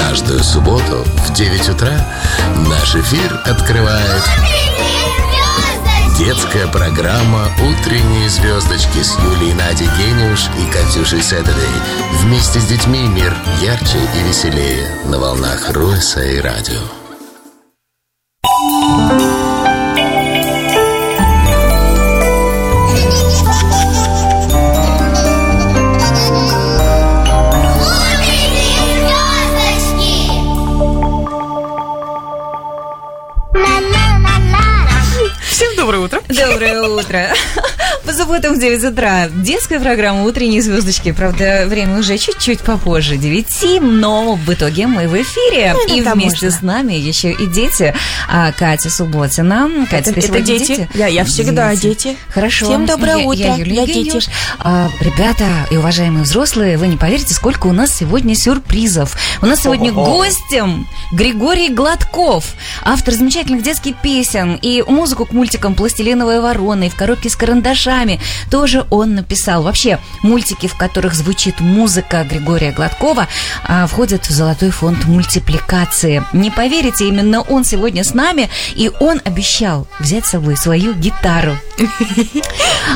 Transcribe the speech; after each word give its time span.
Каждую 0.00 0.42
субботу 0.42 1.04
в 1.04 1.32
9 1.34 1.68
утра 1.68 1.92
наш 2.68 2.96
эфир 2.96 3.40
открывает 3.44 4.22
детская 6.18 6.66
программа 6.68 7.48
«Утренние 7.58 8.28
звездочки» 8.28 9.02
с 9.02 9.16
Юлией 9.18 9.54
Надей 9.54 9.88
Гениуш 9.98 10.48
и 10.58 10.70
Катюшей 10.70 11.22
Сэтердей. 11.22 11.54
Вместе 12.22 12.60
с 12.60 12.66
детьми 12.66 13.06
мир 13.08 13.34
ярче 13.60 13.98
и 14.16 14.28
веселее 14.28 14.88
на 15.06 15.18
волнах 15.18 15.70
Руэса 15.70 16.22
и 16.22 16.40
радио. 16.40 16.80
В 38.40 38.58
9 38.58 38.84
утра 38.84 39.28
детская 39.28 39.78
программа 39.80 40.24
«Утренние 40.24 40.62
звездочки». 40.62 41.12
Правда, 41.12 41.64
время 41.66 41.98
уже 41.98 42.16
чуть-чуть 42.16 42.60
попозже, 42.60 43.16
9, 43.18 43.80
но 43.82 44.34
в 44.34 44.52
итоге 44.52 44.86
мы 44.86 45.06
в 45.08 45.14
эфире. 45.22 45.74
Ну, 45.74 45.86
и 45.94 46.00
вместе 46.00 46.46
можно. 46.46 46.50
с 46.50 46.62
нами 46.62 46.94
еще 46.94 47.32
и 47.32 47.46
дети. 47.46 47.94
А, 48.28 48.50
Катя 48.52 48.88
Субботина. 48.90 49.68
Катя, 49.90 50.10
Это- 50.10 50.20
это 50.20 50.22
сегодня 50.28 50.46
дети. 50.46 50.88
Я- 50.94 51.06
я 51.08 51.24
всегда 51.24 51.76
дети. 51.76 52.16
Хорошо. 52.28 52.66
Всем 52.66 52.86
доброе 52.86 53.18
Я- 53.18 53.26
утро. 53.26 53.38
Я, 53.44 53.54
Юлия 53.56 53.84
Я 53.84 53.86
дети. 53.86 54.20
А, 54.58 54.88
ребята 55.00 55.44
и 55.70 55.76
уважаемые 55.76 56.24
взрослые, 56.24 56.76
вы 56.78 56.88
не 56.88 56.96
поверите, 56.96 57.34
сколько 57.34 57.66
у 57.66 57.72
нас 57.72 57.94
сегодня 57.94 58.34
сюрпризов. 58.34 59.16
У 59.42 59.46
нас 59.46 59.60
сегодня 59.62 59.92
Ого. 59.92 60.04
гостем 60.06 60.88
Григорий 61.12 61.68
Гладков, 61.68 62.44
автор 62.82 63.14
замечательных 63.14 63.62
детских 63.62 63.96
песен 64.00 64.58
и 64.60 64.82
музыку 64.88 65.26
к 65.26 65.32
мультикам 65.32 65.74
«Пластилиновая 65.74 66.40
ворона» 66.40 66.84
и 66.84 66.88
«В 66.88 66.96
коробке 66.96 67.28
с 67.28 67.36
карандашами». 67.36 68.18
Тоже 68.50 68.86
он 68.90 69.14
написал. 69.14 69.62
Вообще, 69.62 69.98
мультики, 70.22 70.66
в 70.66 70.76
которых 70.76 71.14
звучит 71.14 71.60
музыка 71.60 72.24
Григория 72.24 72.72
Гладкова, 72.72 73.28
а, 73.64 73.86
входят 73.86 74.26
в 74.26 74.30
золотой 74.30 74.70
фонд 74.70 75.04
мультипликации. 75.06 76.24
Не 76.32 76.50
поверите, 76.50 77.08
именно 77.08 77.42
он 77.42 77.64
сегодня 77.64 78.04
с 78.04 78.14
нами, 78.14 78.48
и 78.74 78.90
он 79.00 79.20
обещал 79.24 79.86
взять 79.98 80.26
с 80.26 80.30
собой 80.30 80.56
свою 80.56 80.94
гитару. 80.94 81.56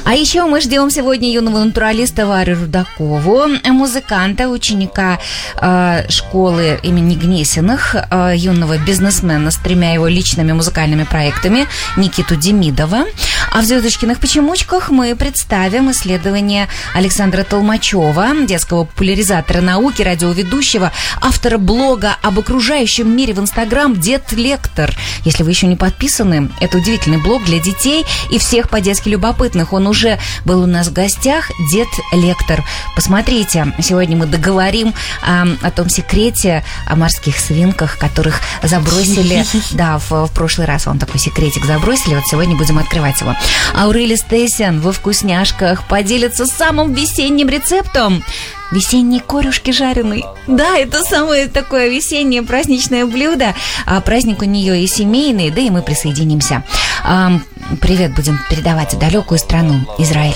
А 0.05 0.15
еще 0.15 0.45
мы 0.45 0.61
ждем 0.61 0.91
сегодня 0.91 1.33
юного 1.33 1.63
натуралиста 1.65 2.27
Варю 2.27 2.61
Рудакову, 2.61 3.47
музыканта, 3.65 4.49
ученика 4.49 5.19
э, 5.61 6.05
школы 6.11 6.79
имени 6.83 7.15
Гнесиных, 7.15 7.97
э, 8.11 8.33
юного 8.37 8.77
бизнесмена 8.79 9.51
с 9.51 9.57
тремя 9.57 9.93
его 9.95 10.07
личными 10.07 10.53
музыкальными 10.53 11.05
проектами 11.05 11.67
Никиту 11.97 12.37
Демидова. 12.37 13.05
А 13.53 13.61
в 13.61 13.65
«Звездочкиных 13.65 14.19
почемучках» 14.19 14.91
мы 14.91 15.15
представим 15.25 15.91
исследование 15.91 16.69
Александра 16.93 17.45
Толмачева, 17.45 18.45
детского 18.47 18.85
популяризатора 18.85 19.63
науки, 19.63 20.03
радиоведущего, 20.03 20.93
автора 21.19 21.57
блога 21.57 22.19
об 22.21 22.39
окружающем 22.39 23.17
мире 23.17 23.33
в 23.33 23.41
Инстаграм 23.41 23.99
«Дед 23.99 24.33
Лектор». 24.33 24.95
Если 25.25 25.43
вы 25.43 25.49
еще 25.49 25.67
не 25.67 25.77
подписаны, 25.77 26.51
это 26.61 26.77
удивительный 26.77 27.23
блог 27.23 27.43
для 27.45 27.59
детей 27.59 28.05
и 28.31 28.39
всех 28.39 28.69
по-детски 28.69 29.09
любопытных. 29.09 29.73
Он 29.73 29.87
уже 29.87 30.19
был 30.45 30.63
у 30.63 30.67
нас 30.67 30.89
в 30.89 30.93
гостях, 30.93 31.51
Дед 31.73 31.89
Лектор. 32.13 32.63
Посмотрите, 32.95 33.73
сегодня 33.81 34.19
мы 34.19 34.27
договорим 34.27 34.93
а, 35.23 35.47
о 35.63 35.71
том 35.71 35.89
секрете 35.89 36.63
о 36.87 36.97
морских 36.97 37.39
свинках, 37.39 37.97
которых 37.97 38.43
забросили, 38.63 39.43
да, 39.71 39.99
в, 39.99 40.27
в 40.27 40.33
прошлый 40.35 40.67
раз 40.67 40.85
вам 40.85 40.99
такой 40.99 41.19
секретик 41.19 41.65
забросили, 41.65 42.15
вот 42.15 42.27
сегодня 42.27 42.57
будем 42.57 42.79
открывать 42.79 43.23
его. 43.23 43.35
Аурели 43.75 44.17
Стейсен 44.17 44.83
во 44.83 44.93
вкусняшках 45.15 45.87
поделится 45.87 46.45
самым 46.45 46.93
весенним 46.93 47.49
рецептом. 47.49 48.25
Весенние 48.73 49.21
корюшки 49.21 49.71
жареные. 49.71 50.25
Да, 50.49 50.77
это 50.77 51.05
самое 51.05 51.47
такое 51.47 51.89
весеннее 51.89 52.43
праздничное 52.43 53.07
блюдо. 53.07 53.55
А 53.87 54.01
праздник 54.01 54.43
у 54.43 54.45
нее 54.45 54.83
и 54.83 54.87
семейный, 54.89 55.51
да 55.51 55.61
и 55.61 55.71
мы 55.71 55.83
присоединимся. 55.83 56.65
Ам, 57.05 57.45
привет 57.81 58.15
будем 58.17 58.41
передавать 58.51 58.95
в 58.95 58.99
далекую 58.99 59.39
страну, 59.39 59.87
Израиль. 59.99 60.35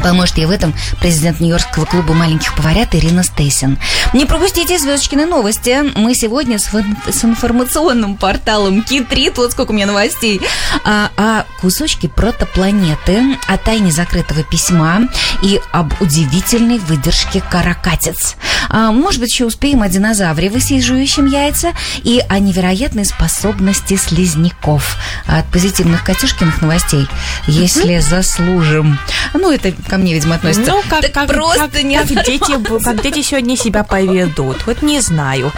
Поможет 0.00 0.38
ей 0.38 0.46
в 0.46 0.50
этом 0.50 0.74
президент 1.00 1.40
Нью-Йоркского 1.40 1.84
клуба 1.84 2.14
маленьких 2.14 2.54
поварят 2.54 2.94
Ирина 2.94 3.22
Стейсен. 3.22 3.78
Не 4.12 4.26
пропустите 4.26 4.78
звездочкины 4.78 5.26
новости. 5.26 5.82
Мы 5.96 6.14
сегодня 6.14 6.58
с, 6.58 6.70
с 7.10 7.24
информационным 7.24 8.16
порталом 8.16 8.82
Китрит, 8.82 9.38
вот 9.38 9.52
сколько 9.52 9.70
у 9.70 9.74
меня 9.74 9.86
новостей, 9.86 10.40
а, 10.84 11.10
о 11.16 11.44
кусочке 11.60 12.08
протопланеты, 12.08 13.38
о 13.46 13.56
тайне 13.58 13.92
закрытого 13.92 14.42
письма 14.42 15.08
и 15.42 15.60
об 15.72 15.92
удивительной 16.00 16.78
выдержке 16.78 17.40
каракатиц. 17.40 18.36
А, 18.68 18.92
может 18.92 19.20
быть, 19.20 19.30
еще 19.30 19.44
успеем 19.44 19.82
о 19.82 19.88
динозавре, 19.88 20.50
высиживающем 20.50 21.26
яйца, 21.26 21.72
и 22.02 22.22
о 22.28 22.38
невероятной 22.38 23.04
способности 23.04 23.96
слизняков. 23.96 24.96
От 25.26 25.46
позитивных 25.50 26.04
Катюшкиных 26.04 26.60
новостей, 26.62 27.06
если 27.46 27.98
заслужим. 27.98 28.98
Ну, 29.34 29.50
это 29.50 29.72
ко 29.88 29.96
мне, 29.96 30.14
видимо, 30.14 30.36
относится. 30.36 30.70
Ну, 30.70 30.82
как, 30.88 31.02
Так 31.02 31.12
как, 31.12 31.28
просто 31.28 31.68
как, 31.68 31.82
не 31.82 31.96
как 31.96 32.08
дети, 32.08 32.82
как 32.82 33.02
дети 33.02 33.22
сегодня 33.22 33.56
себя 33.56 33.84
поведут. 33.84 34.66
Вот 34.66 34.82
не 34.82 35.00
знаю. 35.00 35.52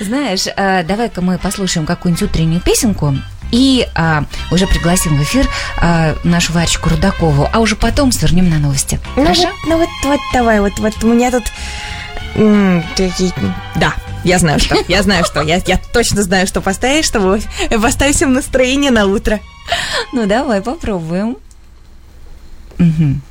Знаешь, 0.00 0.46
э, 0.46 0.84
давай-ка 0.84 1.20
мы 1.20 1.38
послушаем 1.38 1.86
какую-нибудь 1.86 2.22
утреннюю 2.22 2.60
песенку 2.60 3.16
и 3.52 3.86
а, 3.94 4.24
уже 4.50 4.66
пригласим 4.66 5.16
в 5.16 5.22
эфир 5.22 5.46
а, 5.76 6.16
нашу 6.24 6.52
Варечку 6.54 6.88
Рудакову, 6.88 7.48
а 7.52 7.60
уже 7.60 7.76
потом 7.76 8.10
свернем 8.10 8.48
на 8.48 8.58
новости. 8.58 8.98
Ну 9.14 9.22
Хорошо? 9.22 9.42
вот, 9.42 9.54
ну 9.68 9.78
вот, 9.78 9.88
вот 10.04 10.20
давай, 10.32 10.60
вот, 10.60 10.78
вот 10.78 11.04
у 11.04 11.06
меня 11.06 11.30
тут... 11.30 11.44
Да, 13.76 13.94
я 14.24 14.38
знаю 14.38 14.58
что, 14.58 14.76
я 14.88 15.02
знаю 15.02 15.24
что, 15.24 15.42
я, 15.42 15.60
я 15.66 15.78
точно 15.92 16.22
знаю, 16.22 16.46
что 16.46 16.62
поставить, 16.62 17.04
чтобы 17.04 17.42
поставить 17.80 18.16
всем 18.16 18.32
настроение 18.32 18.90
на 18.90 19.06
утро. 19.06 19.38
Ну, 20.12 20.26
давай 20.26 20.62
попробуем. 20.62 21.36
Мгм. 22.82 23.22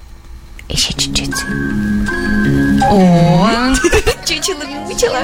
Еще 0.70 0.94
чуть-чуть. 0.94 1.44
О, 2.90 3.74
чучело-мучело. 4.26 5.20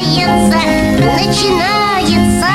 Начинается, 0.00 0.56
начинается, 0.96 2.52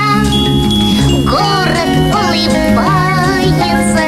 город 1.30 1.92
улыбается, 2.12 4.05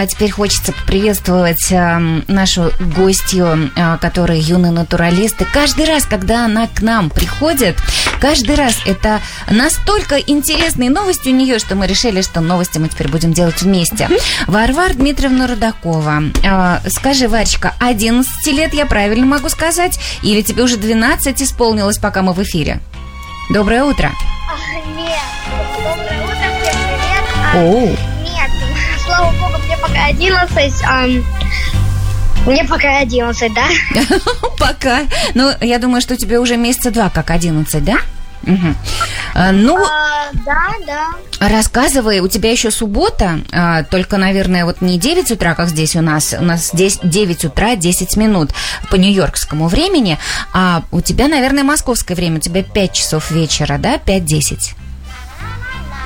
а 0.00 0.06
теперь 0.06 0.30
хочется 0.30 0.72
поприветствовать 0.72 1.70
эм, 1.70 2.24
нашу 2.26 2.72
гостью, 2.96 3.70
э, 3.76 3.98
которая 3.98 4.38
юный 4.38 4.70
натуралист. 4.70 5.42
И 5.42 5.44
каждый 5.44 5.84
раз, 5.84 6.06
когда 6.06 6.46
она 6.46 6.68
к 6.68 6.80
нам 6.80 7.10
приходит, 7.10 7.76
каждый 8.18 8.56
раз 8.56 8.78
это 8.86 9.20
настолько 9.50 10.16
интересные 10.16 10.88
новости 10.88 11.28
у 11.28 11.34
нее, 11.34 11.58
что 11.58 11.74
мы 11.74 11.86
решили, 11.86 12.22
что 12.22 12.40
новости 12.40 12.78
мы 12.78 12.88
теперь 12.88 13.08
будем 13.08 13.34
делать 13.34 13.60
вместе. 13.60 14.08
Варвар 14.46 14.94
Дмитриевна 14.94 15.46
Рудакова. 15.46 16.22
Э, 16.42 16.78
Скажи, 16.88 17.28
Варечка, 17.28 17.74
11 17.78 18.46
лет 18.46 18.72
я 18.72 18.86
правильно 18.86 19.26
могу 19.26 19.50
сказать? 19.50 20.00
Или 20.22 20.40
тебе 20.40 20.62
уже 20.62 20.78
12 20.78 21.42
исполнилось, 21.42 21.98
пока 21.98 22.22
мы 22.22 22.32
в 22.32 22.42
эфире? 22.42 22.80
Доброе 23.50 23.84
утро. 23.84 24.10
Нет, 24.96 25.20
доброе 25.76 26.22
утро, 26.22 26.36
всем 26.36 26.52
привет. 26.58 27.24
А. 27.52 27.58
Нет, 27.58 28.09
слава 29.10 29.32
богу, 29.32 29.58
мне 29.66 29.76
пока 29.76 30.06
11. 30.06 30.82
ам, 30.84 31.24
мне 32.46 32.64
пока 32.64 32.98
11, 33.00 33.52
да? 33.52 33.66
Пока. 34.58 35.00
Ну, 35.34 35.52
я 35.60 35.78
думаю, 35.78 36.00
что 36.00 36.16
тебе 36.16 36.38
уже 36.38 36.56
месяца 36.56 36.90
два, 36.90 37.10
как 37.10 37.30
11, 37.30 37.84
да? 37.84 37.96
Мгм. 38.42 38.74
А, 39.34 39.52
Ну, 39.52 39.76
А, 39.76 40.30
да, 40.32 40.68
да. 40.86 41.48
рассказывай, 41.48 42.20
у 42.20 42.28
тебя 42.28 42.50
еще 42.50 42.70
суббота, 42.70 43.40
а, 43.52 43.82
только, 43.82 44.16
наверное, 44.16 44.64
вот 44.64 44.80
не 44.80 44.98
9 44.98 45.30
утра, 45.32 45.54
как 45.54 45.68
здесь 45.68 45.94
у 45.96 46.00
нас, 46.00 46.34
у 46.38 46.42
нас 46.42 46.70
здесь 46.72 46.98
9 47.02 47.44
утра 47.44 47.76
10 47.76 48.16
минут 48.16 48.52
по 48.90 48.96
нью-йоркскому 48.96 49.68
времени, 49.68 50.18
а 50.54 50.82
у 50.90 51.02
тебя, 51.02 51.28
наверное, 51.28 51.64
московское 51.64 52.16
время, 52.16 52.36
у 52.36 52.40
тебя 52.40 52.62
5 52.62 52.92
часов 52.92 53.30
вечера, 53.30 53.76
да, 53.76 53.96
5-10? 53.98 54.74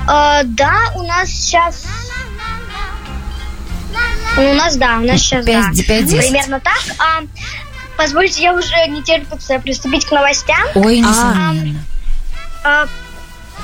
А, 0.08 0.42
да, 0.44 0.74
у 0.96 1.02
нас 1.04 1.28
сейчас... 1.30 1.84
У 4.36 4.54
нас, 4.54 4.76
да, 4.76 4.98
у 4.98 5.02
нас 5.02 5.20
сейчас, 5.20 5.44
да. 5.44 5.52
Пять- 5.52 5.86
пять-десять. 5.86 6.30
Примерно 6.30 6.60
так. 6.60 6.78
А, 6.98 7.22
позвольте, 7.96 8.42
я 8.42 8.52
уже 8.54 8.86
не 8.88 9.02
терпится 9.02 9.58
приступить 9.58 10.04
к 10.06 10.10
новостям. 10.10 10.58
Ой, 10.74 10.98
несомненно. 11.00 11.80
А, 12.64 12.86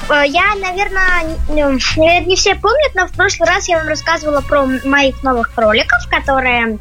а, 0.08 0.24
Я, 0.24 0.54
наверное, 0.60 1.36
не, 1.48 2.24
не 2.26 2.36
все 2.36 2.54
помнят, 2.54 2.94
но 2.94 3.06
в 3.06 3.12
прошлый 3.12 3.48
раз 3.48 3.68
я 3.68 3.78
вам 3.78 3.88
рассказывала 3.88 4.40
про 4.42 4.64
моих 4.84 5.22
новых 5.22 5.52
кроликов, 5.52 6.06
которые, 6.08 6.78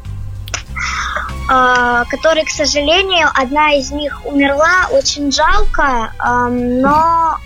а, 1.48 2.04
которые, 2.04 2.44
к 2.44 2.50
сожалению, 2.50 3.28
одна 3.34 3.72
из 3.74 3.90
них 3.90 4.24
умерла, 4.24 4.86
очень 4.90 5.32
жалко, 5.32 6.12
а, 6.18 6.48
но, 6.48 7.38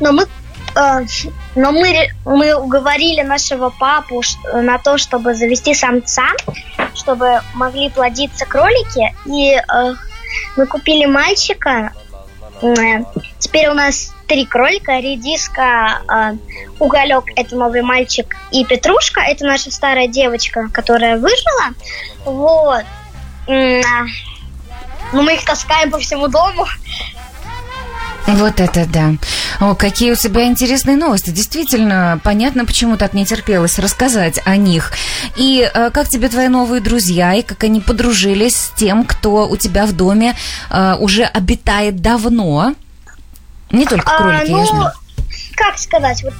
но 0.00 0.12
мы 0.12 0.24
а, 0.24 0.26
но 0.74 1.72
мы, 1.72 2.08
мы 2.24 2.54
уговорили 2.54 3.22
нашего 3.22 3.70
папу 3.70 4.22
на 4.52 4.78
то, 4.78 4.98
чтобы 4.98 5.34
завести 5.34 5.74
самца, 5.74 6.28
чтобы 6.94 7.40
могли 7.54 7.90
плодиться 7.90 8.46
кролики. 8.46 9.14
И 9.26 9.54
э, 9.54 9.94
мы 10.56 10.66
купили 10.66 11.06
мальчика. 11.06 11.92
Э, 12.62 13.04
Теперь 13.38 13.68
у 13.68 13.74
нас 13.74 14.12
три 14.26 14.46
кролика. 14.46 14.98
Редиска, 15.00 16.02
э, 16.08 16.36
Уголек– 16.78 17.24
это 17.36 17.56
новый 17.56 17.82
мальчик. 17.82 18.36
И 18.50 18.64
Петрушка– 18.64 19.20
это 19.28 19.44
наша 19.44 19.70
старая 19.70 20.08
девочка, 20.08 20.68
которая 20.72 21.16
выжила. 21.18 21.74
Вот. 22.24 22.84
А, 23.48 24.04
Ну, 25.12 25.22
мы 25.22 25.34
их 25.34 25.44
таскаем 25.44 25.90
по 25.90 25.98
всему 25.98 26.28
дому. 26.28 26.66
Вот 28.36 28.60
это 28.60 28.86
да. 28.86 29.12
О, 29.60 29.74
какие 29.74 30.12
у 30.12 30.16
тебя 30.16 30.44
интересные 30.44 30.96
новости. 30.96 31.30
Действительно, 31.30 32.20
понятно, 32.22 32.64
почему 32.64 32.96
так 32.96 33.12
не 33.12 33.24
терпелось 33.24 33.78
рассказать 33.78 34.40
о 34.44 34.56
них. 34.56 34.92
И 35.36 35.68
э, 35.72 35.90
как 35.90 36.08
тебе 36.08 36.28
твои 36.28 36.48
новые 36.48 36.80
друзья, 36.80 37.34
и 37.34 37.42
как 37.42 37.64
они 37.64 37.80
подружились 37.80 38.56
с 38.56 38.72
тем, 38.76 39.04
кто 39.04 39.48
у 39.48 39.56
тебя 39.56 39.86
в 39.86 39.92
доме 39.92 40.36
э, 40.70 40.94
уже 40.98 41.24
обитает 41.24 42.00
давно? 42.00 42.74
Не 43.70 43.86
только 43.86 44.10
А, 44.10 44.18
кролики, 44.18 44.50
я 44.50 44.56
ну, 44.56 44.66
знаю. 44.66 44.92
как 45.56 45.78
сказать, 45.78 46.22
вот 46.24 46.34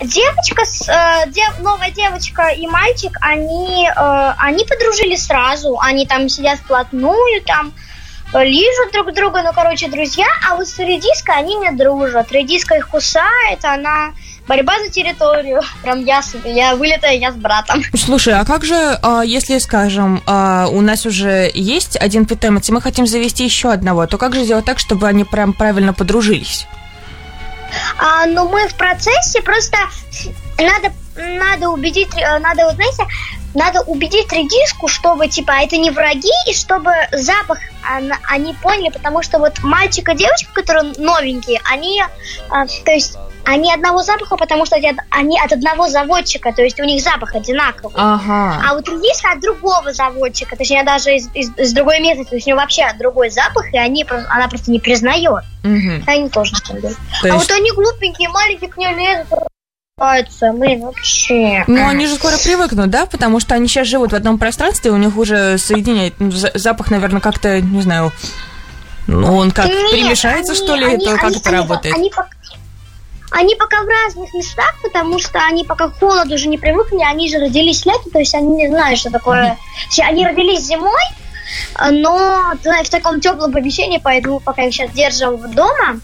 девочка, 0.00 0.64
с, 0.64 0.88
э, 0.88 1.30
дев- 1.30 1.58
новая 1.60 1.90
девочка 1.90 2.48
и 2.48 2.66
мальчик, 2.66 3.16
они, 3.20 3.88
э, 3.88 4.32
они 4.38 4.64
подружились 4.64 5.26
сразу, 5.26 5.78
они 5.80 6.06
там 6.06 6.28
сидят 6.28 6.58
вплотную, 6.58 7.42
там 7.44 7.68
э, 7.68 7.93
лижут 8.32 8.92
друг 8.92 9.12
друга, 9.12 9.42
ну, 9.42 9.52
короче, 9.52 9.88
друзья, 9.88 10.26
а 10.48 10.56
вот 10.56 10.68
с 10.68 10.78
редиской 10.78 11.36
они 11.36 11.54
не 11.56 11.70
дружат. 11.72 12.32
Редиска 12.32 12.76
их 12.76 12.88
кусает, 12.88 13.64
она 13.64 14.12
борьба 14.46 14.78
за 14.80 14.90
территорию. 14.90 15.60
Прям 15.82 16.04
я, 16.04 16.20
я 16.44 16.74
вылетаю, 16.76 17.18
я 17.18 17.32
с 17.32 17.36
братом. 17.36 17.82
Слушай, 17.94 18.34
а 18.34 18.44
как 18.44 18.64
же, 18.64 18.98
а, 19.02 19.22
если, 19.22 19.58
скажем, 19.58 20.22
а, 20.26 20.66
у 20.68 20.80
нас 20.80 21.06
уже 21.06 21.50
есть 21.54 21.96
один 21.96 22.26
питомец, 22.26 22.68
и 22.68 22.72
мы 22.72 22.80
хотим 22.80 23.06
завести 23.06 23.44
еще 23.44 23.70
одного, 23.70 24.06
то 24.06 24.18
как 24.18 24.34
же 24.34 24.44
сделать 24.44 24.64
так, 24.64 24.78
чтобы 24.78 25.06
они 25.06 25.24
прям 25.24 25.52
правильно 25.52 25.92
подружились? 25.92 26.66
А, 27.98 28.26
но 28.26 28.48
мы 28.48 28.68
в 28.68 28.74
процессе 28.74 29.42
просто 29.42 29.76
надо, 30.58 30.92
надо 31.16 31.70
убедить, 31.70 32.08
э, 32.16 32.38
надо, 32.38 32.66
вот 32.66 32.74
знаете, 32.74 33.04
надо 33.54 33.80
убедить 33.82 34.32
редиску, 34.32 34.88
чтобы, 34.88 35.28
типа, 35.28 35.52
это 35.62 35.76
не 35.76 35.90
враги, 35.90 36.30
и 36.48 36.54
чтобы 36.54 36.92
запах 37.12 37.58
она- 37.88 38.18
они 38.28 38.54
поняли, 38.54 38.90
потому 38.90 39.22
что 39.22 39.38
вот 39.38 39.62
мальчик 39.62 40.08
и 40.08 40.16
девочка, 40.16 40.52
которые 40.52 40.92
новенькие, 40.98 41.60
они, 41.70 42.02
а, 42.50 42.66
то 42.66 42.92
есть, 42.92 43.16
они 43.46 43.70
одного 43.72 44.02
запаха, 44.02 44.36
потому 44.36 44.64
что 44.64 44.76
они 45.10 45.38
от- 45.38 45.52
одного 45.52 45.88
заводчика, 45.88 46.50
то 46.52 46.62
есть 46.62 46.80
у 46.80 46.84
них 46.84 47.02
запах 47.02 47.34
одинаковый. 47.34 47.94
Ага. 47.98 48.62
А 48.66 48.74
вот 48.74 48.88
редиска 48.88 49.32
от 49.32 49.40
другого 49.40 49.92
заводчика, 49.92 50.56
точнее, 50.56 50.82
даже 50.82 51.14
из, 51.14 51.28
из, 51.34 51.50
из 51.58 51.72
другой 51.74 52.00
местности, 52.00 52.30
то 52.30 52.36
есть 52.36 52.46
у 52.46 52.50
нее 52.50 52.56
вообще 52.56 52.90
другой 52.98 53.28
запах, 53.28 53.70
и 53.72 53.76
они, 53.76 54.06
она 54.08 54.48
просто 54.48 54.70
не 54.70 54.80
признает. 54.80 55.44
Мгм. 55.62 56.04
Они 56.06 56.28
тоже. 56.30 56.52
То 56.62 56.72
А 56.72 56.76
есть- 56.76 56.98
вот 57.22 57.50
они 57.50 57.70
глупенькие, 57.72 58.30
маленькие 58.30 58.70
к 58.70 58.76
ней 58.78 58.94
лезут, 58.94 59.28
ругаются. 60.04 60.52
Блин, 60.52 60.80
вообще. 60.82 61.64
Ну, 61.66 61.86
они 61.88 62.06
же 62.06 62.16
скоро 62.16 62.36
привыкнут, 62.42 62.90
да? 62.90 63.06
Потому 63.06 63.40
что 63.40 63.54
они 63.54 63.68
сейчас 63.68 63.86
живут 63.86 64.12
в 64.12 64.14
одном 64.16 64.38
пространстве, 64.38 64.90
у 64.90 64.96
них 64.96 65.16
уже 65.16 65.56
соединяет 65.58 66.14
ну, 66.18 66.30
за- 66.30 66.50
запах, 66.54 66.90
наверное, 66.90 67.20
как-то, 67.20 67.60
не 67.60 67.80
знаю, 67.82 68.12
ну, 69.06 69.36
он 69.36 69.50
как 69.52 69.66
Нет, 69.66 69.90
перемешается, 69.92 70.52
они- 70.52 70.60
что 70.62 70.74
ли? 70.74 70.84
они- 70.86 71.04
это 71.04 71.14
как 71.16 71.24
они- 71.24 71.36
это 71.36 71.48
они- 71.48 71.58
работает? 71.58 71.94
Они, 71.94 72.10
пока, 72.10 72.28
они 73.30 73.54
пока 73.54 73.82
в 73.82 73.86
разных 73.86 74.34
местах, 74.34 74.74
потому 74.82 75.18
что 75.20 75.38
они 75.46 75.64
пока 75.64 75.88
к 75.88 75.98
холоду 75.98 76.34
уже 76.34 76.48
не 76.48 76.58
привыкли, 76.58 76.98
они 77.08 77.30
же 77.30 77.38
родились 77.38 77.86
летом, 77.86 78.10
то 78.12 78.18
есть 78.18 78.34
они 78.34 78.48
не 78.56 78.68
знают, 78.68 78.98
что 78.98 79.10
такое. 79.10 79.56
Все, 79.90 80.02
Они 80.02 80.26
родились 80.26 80.62
зимой, 80.66 81.02
но 81.90 82.40
знаешь, 82.62 82.86
в 82.86 82.90
таком 82.90 83.20
теплом 83.20 83.52
помещении, 83.52 84.00
поэтому 84.02 84.40
пока 84.40 84.64
их 84.64 84.74
сейчас 84.74 84.90
держим 84.92 85.38
дома. 85.52 86.00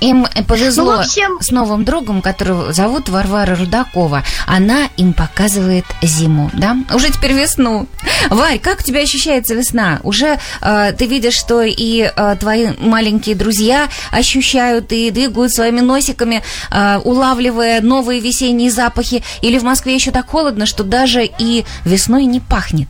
Им 0.00 0.26
повезло 0.48 0.94
Ну, 0.94 1.00
общем- 1.00 1.40
с 1.40 1.50
новым 1.50 1.84
другом, 1.84 2.22
которого 2.22 2.72
зовут 2.72 3.08
Варвара 3.08 3.54
Рудакова. 3.54 4.24
Она 4.46 4.88
им 4.96 5.12
показывает 5.12 5.84
зиму, 6.02 6.50
да? 6.54 6.76
Уже 6.92 7.10
теперь 7.10 7.32
весну. 7.32 7.86
Варь, 8.28 8.58
как 8.58 8.80
у 8.80 8.82
тебя 8.82 9.00
ощущается 9.00 9.54
весна? 9.54 10.00
Уже 10.02 10.38
э, 10.60 10.92
ты 10.98 11.06
видишь, 11.06 11.34
что 11.34 11.62
и 11.62 12.10
э, 12.14 12.36
твои 12.40 12.70
маленькие 12.78 13.34
друзья 13.36 13.88
ощущают 14.10 14.90
и 14.92 15.10
двигают 15.10 15.52
своими 15.52 15.80
носиками, 15.80 16.42
э, 16.70 16.98
улавливая 17.04 17.80
новые 17.80 18.20
весенние 18.20 18.70
запахи? 18.70 19.22
Или 19.40 19.58
в 19.58 19.62
Москве 19.62 19.94
еще 19.94 20.10
так 20.10 20.28
холодно, 20.28 20.66
что 20.66 20.82
даже 20.84 21.24
и 21.24 21.64
весной 21.84 22.24
не 22.24 22.40
пахнет? 22.40 22.88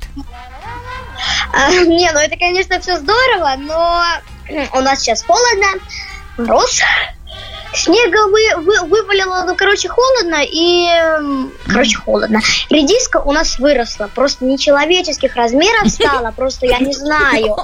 А, 1.53 1.71
не, 1.85 2.11
ну 2.13 2.19
это, 2.19 2.37
конечно, 2.37 2.81
все 2.81 2.97
здорово, 2.99 3.55
но 3.59 4.03
у 4.75 4.81
нас 4.81 5.01
сейчас 5.01 5.23
холодно, 5.23 5.67
мороз, 6.39 6.81
снега 7.75 8.27
вы, 8.29 8.63
вы- 8.63 8.87
вывалило, 8.87 9.45
ну, 9.47 9.55
короче, 9.57 9.89
холодно 9.89 10.41
и... 10.43 10.87
Короче, 11.67 11.97
холодно. 11.97 12.41
Редиска 12.71 13.19
у 13.19 13.33
нас 13.33 13.59
выросла, 13.59 14.09
просто 14.15 14.45
нечеловеческих 14.45 15.35
размеров 15.37 15.89
стала, 15.89 16.31
просто 16.33 16.67
я 16.67 16.79
не 16.79 16.93
знаю. 16.93 17.57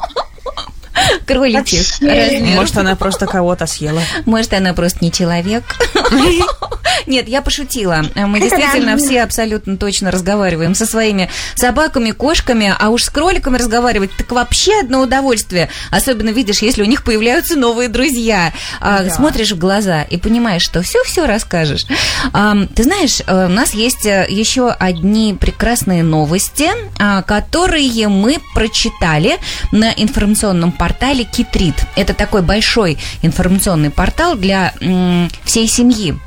Кроличьих 1.26 2.00
размеров. 2.00 2.54
Может, 2.56 2.76
она 2.78 2.96
просто 2.96 3.26
кого-то 3.26 3.66
съела. 3.66 4.00
Может, 4.26 4.52
она 4.54 4.72
просто 4.74 4.98
не 5.02 5.12
человек. 5.12 5.64
Нет, 7.06 7.28
я 7.28 7.42
пошутила. 7.42 8.04
Мы 8.14 8.40
действительно 8.40 8.96
все 8.96 9.22
абсолютно 9.22 9.76
точно 9.76 10.10
разговариваем 10.10 10.74
со 10.74 10.84
своими 10.86 11.30
собаками, 11.54 12.10
кошками, 12.10 12.74
а 12.78 12.88
уж 12.90 13.04
с 13.04 13.10
кроликами 13.10 13.56
разговаривать 13.56 14.10
так 14.16 14.30
вообще 14.32 14.80
одно 14.80 15.00
удовольствие. 15.00 15.68
Особенно 15.90 16.30
видишь, 16.30 16.60
если 16.62 16.82
у 16.82 16.86
них 16.86 17.04
появляются 17.04 17.56
новые 17.56 17.88
друзья. 17.88 18.52
А, 18.80 19.04
Да. 19.04 19.10
Смотришь 19.10 19.52
в 19.52 19.58
глаза 19.58 20.02
и 20.02 20.16
понимаешь, 20.16 20.62
что 20.62 20.82
все-все 20.82 21.26
расскажешь. 21.26 21.86
А, 22.32 22.54
Ты 22.74 22.82
знаешь, 22.84 23.20
э, 23.26 23.46
у 23.46 23.48
нас 23.48 23.74
есть 23.74 24.04
э, 24.06 24.26
еще 24.28 24.70
одни 24.70 25.34
прекрасные 25.38 26.02
новости, 26.02 26.68
а, 26.98 27.22
которые 27.22 28.08
мы 28.08 28.38
прочитали 28.54 29.38
на 29.72 29.90
информационном 29.92 30.72
портале 30.78 31.24
Китрит. 31.24 31.74
Это 31.96 32.14
такой 32.14 32.42
большой 32.42 32.98
информационный 33.22 33.90
портал 33.90 34.36
для 34.36 34.72
всей 35.44 35.66
семьи. 35.68 36.18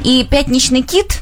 И 0.00 0.26
пятничный 0.28 0.82
кит 0.82 1.19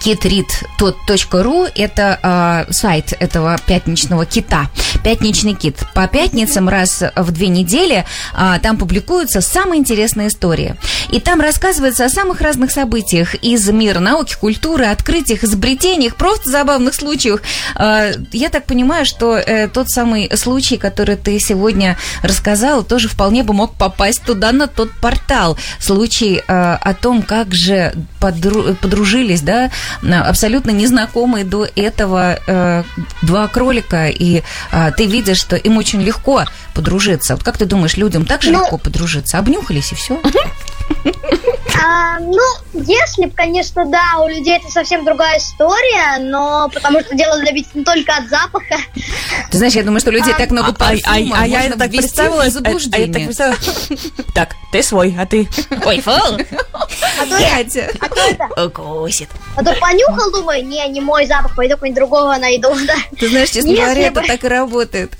kitread.ru 0.00 1.70
это 1.74 2.18
а, 2.22 2.66
сайт 2.70 3.14
этого 3.18 3.58
пятничного 3.66 4.26
кита. 4.26 4.66
Пятничный 5.02 5.54
кит. 5.54 5.78
По 5.94 6.06
пятницам 6.06 6.68
раз 6.68 7.02
в 7.16 7.30
две 7.32 7.48
недели 7.48 8.04
а, 8.34 8.58
там 8.58 8.76
публикуются 8.76 9.40
самые 9.40 9.80
интересные 9.80 10.28
истории. 10.28 10.76
И 11.10 11.20
там 11.20 11.40
рассказывается 11.40 12.04
о 12.04 12.08
самых 12.08 12.40
разных 12.40 12.70
событиях 12.70 13.34
из 13.34 13.68
мира 13.68 13.98
науки, 13.98 14.36
культуры, 14.38 14.86
открытиях, 14.86 15.44
изобретениях, 15.44 16.16
просто 16.16 16.50
забавных 16.50 16.94
случаях. 16.94 17.42
А, 17.74 18.10
я 18.32 18.48
так 18.48 18.66
понимаю, 18.66 19.06
что 19.06 19.36
э, 19.36 19.68
тот 19.68 19.88
самый 19.88 20.30
случай, 20.36 20.76
который 20.76 21.16
ты 21.16 21.38
сегодня 21.38 21.96
рассказал, 22.22 22.82
тоже 22.82 23.08
вполне 23.08 23.42
бы 23.42 23.54
мог 23.54 23.74
попасть 23.74 24.22
туда, 24.22 24.52
на 24.52 24.66
тот 24.66 24.90
портал. 25.00 25.56
Случай 25.78 26.36
э, 26.36 26.42
о 26.46 26.94
том, 26.94 27.22
как 27.22 27.54
же 27.54 27.94
подру- 28.20 28.74
подружились, 28.76 29.40
да, 29.40 29.70
абсолютно 30.02 30.70
незнакомые 30.70 31.44
до 31.44 31.66
этого 31.76 32.38
э, 32.46 32.82
два 33.22 33.48
кролика, 33.48 34.08
и 34.08 34.42
э, 34.72 34.90
ты 34.96 35.06
видишь, 35.06 35.38
что 35.40 35.56
им 35.56 35.76
очень 35.78 36.02
легко 36.02 36.44
подружиться. 36.74 37.34
Вот 37.34 37.44
как 37.44 37.58
ты 37.58 37.64
думаешь, 37.66 37.96
людям 37.96 38.24
так 38.24 38.42
же 38.42 38.50
Ну- 38.50 38.60
легко 38.62 38.78
подружиться? 38.78 39.38
Обнюхались 39.38 39.92
и 39.92 39.94
все? 39.94 40.20
А, 41.84 42.18
ну, 42.20 42.38
если 42.74 43.26
бы, 43.26 43.30
конечно, 43.32 43.84
да, 43.86 44.18
у 44.22 44.28
людей 44.28 44.56
это 44.58 44.68
совсем 44.70 45.04
другая 45.04 45.38
история, 45.38 46.18
но 46.20 46.68
потому 46.72 47.00
что 47.00 47.16
дело 47.16 47.38
добиться 47.42 47.70
не 47.74 47.82
только 47.84 48.14
от 48.14 48.28
запаха. 48.28 48.76
Ты 49.50 49.56
знаешь, 49.58 49.72
я 49.74 49.82
думаю, 49.82 50.00
что 50.00 50.10
людей 50.10 50.34
так 50.36 50.50
много 50.50 50.68
А, 50.68 50.70
а- 50.70 50.74
парфюма, 50.74 51.36
а 51.40 51.46
я 51.46 51.58
можно 51.60 51.68
это 51.70 51.78
так 51.78 51.90
ввести 51.90 51.96
их 51.96 52.02
представила. 52.02 52.36
в 52.36 52.38
а- 52.38 52.42
а 52.42 52.44
я 52.44 52.50
так 52.50 52.52
заблуждение. 52.52 53.26
представила. 53.26 53.56
Так, 54.34 54.50
ты 54.70 54.82
свой, 54.82 55.16
а 55.18 55.26
ты? 55.26 55.48
Ой, 55.84 56.00
фу! 56.00 56.10
А 56.10 56.36
а 57.22 57.26
то 57.26 57.36
это, 57.36 58.64
Укусит. 58.66 59.28
а 59.56 59.64
то 59.64 59.71
понюхал, 59.80 60.30
думаю, 60.32 60.66
не, 60.66 60.86
не 60.88 61.00
мой 61.00 61.26
запах, 61.26 61.54
пойду 61.54 61.74
какого-нибудь 61.74 61.96
другого 61.96 62.36
найду, 62.36 62.68
да. 62.86 62.96
Ты 63.18 63.28
знаешь, 63.28 63.50
честно 63.50 63.70
Если 63.70 63.82
говоря, 63.82 64.06
это 64.06 64.20
бы- 64.20 64.26
так 64.26 64.44
и 64.44 64.48
работает. 64.48 65.12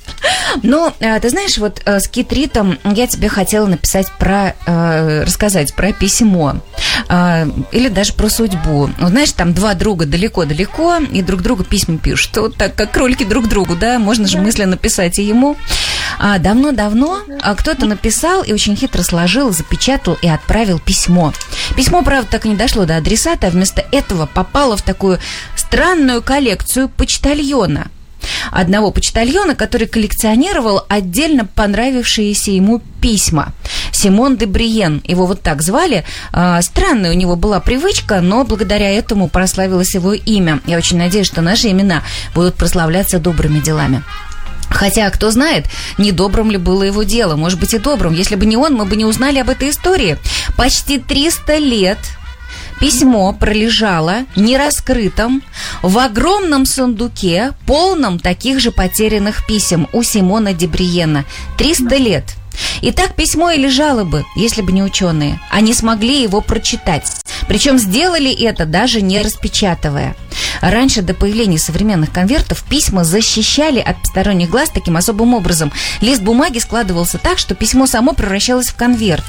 Ну, 0.63 0.93
э, 1.01 1.19
ты 1.21 1.31
знаешь, 1.31 1.59
вот 1.59 1.81
э, 1.85 2.01
с 2.01 2.09
Китритом 2.09 2.79
я 2.85 3.07
тебе 3.07 3.29
хотела 3.29 3.67
написать 3.67 4.07
про, 4.19 4.55
э, 4.67 5.25
рассказать 5.25 5.75
про 5.75 5.93
письмо. 5.93 6.57
Или 7.73 7.89
даже 7.89 8.13
про 8.15 8.29
судьбу. 8.29 8.91
Вот 8.99 9.11
знаешь, 9.11 9.33
там 9.33 9.53
два 9.55 9.75
друга 9.75 10.07
далеко-далеко, 10.07 10.99
и 11.11 11.23
друг 11.23 11.43
другу 11.43 11.65
письма 11.65 11.99
пишут. 11.99 12.37
Вот 12.37 12.57
так, 12.57 12.75
как 12.75 12.91
кролики 12.93 13.25
друг 13.25 13.49
другу, 13.49 13.77
да, 13.77 13.99
можно 13.99 14.27
же 14.27 14.39
мысленно 14.39 14.73
написать 14.73 15.19
и 15.19 15.23
ему. 15.23 15.57
А 16.19 16.39
давно-давно 16.39 17.21
а, 17.43 17.55
кто-то 17.55 17.87
написал 17.87 18.43
и 18.43 18.53
очень 18.53 18.77
хитро 18.77 19.03
сложил, 19.03 19.53
запечатал 19.53 20.19
и 20.23 20.29
отправил 20.29 20.79
письмо. 20.79 21.33
Письмо, 21.77 22.03
правда, 22.03 22.29
так 22.31 22.47
и 22.47 22.49
не 22.49 22.55
дошло 22.55 22.85
до 22.85 22.97
адресата, 22.97 23.49
а 23.49 23.51
вместо 23.51 23.85
этого 23.93 24.27
попало 24.43 24.77
в 24.77 24.83
такую 24.83 25.21
странную 25.55 26.21
коллекцию 26.21 26.89
почтальона 26.89 27.91
одного 28.53 28.93
почтальона, 28.93 29.57
который 29.57 29.89
коллекционировал 29.89 30.85
отдельно 30.89 31.45
понравившиеся 31.45 32.53
ему 32.53 32.81
письма. 33.01 33.53
Симон 33.91 34.37
де 34.37 34.47
Бриен, 34.47 35.03
его 35.05 35.27
вот 35.27 35.43
так 35.43 35.61
звали. 35.61 36.05
А, 36.33 36.63
Странная 36.63 37.11
у 37.11 37.15
него 37.15 37.35
была 37.35 37.59
привычка, 37.59 38.21
но 38.21 38.45
благодаря 38.45 38.91
этому 38.91 39.29
прославилось 39.29 39.95
его 39.95 40.13
имя. 40.13 40.61
Я 40.67 40.77
очень 40.77 40.99
надеюсь, 40.99 41.27
что 41.27 41.41
наши 41.41 41.69
имена 41.71 42.03
будут 42.33 42.55
прославляться 42.55 43.19
добрыми 43.19 43.59
делами. 43.59 44.05
Хотя, 44.71 45.11
кто 45.11 45.33
знает, 45.33 45.67
недобрым 45.99 46.51
ли 46.51 46.59
было 46.59 46.85
его 46.85 47.03
дело. 47.03 47.35
Может 47.35 47.59
быть 47.59 47.75
и 47.75 47.79
добрым. 47.79 48.15
Если 48.15 48.37
бы 48.37 48.47
не 48.47 48.57
он, 48.57 48.75
мы 48.75 48.85
бы 48.85 48.97
не 48.97 49.05
узнали 49.05 49.39
об 49.41 49.51
этой 49.51 49.71
истории. 49.71 50.17
Почти 50.57 50.99
300 50.99 51.57
лет 51.59 51.99
Письмо 52.83 53.33
пролежало 53.33 54.27
нераскрытым 54.35 55.45
в 55.83 55.99
огромном 55.99 56.67
сундуке, 56.67 57.53
полном 57.65 58.19
таких 58.19 58.59
же 58.59 58.73
потерянных 58.73 59.47
писем 59.47 59.87
у 59.93 60.03
Симона 60.03 60.53
Дебриена. 60.53 61.25
300 61.59 61.97
лет. 61.99 62.25
И 62.81 62.93
так 62.93 63.15
письмо 63.15 63.51
и 63.51 63.59
лежало 63.59 64.05
бы, 64.05 64.25
если 64.37 64.63
бы 64.63 64.73
не 64.73 64.83
ученые. 64.83 65.41
Они 65.51 65.75
смогли 65.75 66.23
его 66.23 66.41
прочитать. 66.41 67.11
Причем 67.49 67.79
сделали 67.79 68.33
это 68.33 68.67
даже 68.67 69.03
не 69.03 69.21
распечатывая. 69.21 70.17
Раньше, 70.61 71.03
до 71.03 71.15
появления 71.15 71.59
современных 71.59 72.13
конвертов, 72.13 72.65
письма 72.69 73.05
защищали 73.05 73.81
от 73.81 74.01
посторонних 74.01 74.51
глаз 74.51 74.71
таким 74.71 74.97
особым 74.97 75.35
образом. 75.35 75.73
Лист 76.01 76.23
бумаги 76.23 76.59
складывался 76.59 77.19
так, 77.19 77.39
что 77.39 77.55
письмо 77.55 77.87
само 77.87 78.13
превращалось 78.13 78.69
в 78.69 78.77
конверт. 78.77 79.25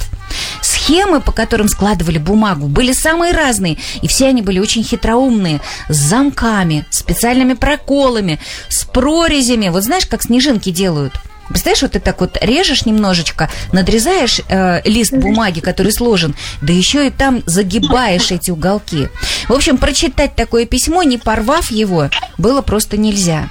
Схемы, 0.61 1.21
по 1.21 1.31
которым 1.31 1.67
складывали 1.67 2.17
бумагу, 2.17 2.67
были 2.67 2.91
самые 2.91 3.33
разные, 3.33 3.77
и 4.01 4.07
все 4.07 4.27
они 4.27 4.41
были 4.41 4.59
очень 4.59 4.83
хитроумные, 4.83 5.61
с 5.89 5.95
замками, 5.95 6.85
специальными 6.89 7.53
проколами, 7.53 8.39
с 8.69 8.83
прорезями. 8.83 9.69
Вот 9.69 9.83
знаешь, 9.83 10.05
как 10.05 10.23
снежинки 10.23 10.71
делают? 10.71 11.13
Представляешь, 11.49 11.81
вот 11.81 11.91
ты 11.91 11.99
так 11.99 12.21
вот 12.21 12.37
режешь 12.41 12.85
немножечко, 12.85 13.49
надрезаешь 13.71 14.41
э, 14.47 14.81
лист 14.85 15.13
бумаги, 15.13 15.59
который 15.59 15.91
сложен, 15.91 16.35
да 16.61 16.73
еще 16.73 17.07
и 17.07 17.11
там 17.11 17.43
загибаешь 17.45 18.31
эти 18.31 18.49
уголки. 18.51 19.09
В 19.47 19.53
общем, 19.53 19.77
прочитать 19.77 20.35
такое 20.35 20.65
письмо, 20.65 21.03
не 21.03 21.17
порвав 21.17 21.69
его, 21.71 22.09
было 22.37 22.61
просто 22.61 22.97
нельзя. 22.97 23.49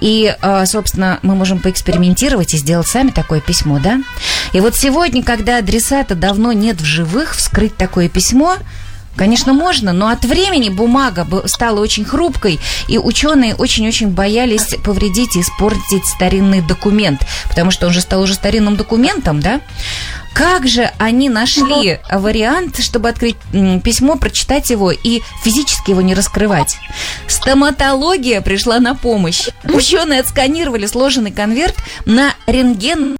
И, 0.00 0.34
э, 0.40 0.66
собственно, 0.66 1.18
мы 1.22 1.34
можем 1.34 1.58
поэкспериментировать 1.58 2.54
и 2.54 2.58
сделать 2.58 2.86
сами 2.86 3.10
такое 3.10 3.40
письмо, 3.40 3.78
да? 3.78 4.00
И 4.52 4.60
вот 4.60 4.74
сегодня, 4.74 5.22
когда 5.22 5.58
адресата 5.58 6.14
давно 6.14 6.52
нет 6.52 6.80
в 6.80 6.84
живых, 6.84 7.34
вскрыть 7.36 7.76
такое 7.76 8.08
письмо 8.08 8.56
Конечно, 9.16 9.52
можно, 9.52 9.92
но 9.92 10.08
от 10.08 10.24
времени 10.24 10.68
бумага 10.68 11.26
стала 11.46 11.80
очень 11.80 12.04
хрупкой, 12.04 12.60
и 12.86 12.98
ученые 12.98 13.54
очень-очень 13.54 14.08
боялись 14.08 14.74
повредить 14.84 15.36
и 15.36 15.40
испортить 15.40 16.06
старинный 16.06 16.60
документ, 16.60 17.26
потому 17.48 17.70
что 17.70 17.86
он 17.86 17.92
же 17.92 18.00
стал 18.00 18.20
уже 18.20 18.34
старинным 18.34 18.76
документом, 18.76 19.40
да? 19.40 19.60
Как 20.34 20.68
же 20.68 20.90
они 20.98 21.30
нашли 21.30 21.98
вариант, 22.12 22.82
чтобы 22.82 23.08
открыть 23.08 23.36
письмо, 23.82 24.16
прочитать 24.16 24.68
его 24.68 24.90
и 24.90 25.22
физически 25.42 25.92
его 25.92 26.02
не 26.02 26.14
раскрывать? 26.14 26.76
Стоматология 27.26 28.42
пришла 28.42 28.78
на 28.78 28.94
помощь. 28.94 29.48
Ученые 29.64 30.20
отсканировали 30.20 30.84
сложенный 30.84 31.32
конверт 31.32 31.76
на 32.04 32.34
рентген 32.46 33.16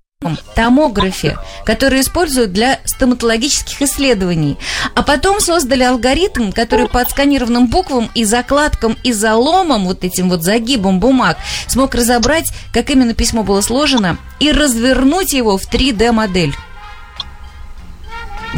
томографе, 0.56 1.38
который 1.64 2.00
используют 2.00 2.52
для 2.52 2.80
стоматологических 2.84 3.82
исследований. 3.82 4.56
А 4.94 5.02
потом 5.02 5.38
создали 5.38 5.84
алгоритм, 5.84 6.50
который 6.50 6.88
по 6.88 7.00
отсканированным 7.00 7.68
буквам 7.68 8.10
и 8.14 8.24
закладкам, 8.24 8.96
и 9.04 9.12
заломам, 9.12 9.84
вот 9.86 10.02
этим 10.02 10.28
вот 10.28 10.42
загибом 10.42 10.98
бумаг, 10.98 11.36
смог 11.68 11.94
разобрать, 11.94 12.52
как 12.72 12.90
именно 12.90 13.14
письмо 13.14 13.44
было 13.44 13.60
сложено, 13.60 14.18
и 14.40 14.50
развернуть 14.50 15.32
его 15.32 15.56
в 15.56 15.72
3D-модель. 15.72 16.54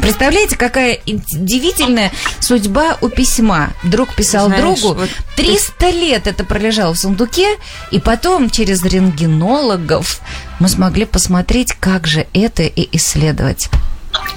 Представляете, 0.01 0.57
какая 0.57 1.01
удивительная 1.07 2.13
судьба 2.41 2.97
у 3.01 3.09
письма. 3.09 3.73
Друг 3.83 4.15
писал 4.15 4.47
Знаешь, 4.47 4.81
другу. 4.81 5.01
вот 5.01 5.11
300 5.37 5.91
лет 5.91 6.27
это 6.27 6.45
пролежало 6.45 6.95
в 6.95 6.99
сундуке, 6.99 7.57
и 7.91 8.01
потом 8.01 8.51
через 8.51 8.83
рентгенологов 8.85 10.21
мы 10.61 10.69
смогли 10.69 11.05
посмотреть, 11.05 11.73
как 11.73 12.07
же 12.07 12.27
это 12.33 12.63
и 12.63 12.89
исследовать. 12.97 13.69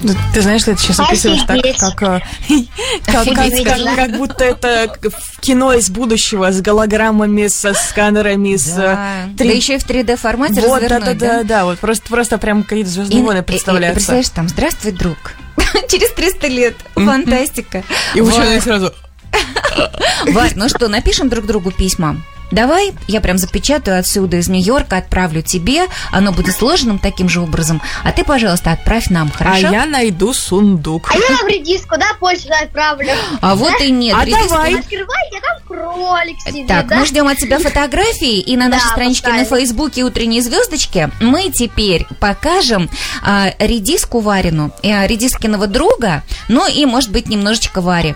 Ну, 0.00 0.12
Ты 0.34 0.42
знаешь, 0.42 0.62
что 0.62 0.72
ты 0.74 0.78
сейчас 0.82 1.00
описываешь 1.00 1.42
так, 1.42 1.60
как, 1.78 2.02
э, 2.02 2.20
как, 3.04 3.24
как, 3.24 3.36
как- 3.64 3.96
как 3.96 4.16
будто 4.16 4.44
это 4.44 4.92
кино 5.40 5.72
из 5.72 5.90
будущего 5.90 6.50
с 6.52 6.60
голограммами, 6.60 7.46
со 7.46 7.72
сканерами, 7.72 8.56
с 8.56 8.74
Да, 8.74 9.24
э, 9.26 9.28
да 9.34 9.44
еще 9.44 9.76
и 9.76 9.78
в 9.78 9.86
3D 9.86 10.16
формате 10.16 10.60
Вот, 10.62 10.80
да, 10.82 10.88
развернуть, 10.88 11.18
да, 11.18 11.36
да, 11.38 11.42
да, 11.44 11.64
вот 11.64 11.78
просто, 11.78 12.08
просто 12.08 12.38
прям 12.38 12.64
какие-то 12.64 12.90
звездные 12.90 13.22
войны 13.22 13.38
И- 13.38 13.40
и- 13.40 13.42
и 13.42 13.46
представляются. 13.46 13.94
представляешь, 13.94 14.28
там, 14.30 14.48
здравствуй, 14.48 14.92
друг. 14.92 15.16
Через 15.88 16.10
300 16.12 16.46
лет. 16.48 16.76
Фантастика. 16.94 17.82
И 18.14 18.20
ученые 18.20 18.60
сразу. 18.60 18.92
Варь, 20.32 20.52
ну 20.56 20.68
что, 20.68 20.88
напишем 20.88 21.28
друг 21.28 21.46
другу 21.46 21.70
письма? 21.70 22.16
Давай 22.52 22.92
я 23.08 23.20
прям 23.20 23.38
запечатаю 23.38 23.98
отсюда 23.98 24.36
из 24.36 24.48
Нью-Йорка, 24.48 24.98
отправлю 24.98 25.42
тебе. 25.42 25.86
Оно 26.12 26.32
будет 26.32 26.54
сложенным 26.54 26.98
таким 26.98 27.28
же 27.28 27.40
образом. 27.40 27.80
А 28.04 28.12
ты, 28.12 28.24
пожалуйста, 28.24 28.72
отправь 28.72 29.08
нам, 29.10 29.30
А 29.34 29.38
хорошо? 29.38 29.68
я 29.68 29.86
найду 29.86 30.32
сундук. 30.32 31.10
А 31.10 31.16
я 31.16 31.44
в 31.44 31.48
редиску, 31.48 31.96
да, 31.98 32.06
почту 32.20 32.50
отправлю. 32.62 33.10
А 33.40 33.54
вот 33.54 33.80
и 33.80 33.90
нет. 33.90 34.14
А 34.18 34.24
редиску 34.24 34.48
давай. 34.50 34.74
Открывайте, 34.78 35.38
а 35.38 35.40
там 35.40 35.66
кролик 35.66 36.36
сидит, 36.40 36.66
Так, 36.66 36.86
да? 36.88 36.98
мы 36.98 37.06
ждем 37.06 37.26
от 37.26 37.38
тебя 37.38 37.58
фотографии, 37.58 38.38
и 38.38 38.56
на 38.56 38.66
Да, 38.66 38.76
нашей 38.76 38.88
страничке 38.88 39.32
на. 39.32 39.44
Фейсбуке 39.44 40.02
«Утренние 40.02 40.42
звездочки» 40.42 41.10
мы 41.20 41.50
теперь 41.50 42.06
покажем 42.20 42.88
а, 43.22 43.50
редиску 43.58 44.20
Варину, 44.20 44.70
и, 44.82 44.90
а, 44.90 45.06
редискиного 45.06 45.66
друга, 45.66 46.22
ну 46.48 46.68
и, 46.68 46.84
может 46.84 47.10
быть, 47.10 47.28
немножечко 47.28 47.80
Вари. 47.80 48.14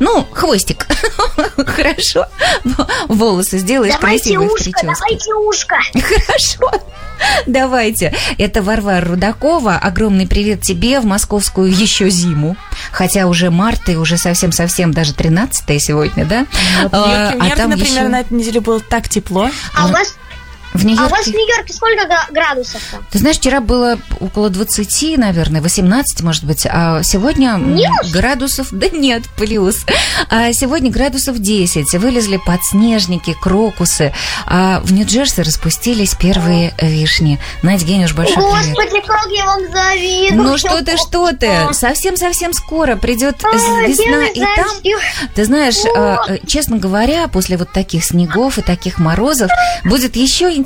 Ну, 0.00 0.26
хвостик. 0.32 0.86
Хорошо. 1.66 2.26
Волосы 3.08 3.58
сделаешь 3.58 3.94
Давайте 4.00 4.24
красивые 4.24 4.48
в 4.48 4.52
ушко, 4.52 4.64
прическе. 4.64 4.86
давайте 4.86 5.34
ушко. 5.34 5.76
Хорошо. 5.94 6.70
Давайте. 7.46 8.14
Это 8.38 8.62
Варвара 8.62 9.04
Рудакова. 9.04 9.76
Огромный 9.76 10.26
привет 10.26 10.62
тебе 10.62 11.00
в 11.00 11.04
московскую 11.04 11.70
еще 11.72 12.10
зиму. 12.10 12.56
Хотя 12.90 13.26
уже 13.26 13.50
март 13.50 13.88
и 13.88 13.96
уже 13.96 14.16
совсем-совсем 14.16 14.92
даже 14.92 15.14
13 15.14 15.80
сегодня, 15.82 16.24
да? 16.24 16.46
Вот 16.82 16.94
А, 16.94 17.34
а 17.38 17.56
там 17.56 17.70
например, 17.70 17.92
еще 18.00 18.08
на 18.08 18.20
этой 18.20 18.34
неделе 18.34 18.60
было 18.60 18.80
так 18.80 19.08
тепло. 19.08 19.50
А 19.76 19.86
у 19.86 19.88
вас, 19.90 20.16
в 20.74 20.78
а 20.78 20.84
у 20.84 20.88
Нью-Йорке... 20.88 21.10
вас 21.10 21.26
в 21.26 21.30
Нью-Йорке 21.30 21.72
сколько 21.72 22.06
гра- 22.06 22.26
градусов 22.30 22.80
там? 22.90 23.06
Ты 23.10 23.18
знаешь, 23.18 23.36
вчера 23.36 23.60
было 23.60 23.98
около 24.20 24.48
20, 24.48 25.18
наверное, 25.18 25.60
18, 25.60 26.22
может 26.22 26.44
быть, 26.44 26.66
а 26.68 27.02
сегодня 27.02 27.56
Минус? 27.58 28.10
градусов... 28.10 28.68
Да 28.70 28.88
нет, 28.88 29.22
плюс. 29.36 29.84
А 30.30 30.52
сегодня 30.52 30.90
градусов 30.90 31.38
10. 31.38 31.92
Вылезли 31.94 32.38
подснежники, 32.44 33.36
крокусы. 33.40 34.14
А 34.46 34.80
в 34.80 34.92
Нью-Джерси 34.92 35.42
распустились 35.42 36.14
первые 36.14 36.74
вишни. 36.80 37.38
Надь 37.62 37.82
Генюш, 37.84 38.14
большой 38.14 38.36
привет. 38.36 38.74
Господи, 38.74 39.06
как 39.06 39.26
я 39.30 39.44
вам 39.44 39.60
завидую. 39.70 40.42
Ну 40.42 40.58
что 40.58 40.82
ты, 40.82 40.96
что 40.96 41.32
ты? 41.32 41.72
Совсем-совсем 41.72 42.52
скоро 42.52 42.96
придет 42.96 43.36
Ой, 43.44 43.88
весна, 43.88 44.26
и 44.26 44.40
там 44.40 44.66
ты 45.34 45.44
знаешь, 45.44 45.84
О! 45.84 46.26
э, 46.28 46.34
э, 46.34 46.38
честно 46.46 46.78
говоря, 46.78 47.28
после 47.28 47.56
вот 47.56 47.72
таких 47.72 48.04
снегов 48.04 48.58
и 48.58 48.62
таких 48.62 48.98
морозов 48.98 49.50
будет 49.84 50.16
еще 50.16 50.46
интереснее 50.46 50.61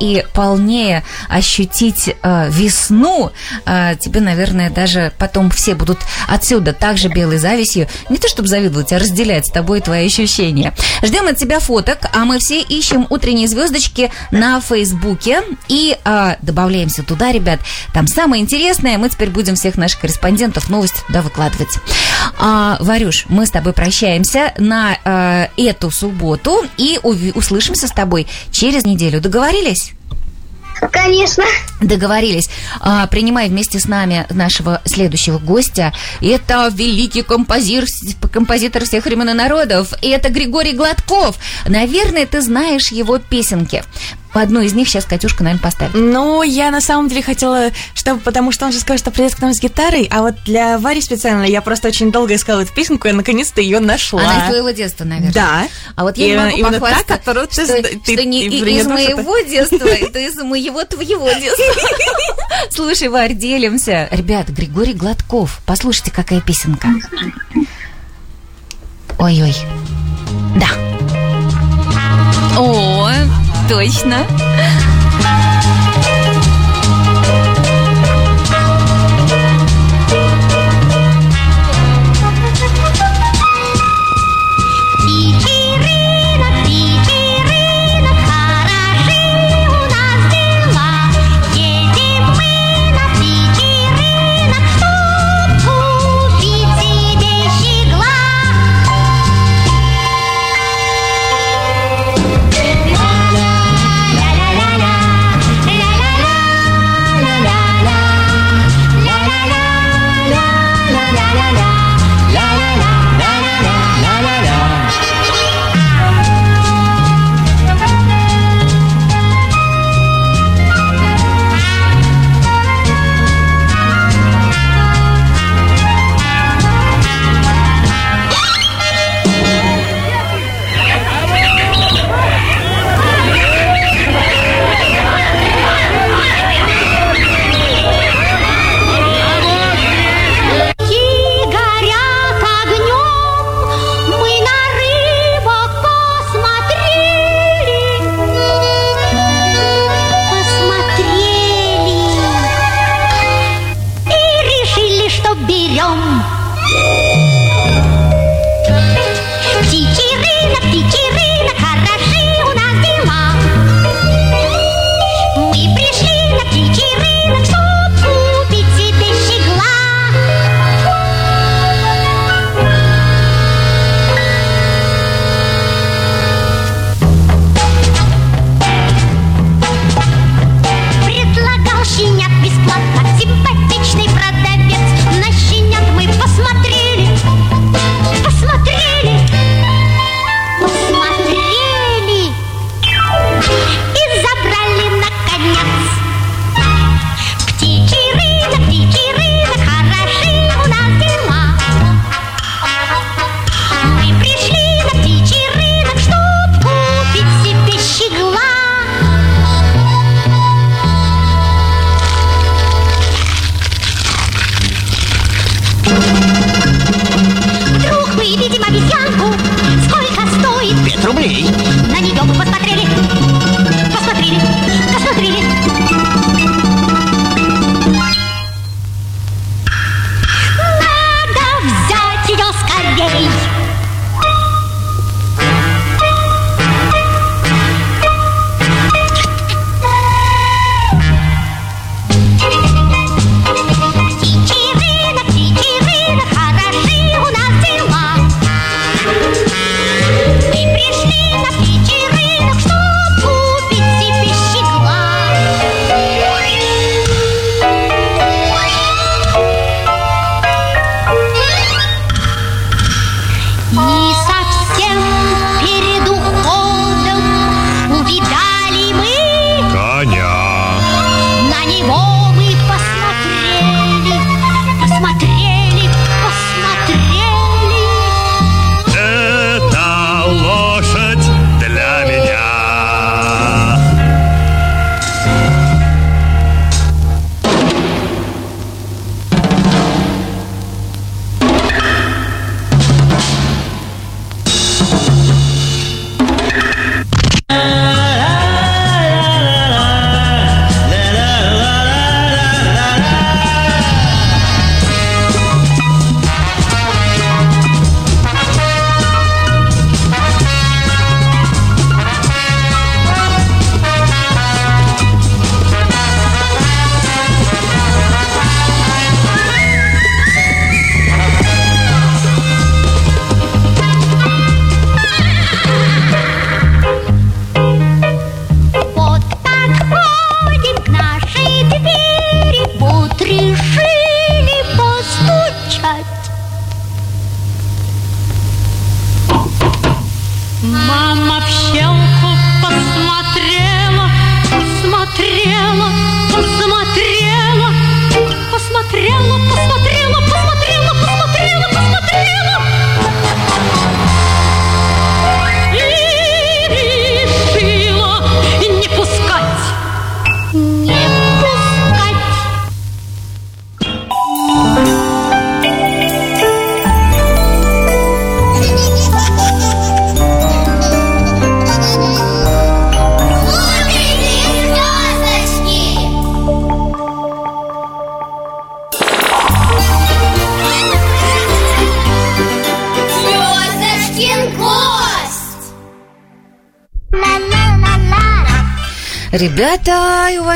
и 0.00 0.24
полнее 0.34 1.04
ощутить 1.28 2.14
э, 2.22 2.48
весну. 2.50 3.30
Э, 3.66 3.94
тебе, 3.98 4.20
наверное, 4.20 4.70
даже 4.70 5.12
потом 5.18 5.50
все 5.50 5.74
будут 5.74 5.98
отсюда 6.28 6.72
также 6.72 7.08
белой 7.08 7.38
завистью, 7.38 7.88
не 8.08 8.18
то 8.18 8.28
чтобы 8.28 8.48
завидовать, 8.48 8.92
а 8.92 8.98
разделять 8.98 9.46
с 9.46 9.50
тобой 9.50 9.80
твои 9.80 10.06
ощущения. 10.06 10.72
Ждем 11.02 11.28
от 11.28 11.36
тебя 11.36 11.60
фоток, 11.60 11.98
а 12.12 12.24
мы 12.24 12.38
все 12.38 12.60
ищем 12.60 13.06
утренние 13.10 13.48
звездочки 13.48 14.10
на 14.30 14.60
Фейсбуке 14.60 15.42
и 15.68 15.96
э, 16.04 16.36
добавляемся 16.42 17.02
туда, 17.02 17.32
ребят. 17.32 17.60
Там 17.92 18.06
самое 18.06 18.42
интересное, 18.42 18.98
мы 18.98 19.08
теперь 19.08 19.30
будем 19.30 19.54
всех 19.54 19.76
наших 19.76 20.00
корреспондентов 20.00 20.68
новости 20.68 21.00
туда 21.06 21.22
выкладывать. 21.22 21.78
А, 22.38 22.76
Варюш, 22.80 23.26
мы 23.28 23.46
с 23.46 23.50
тобой 23.50 23.72
прощаемся 23.72 24.52
на 24.58 24.96
э, 25.04 25.48
эту 25.56 25.90
субботу 25.90 26.64
и 26.76 26.98
услышимся 27.02 27.88
с 27.88 27.92
тобой 27.92 28.26
через 28.50 28.84
неделю. 28.84 29.01
Договорились? 29.10 29.92
Конечно. 30.90 31.44
Договорились. 31.80 32.50
А, 32.80 33.06
принимай 33.06 33.48
вместе 33.48 33.78
с 33.78 33.86
нами 33.86 34.26
нашего 34.30 34.82
следующего 34.84 35.38
гостя. 35.38 35.92
Это 36.20 36.68
великий 36.72 37.22
композир, 37.22 37.84
композитор 38.32 38.84
всех 38.84 39.04
времен 39.04 39.30
и 39.30 39.32
народов. 39.32 39.92
И 40.02 40.08
это 40.08 40.30
Григорий 40.30 40.72
Гладков. 40.72 41.36
Наверное, 41.66 42.26
ты 42.26 42.40
знаешь 42.40 42.88
его 42.88 43.18
песенки. 43.18 43.84
Одну 44.34 44.60
из 44.60 44.72
них 44.72 44.88
сейчас 44.88 45.04
Катюшка, 45.04 45.44
наверное, 45.44 45.62
поставит. 45.62 45.94
Ну, 45.94 46.42
я 46.42 46.70
на 46.70 46.80
самом 46.80 47.08
деле 47.08 47.22
хотела, 47.22 47.70
чтобы, 47.94 48.20
потому 48.20 48.50
что 48.50 48.64
он 48.66 48.72
же 48.72 48.78
сказал, 48.80 48.96
что 48.98 49.10
придет 49.10 49.34
к 49.34 49.40
нам 49.40 49.52
с 49.52 49.60
гитарой, 49.60 50.08
а 50.10 50.22
вот 50.22 50.34
для 50.46 50.78
Вари 50.78 51.00
специально 51.02 51.44
я 51.44 51.60
просто 51.60 51.88
очень 51.88 52.10
долго 52.10 52.34
искала 52.34 52.60
эту 52.62 52.72
песенку, 52.72 53.08
и 53.08 53.12
наконец-то 53.12 53.60
ее 53.60 53.78
нашла. 53.80 54.22
Она 54.22 54.44
из 54.44 54.48
твоего 54.48 54.70
детства, 54.70 55.04
наверное. 55.04 55.32
Да. 55.34 55.68
А 55.96 56.02
вот 56.04 56.16
я 56.16 56.24
И 56.24 56.28
не 56.30 56.36
могу 56.36 56.56
именно 56.56 56.80
та, 56.80 57.02
которую 57.04 57.46
ты 57.48 57.64
что, 57.64 57.82
ты- 57.82 58.00
что 58.14 58.24
не 58.24 58.46
и- 58.46 58.78
из 58.78 58.86
моего 58.86 59.38
детства, 59.40 59.86
это 59.86 60.18
из 60.18 60.36
моего 60.36 60.82
твоего 60.84 61.30
детства. 61.32 61.64
Слушай, 62.70 63.08
Варь, 63.08 63.34
делимся. 63.34 64.08
Ребят, 64.10 64.48
Григорий 64.48 64.94
Гладков, 64.94 65.60
послушайте, 65.66 66.10
какая 66.10 66.40
песенка. 66.40 66.88
Ой-ой. 69.18 69.54
Да. 70.56 70.68
О, 72.58 73.10
точно. 73.68 74.26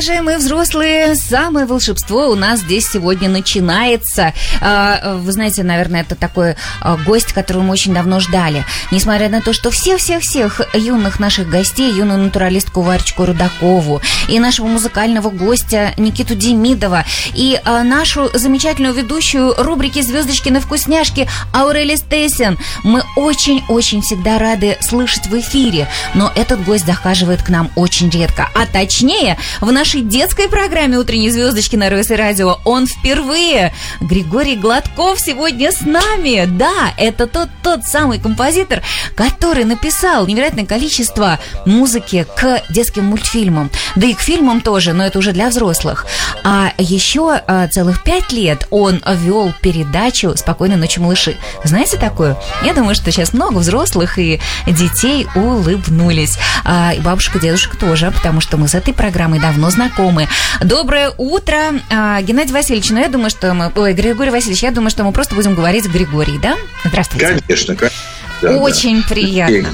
И 0.06 0.08
уважаемые 0.08 0.38
взрослые, 0.38 0.85
самое 1.28 1.66
волшебство 1.66 2.28
у 2.28 2.34
нас 2.34 2.60
здесь 2.60 2.88
сегодня 2.88 3.28
начинается. 3.28 4.32
А, 4.60 5.16
Вы 5.16 5.32
знаете, 5.32 5.62
наверное, 5.62 6.02
это 6.02 6.14
такой 6.14 6.56
а, 6.80 6.96
гость, 6.96 7.32
которого 7.32 7.62
мы 7.62 7.72
очень 7.72 7.94
давно 7.94 8.20
ждали. 8.20 8.64
Несмотря 8.90 9.28
на 9.28 9.40
то, 9.40 9.52
что 9.52 9.70
всех-всех-всех 9.70 10.60
юных 10.74 11.18
наших 11.18 11.48
гостей, 11.48 11.92
юную 11.92 12.18
натуралистку 12.18 12.80
Варечку 12.80 13.24
Рудакову 13.26 14.00
и 14.28 14.38
нашего 14.38 14.66
музыкального 14.66 15.30
гостя 15.30 15.94
Никиту 15.96 16.34
Демидова 16.34 17.04
и 17.34 17.60
а, 17.64 17.82
нашу 17.82 18.30
замечательную 18.32 18.94
ведущую 18.94 19.54
рубрики 19.56 20.02
«Звездочки 20.02 20.48
на 20.48 20.60
вкусняшки» 20.60 21.28
Аурели 21.52 21.96
Стейсен, 21.96 22.58
мы 22.84 23.02
очень-очень 23.16 24.02
всегда 24.02 24.38
рады 24.38 24.76
слышать 24.80 25.26
в 25.26 25.38
эфире, 25.40 25.88
но 26.14 26.30
этот 26.34 26.64
гость 26.64 26.86
захаживает 26.86 27.42
к 27.42 27.48
нам 27.48 27.70
очень 27.74 28.10
редко. 28.10 28.48
А 28.54 28.66
точнее, 28.66 29.38
в 29.60 29.72
нашей 29.72 30.02
детской 30.02 30.48
программе 30.48 30.98
«Утренние 31.16 31.32
звездочки» 31.32 31.76
на 31.76 31.88
РС 31.88 32.10
Радио 32.10 32.58
он 32.66 32.86
впервые. 32.86 33.72
Григорий 34.02 34.54
Гладков 34.54 35.18
сегодня 35.18 35.72
с 35.72 35.80
нами. 35.80 36.44
Да, 36.44 36.92
это 36.98 37.26
тот, 37.26 37.48
тот 37.62 37.84
самый 37.84 38.18
композитор, 38.18 38.82
который 39.14 39.64
написал 39.64 40.26
невероятное 40.26 40.66
количество 40.66 41.38
музыки 41.64 42.26
к 42.36 42.62
детским 42.68 43.06
мультфильмам. 43.06 43.70
Да 43.94 44.06
и 44.06 44.12
к 44.12 44.20
фильмам 44.20 44.60
тоже, 44.60 44.92
но 44.92 45.06
это 45.06 45.18
уже 45.18 45.32
для 45.32 45.48
взрослых. 45.48 46.04
А 46.44 46.72
еще 46.76 47.40
а, 47.46 47.66
целых 47.68 48.02
пять 48.02 48.30
лет 48.30 48.66
он 48.68 49.02
вел 49.06 49.54
передачу 49.62 50.36
«Спокойной 50.36 50.76
ночи, 50.76 50.98
малыши». 50.98 51.38
Знаете 51.64 51.96
такую? 51.96 52.36
Я 52.62 52.74
думаю, 52.74 52.94
что 52.94 53.10
сейчас 53.10 53.32
много 53.32 53.56
взрослых 53.56 54.18
и 54.18 54.38
детей 54.66 55.26
улыбнулись. 55.34 56.36
А, 56.66 56.92
и 56.92 57.00
бабушка, 57.00 57.38
дедушка 57.38 57.78
тоже, 57.78 58.10
потому 58.10 58.42
что 58.42 58.58
мы 58.58 58.68
с 58.68 58.74
этой 58.74 58.92
программой 58.92 59.40
давно 59.40 59.70
знакомы. 59.70 60.28
Доброе 60.60 61.05
утро, 61.16 61.80
а, 61.90 62.20
Геннадий 62.22 62.52
Васильевич. 62.52 62.90
Ну, 62.90 63.00
я 63.00 63.08
думаю, 63.08 63.30
что 63.30 63.52
мы... 63.54 63.72
Ой, 63.74 63.92
Григорий 63.94 64.30
Васильевич, 64.30 64.62
я 64.62 64.70
думаю, 64.70 64.90
что 64.90 65.04
мы 65.04 65.12
просто 65.12 65.34
будем 65.34 65.54
говорить 65.54 65.86
Григорий, 65.86 66.38
да? 66.38 66.56
Здравствуйте. 66.84 67.26
Конечно, 67.26 67.76
конечно. 67.76 67.98
Да, 68.42 68.52
да. 68.52 68.58
Очень 68.58 69.02
приятно. 69.02 69.68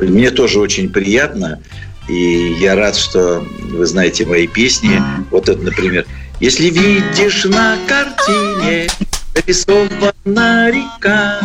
И 0.00 0.04
Мне 0.04 0.30
тоже 0.30 0.60
очень 0.60 0.90
приятно. 0.90 1.60
И 2.08 2.56
я 2.60 2.74
рад, 2.74 2.96
что 2.96 3.44
вы 3.60 3.86
знаете 3.86 4.26
мои 4.26 4.46
песни. 4.46 5.02
Вот 5.30 5.48
это, 5.48 5.60
например. 5.60 6.06
Если 6.40 6.68
видишь 6.68 7.44
на 7.44 7.76
картине 7.88 8.88
нарисована 9.34 10.70
река, 10.70 11.40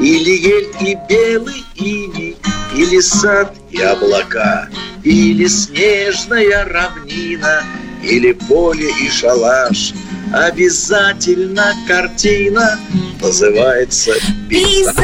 Или 0.00 0.30
ель 0.30 0.68
и 0.80 0.98
белый 1.08 1.64
иней, 1.76 2.36
Или 2.74 3.00
сад 3.00 3.54
и 3.70 3.80
облака, 3.80 4.68
Или 5.02 5.46
снежная 5.46 6.64
равнина, 6.64 7.62
Или 8.06 8.32
поле 8.32 8.90
и 9.02 9.10
шалаш, 9.10 9.94
Обязательно 10.34 11.74
картина 11.86 12.78
называется 13.22 14.12
пейзаж. 14.48 14.94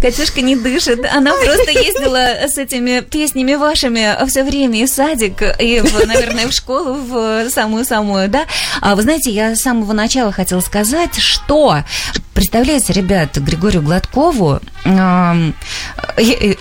Катюшка 0.00 0.40
не 0.40 0.54
дышит. 0.54 1.04
Она 1.12 1.32
просто 1.32 1.72
ездила 1.72 2.46
с 2.46 2.58
этими 2.58 3.00
песнями 3.00 3.54
вашими 3.54 4.16
все 4.28 4.44
время 4.44 4.82
и 4.82 4.86
в 4.86 4.90
садик, 4.90 5.42
и, 5.58 5.80
в, 5.80 6.06
наверное, 6.06 6.46
в 6.46 6.52
школу, 6.52 6.94
в 6.94 7.48
самую-самую, 7.50 8.28
да? 8.28 8.44
А 8.80 8.94
вы 8.94 9.02
знаете, 9.02 9.30
я 9.30 9.56
с 9.56 9.62
самого 9.62 9.94
начала 9.94 10.30
хотела 10.30 10.60
сказать, 10.60 11.18
что 11.18 11.82
Представляете, 12.34 12.92
ребят, 12.92 13.36
Григорию 13.38 13.80
Гладкову 13.80 14.60
э, 14.84 15.52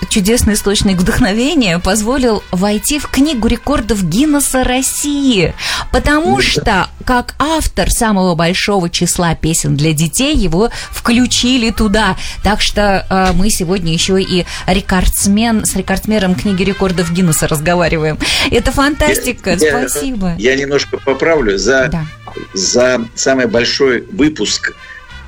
чудесный 0.10 0.54
источник 0.54 0.98
вдохновения 1.00 1.80
позволил 1.80 2.44
войти 2.52 3.00
в 3.00 3.08
книгу 3.08 3.48
рекордов 3.48 4.04
Гиннесса 4.04 4.64
России, 4.64 5.56
потому 5.92 6.42
что 6.42 6.90
как 7.06 7.34
автор 7.40 7.90
самого 7.90 8.36
большого 8.36 8.90
числа 8.92 9.34
песен 9.34 9.76
для 9.76 9.94
детей 9.94 10.36
его 10.36 10.70
включили 10.92 11.72
туда. 11.72 12.18
Так 12.44 12.62
что 12.62 13.06
э, 13.10 13.32
мы 13.34 13.50
сегодня 13.50 13.92
еще 13.94 14.22
и 14.22 14.46
рекордсмен 14.68 15.66
с 15.66 15.76
рекордсменом 15.76 16.36
книги 16.36 16.62
рекордов 16.62 17.12
Гиннесса 17.12 17.48
разговариваем. 17.48 18.20
Это 18.52 18.72
фантастика. 18.72 19.56
Я- 19.56 19.88
Спасибо. 19.90 20.36
Я 20.38 20.56
немножко 20.56 20.98
поправлю. 20.98 21.58
За, 21.58 21.88
Да. 21.92 22.06
за 22.54 23.02
самый 23.16 23.48
большой 23.48 24.02
выпуск 24.12 24.74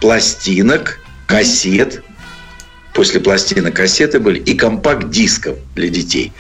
пластинок, 0.06 1.00
кассет, 1.26 2.04
после 2.94 3.20
пластинок 3.20 3.76
кассеты 3.76 4.20
были, 4.20 4.38
и 4.38 4.54
компакт-дисков 4.54 5.58
для 5.74 5.90
детей. 5.90 6.32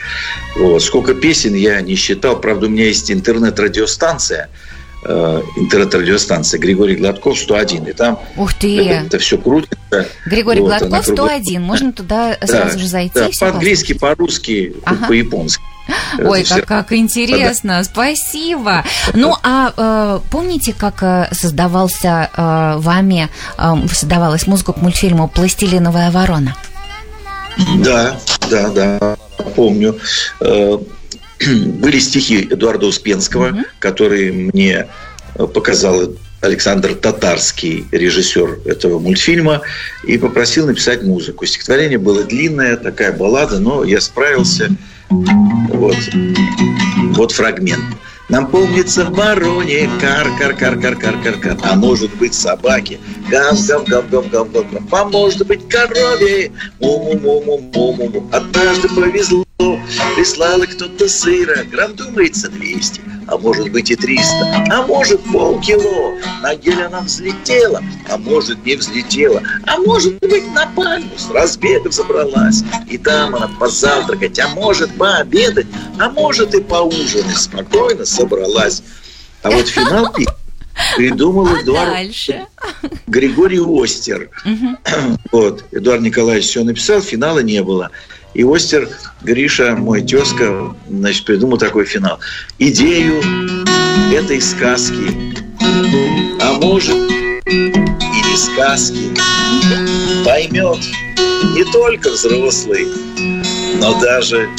Вот. 0.55 0.83
Сколько 0.83 1.15
песен 1.15 1.55
я 1.55 1.81
не 1.81 1.95
считал. 1.95 2.39
Правда, 2.39 2.67
у 2.67 2.69
меня 2.69 2.85
есть 2.85 3.09
интернет-радиостанция, 3.09 4.49
э, 5.05 5.41
интернет-радиостанция 5.57 6.59
Григорий 6.59 6.95
Гладков 6.95 7.37
101. 7.39 7.85
И 7.85 7.93
там 7.93 8.19
Ух 8.35 8.53
ты. 8.53 8.77
это 8.89 9.19
все 9.19 9.37
крутится. 9.37 10.07
Григорий 10.25 10.61
Вот, 10.61 10.67
Гладков 10.67 11.05
круглая. 11.05 11.39
101. 11.39 11.61
Можно 11.61 11.93
туда 11.93 12.37
Да, 12.41 12.47
сразу 12.47 12.79
же 12.79 12.87
зайти 12.87 13.13
да, 13.19 13.29
по-английски, 13.39 13.93
по-русски, 13.93 14.75
Ага. 14.83 15.07
по-японски. 15.07 15.61
Ой, 16.17 16.43
как, 16.43 16.65
как 16.65 16.93
интересно, 16.93 17.83
спасибо. 17.83 18.83
Ну, 19.13 19.35
а 19.43 19.71
э, 19.77 20.19
помните, 20.31 20.73
как 20.75 21.03
э, 21.03 21.27
создавался 21.31 22.29
э, 22.35 22.73
вами, 22.79 23.29
э, 23.57 23.73
создавалась 23.93 24.47
музыка 24.47 24.73
к 24.73 24.77
мультфильму 24.81 25.27
«Пластилиновая 25.27 26.09
ворона»? 26.09 26.55
Да, 27.83 28.17
да, 28.49 28.69
да, 28.69 29.17
помню. 29.55 29.97
Были 31.81 31.99
стихи 31.99 32.47
Эдуарда 32.49 32.87
Успенского, 32.87 33.63
которые 33.79 34.31
мне 34.31 34.87
э, 35.35 35.47
показал 35.47 36.13
Александр 36.41 36.93
Татарский, 36.95 37.85
режиссер 37.91 38.59
этого 38.65 38.99
мультфильма, 38.99 39.61
и 40.03 40.17
попросил 40.17 40.67
написать 40.67 41.03
музыку. 41.03 41.45
Стихотворение 41.45 41.97
было 41.97 42.23
длинное, 42.23 42.77
такая 42.77 43.11
баллада, 43.11 43.59
но 43.59 43.83
я 43.83 43.99
справился. 43.99 44.69
Вот, 45.09 45.97
вот 47.15 47.31
фрагмент. 47.31 47.83
Нам 48.27 48.47
помнится 48.47 49.05
в 49.05 49.11
вороне 49.11 49.87
кар 50.01 50.27
кар 50.39 50.55
кар 50.55 50.79
кар 50.79 50.95
кар 50.97 51.21
кар 51.21 51.39
кар. 51.39 51.57
А 51.61 51.75
может 51.75 52.15
быть 52.15 52.33
собаки. 52.33 52.99
Гав 53.29 53.63
гав 53.67 53.87
гав 53.87 54.09
гав 54.09 54.29
гав 54.31 54.51
гав 54.51 54.71
гав. 54.71 54.83
А 54.91 55.05
может 55.05 55.45
быть 55.45 55.69
корове. 55.69 56.51
Му 56.81 56.97
му 57.03 57.19
му 57.19 57.41
му 57.41 57.91
му 57.93 58.09
му 58.09 58.29
однажды 58.31 58.87
повезло 58.95 59.44
прислал 59.57 60.61
кто-то 60.61 61.07
сыра 61.07 61.63
грамм 61.63 61.95
думается 61.95 62.49
200 62.49 63.01
а 63.27 63.37
может 63.37 63.71
быть 63.71 63.89
и 63.89 63.95
300 63.95 64.65
а 64.69 64.85
может 64.85 65.21
полкило 65.31 66.13
на 66.41 66.55
гель 66.55 66.83
она 66.83 67.01
взлетела 67.01 67.81
а 68.09 68.17
может 68.17 68.63
не 68.65 68.75
взлетела 68.75 69.41
а 69.65 69.77
может 69.77 70.19
быть 70.19 70.51
на 70.53 70.67
пальму 70.67 71.11
с 71.17 71.29
разбега 71.31 71.89
забралась 71.89 72.63
и 72.89 72.97
там 72.97 73.35
она 73.35 73.47
позавтракать 73.59 74.39
а 74.39 74.49
может 74.49 74.95
пообедать 74.97 75.67
а 75.99 76.09
может 76.09 76.53
и 76.53 76.61
поужинать 76.61 77.37
спокойно 77.37 78.05
собралась. 78.05 78.83
А 79.43 79.51
вот 79.51 79.67
финал 79.67 80.13
придумал 80.95 81.47
А 81.47 81.61
Эдуард 81.61 81.91
дальше? 81.91 82.45
Григорий 83.07 83.59
Остер. 83.59 84.29
Вот, 85.31 85.63
Эдуард 85.71 86.01
Николаевич 86.01 86.47
все 86.47 86.63
написал, 86.63 87.01
финала 87.01 87.39
не 87.39 87.61
было. 87.63 87.91
И 88.35 88.43
Остер, 88.43 88.89
Гриша, 89.23 89.77
мой 89.77 90.01
тезка, 90.01 90.75
значит, 90.89 91.23
придумал 91.23 91.57
такой 91.57 91.85
финал. 91.85 92.19
Идею 92.59 93.21
этой 94.13 94.41
сказки, 94.41 95.33
а 96.41 96.51
может 96.59 96.97
и 97.47 97.71
не 97.71 98.37
сказки, 98.37 99.17
поймет 100.25 100.79
не 101.55 101.63
только 101.71 102.09
взрослый, 102.11 102.85
но 103.79 103.97
даже 104.01 104.49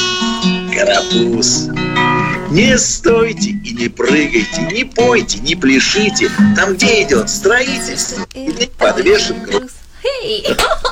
карапуз. 0.74 1.68
Не 2.50 2.78
стойте 2.78 3.50
и 3.50 3.74
не 3.74 3.88
прыгайте, 3.88 4.70
не 4.72 4.84
пойте, 4.84 5.38
не 5.40 5.54
пляшите. 5.54 6.30
Там, 6.56 6.76
где 6.76 7.02
идет 7.02 7.28
строительство, 7.28 8.26
подвешен 8.78 9.42
груз. 9.42 9.72
Эй! 10.22 10.46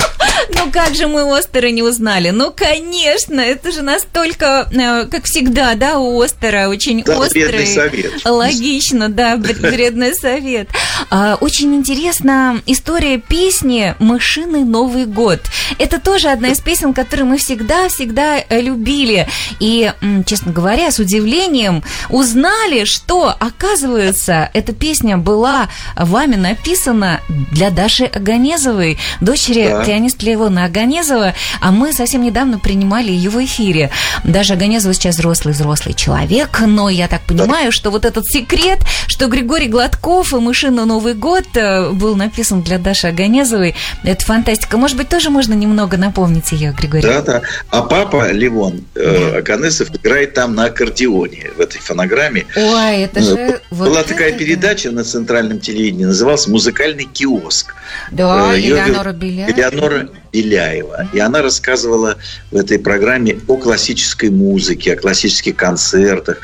Ну 0.51 0.71
как 0.71 0.95
же 0.95 1.07
мы 1.09 1.23
Остера 1.37 1.69
не 1.71 1.83
узнали? 1.83 2.31
Ну, 2.31 2.53
конечно, 2.55 3.41
это 3.41 3.73
же 3.73 3.83
настолько, 3.83 4.69
э, 4.73 5.07
как 5.07 5.25
всегда, 5.25 5.75
да, 5.75 5.99
у 5.99 6.21
Остера 6.21 6.69
очень 6.69 7.03
Да, 7.03 7.19
острый. 7.19 7.67
совет. 7.67 8.13
Логично, 8.25 9.09
да, 9.09 9.37
вред- 9.37 9.61
вредный 9.61 10.15
совет. 10.15 10.69
А, 11.11 11.37
Очень 11.41 11.75
интересна 11.75 12.61
история 12.67 13.19
песни 13.19 13.95
«Мышиный 13.99 14.65
Новый 14.65 15.07
год». 15.07 15.41
Это 15.79 16.01
тоже 16.01 16.29
одна 16.29 16.49
из 16.49 16.61
песен, 16.61 16.95
которую 16.95 17.27
мы 17.27 17.39
всегда-всегда 17.39 18.39
э, 18.49 18.61
любили. 18.61 19.27
И, 19.61 19.93
честно 20.27 20.53
говоря, 20.53 20.91
с 20.91 20.99
удивлением 20.99 21.83
узнали, 22.11 22.85
что, 22.85 23.35
оказывается, 23.39 24.51
эта 24.55 24.73
песня 24.73 25.17
была 25.19 25.69
вами 25.97 26.37
написана 26.37 27.21
для 27.53 27.71
Даши 27.71 28.05
Аганезовой, 28.05 28.99
дочери 29.21 29.69
Да. 29.69 29.85
пианиста 29.85 30.25
Леона 30.35 30.65
Аганезова, 30.65 31.35
а 31.61 31.71
мы 31.71 31.93
совсем 31.93 32.23
недавно 32.23 32.59
принимали 32.59 33.11
ее 33.11 33.31
в 33.31 33.43
эфире. 33.45 33.91
Даша 34.25 34.55
Аганезова 34.55 34.93
сейчас 34.93 35.15
взрослый-взрослый 35.17 35.95
человек, 35.95 36.61
но 36.67 36.89
я 36.89 37.07
так 37.07 37.23
понимаю, 37.23 37.71
что 37.71 37.91
вот 37.91 38.05
этот 38.05 38.27
секрет, 38.27 38.81
что 39.07 39.29
Григорий 39.29 39.69
Гладков 39.69 40.33
и 40.33 40.37
«Мышина 40.37 40.85
Новый 40.87 41.15
год» 41.15 41.45
э, 41.55 41.91
был 41.91 42.17
написан 42.17 42.63
для 42.63 42.79
Даши 42.79 43.07
Аганезовой, 43.09 43.77
это 44.03 44.25
фантастика. 44.25 44.77
Может 44.77 44.97
быть, 44.97 45.09
тоже 45.09 45.31
можно 45.31 45.55
немного 45.55 45.97
напомнить 45.97 46.51
ее, 46.53 46.73
Григорий? 46.73 47.03
Да, 47.03 47.23
да. 47.23 47.43
А 47.71 47.83
папа 47.83 48.33
Левон 48.33 48.85
э, 48.97 49.39
Аганесов 49.39 49.91
играет 49.95 50.35
там 50.35 50.55
на 50.57 50.65
аккордеоне 50.65 51.51
в 51.57 51.61
этой 51.61 51.81
фонограмме. 51.81 52.47
Ой, 52.57 53.03
это 53.03 53.21
Ну, 53.21 53.27
же... 53.27 53.61
вот 53.71 53.89
Была 53.89 54.01
это 54.01 54.09
такая 54.11 54.33
да. 54.33 54.39
передача 54.39 54.91
на 54.91 55.05
центральном 55.05 55.61
телевидении, 55.61 56.05
называлась 56.07 56.49
«Музыкальный 56.49 57.05
киоск». 57.05 57.75
Да, 58.11 58.53
Э, 58.55 58.59
её 58.59 58.77
Элеонора 58.77 59.13
Беляева. 59.13 59.51
Элеонора 59.53 60.09
Беляева. 60.35 61.09
И 61.13 61.21
она 61.21 61.43
рассказывала 61.43 62.17
в 62.51 62.57
этой 62.57 62.79
программе 62.81 63.39
о 63.47 63.57
классической 63.57 64.31
музыке, 64.31 64.95
о 64.95 64.97
классических 64.97 65.55
концертах. 65.55 66.39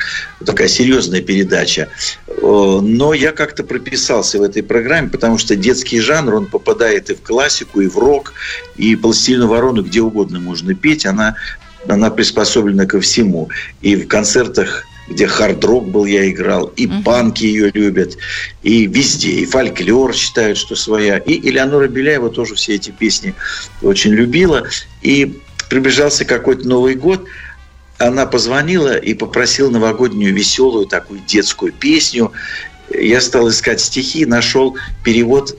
Такая 0.45 0.69
серьезная 0.69 1.21
передача. 1.21 1.89
Э, 2.27 2.79
Но 2.81 3.13
я 3.13 3.33
как-то 3.33 3.63
прописался 3.63 4.39
в 4.39 4.43
этой 4.43 4.63
программе, 4.63 5.09
потому 5.09 5.37
что 5.37 5.57
детский 5.57 5.99
жанр, 5.99 6.35
он 6.35 6.45
попадает 6.45 7.09
и 7.09 7.15
в 7.15 7.21
классику, 7.21 7.81
и 7.81 7.87
в 7.87 7.97
рок, 7.97 8.33
и 8.77 8.95
«Пластилину 8.95 9.47
ворону» 9.47 9.83
где 9.83 9.99
угодно 10.01 10.39
можно 10.39 10.73
петь. 10.73 11.05
Она, 11.05 11.35
она 11.87 12.09
приспособлена 12.09 12.85
ко 12.85 13.01
всему. 13.01 13.49
И 13.81 13.97
в 13.97 14.07
концертах 14.07 14.85
где 15.07 15.27
хард-рок 15.27 15.89
был, 15.89 16.05
я 16.05 16.29
играл, 16.29 16.67
и 16.75 16.87
Мгм. 16.87 17.03
панки 17.03 17.43
ее 17.43 17.71
любят, 17.73 18.17
и 18.63 18.85
везде, 18.87 19.31
и 19.31 19.45
фольклор 19.45 20.13
считают, 20.13 20.57
что 20.57 20.75
своя. 20.75 21.17
И 21.17 21.49
Элеонора 21.49 21.87
Беляева 21.87 22.29
тоже 22.29 22.55
все 22.55 22.75
эти 22.75 22.91
песни 22.91 23.33
очень 23.81 24.11
любила. 24.11 24.63
И 25.01 25.41
приближался 25.69 26.25
какой-то 26.25 26.67
Новый 26.67 26.95
год, 26.95 27.25
она 27.97 28.25
позвонила 28.25 28.95
и 28.97 29.13
попросила 29.13 29.69
новогоднюю 29.69 30.33
веселую 30.33 30.85
такую 30.85 31.19
детскую 31.27 31.71
песню. 31.71 32.31
Я 32.89 33.21
стал 33.21 33.49
искать 33.49 33.79
стихи, 33.79 34.25
нашел 34.25 34.75
перевод 35.03 35.55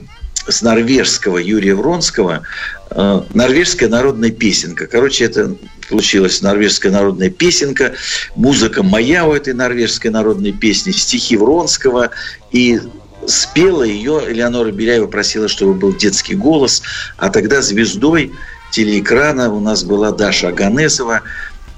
с 0.47 0.61
норвежского 0.61 1.37
Юрия 1.37 1.73
Вронского 1.73 2.43
э, 2.91 3.21
«Норвежская 3.33 3.87
народная 3.87 4.29
песенка». 4.29 4.87
Короче, 4.87 5.23
это 5.23 5.55
получилась 5.87 6.41
норвежская 6.41 6.91
народная 6.91 7.29
песенка, 7.29 7.93
музыка 8.35 8.83
моя 8.83 9.25
у 9.25 9.33
этой 9.33 9.53
норвежской 9.53 10.11
народной 10.11 10.51
песни, 10.51 10.91
стихи 10.91 11.37
Вронского, 11.37 12.09
и 12.51 12.81
спела 13.27 13.83
ее 13.83 14.21
Элеонора 14.27 14.71
Беляева, 14.71 15.07
просила, 15.07 15.47
чтобы 15.47 15.73
был 15.73 15.93
детский 15.93 16.35
голос, 16.35 16.81
а 17.17 17.29
тогда 17.29 17.61
звездой 17.61 18.33
телеэкрана 18.71 19.53
у 19.53 19.59
нас 19.59 19.83
была 19.83 20.11
Даша 20.11 20.49
Аганесова, 20.49 21.21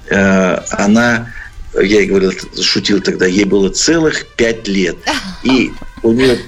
Э, 0.08 0.58
она, 0.70 1.32
я 1.74 1.82
ей 1.82 2.06
говорил, 2.06 2.32
шутил 2.60 3.00
тогда, 3.00 3.26
ей 3.26 3.44
было 3.44 3.68
целых 3.70 4.26
пять 4.36 4.68
лет, 4.68 4.96
и 5.42 5.72
у 6.02 6.12
нее 6.12 6.38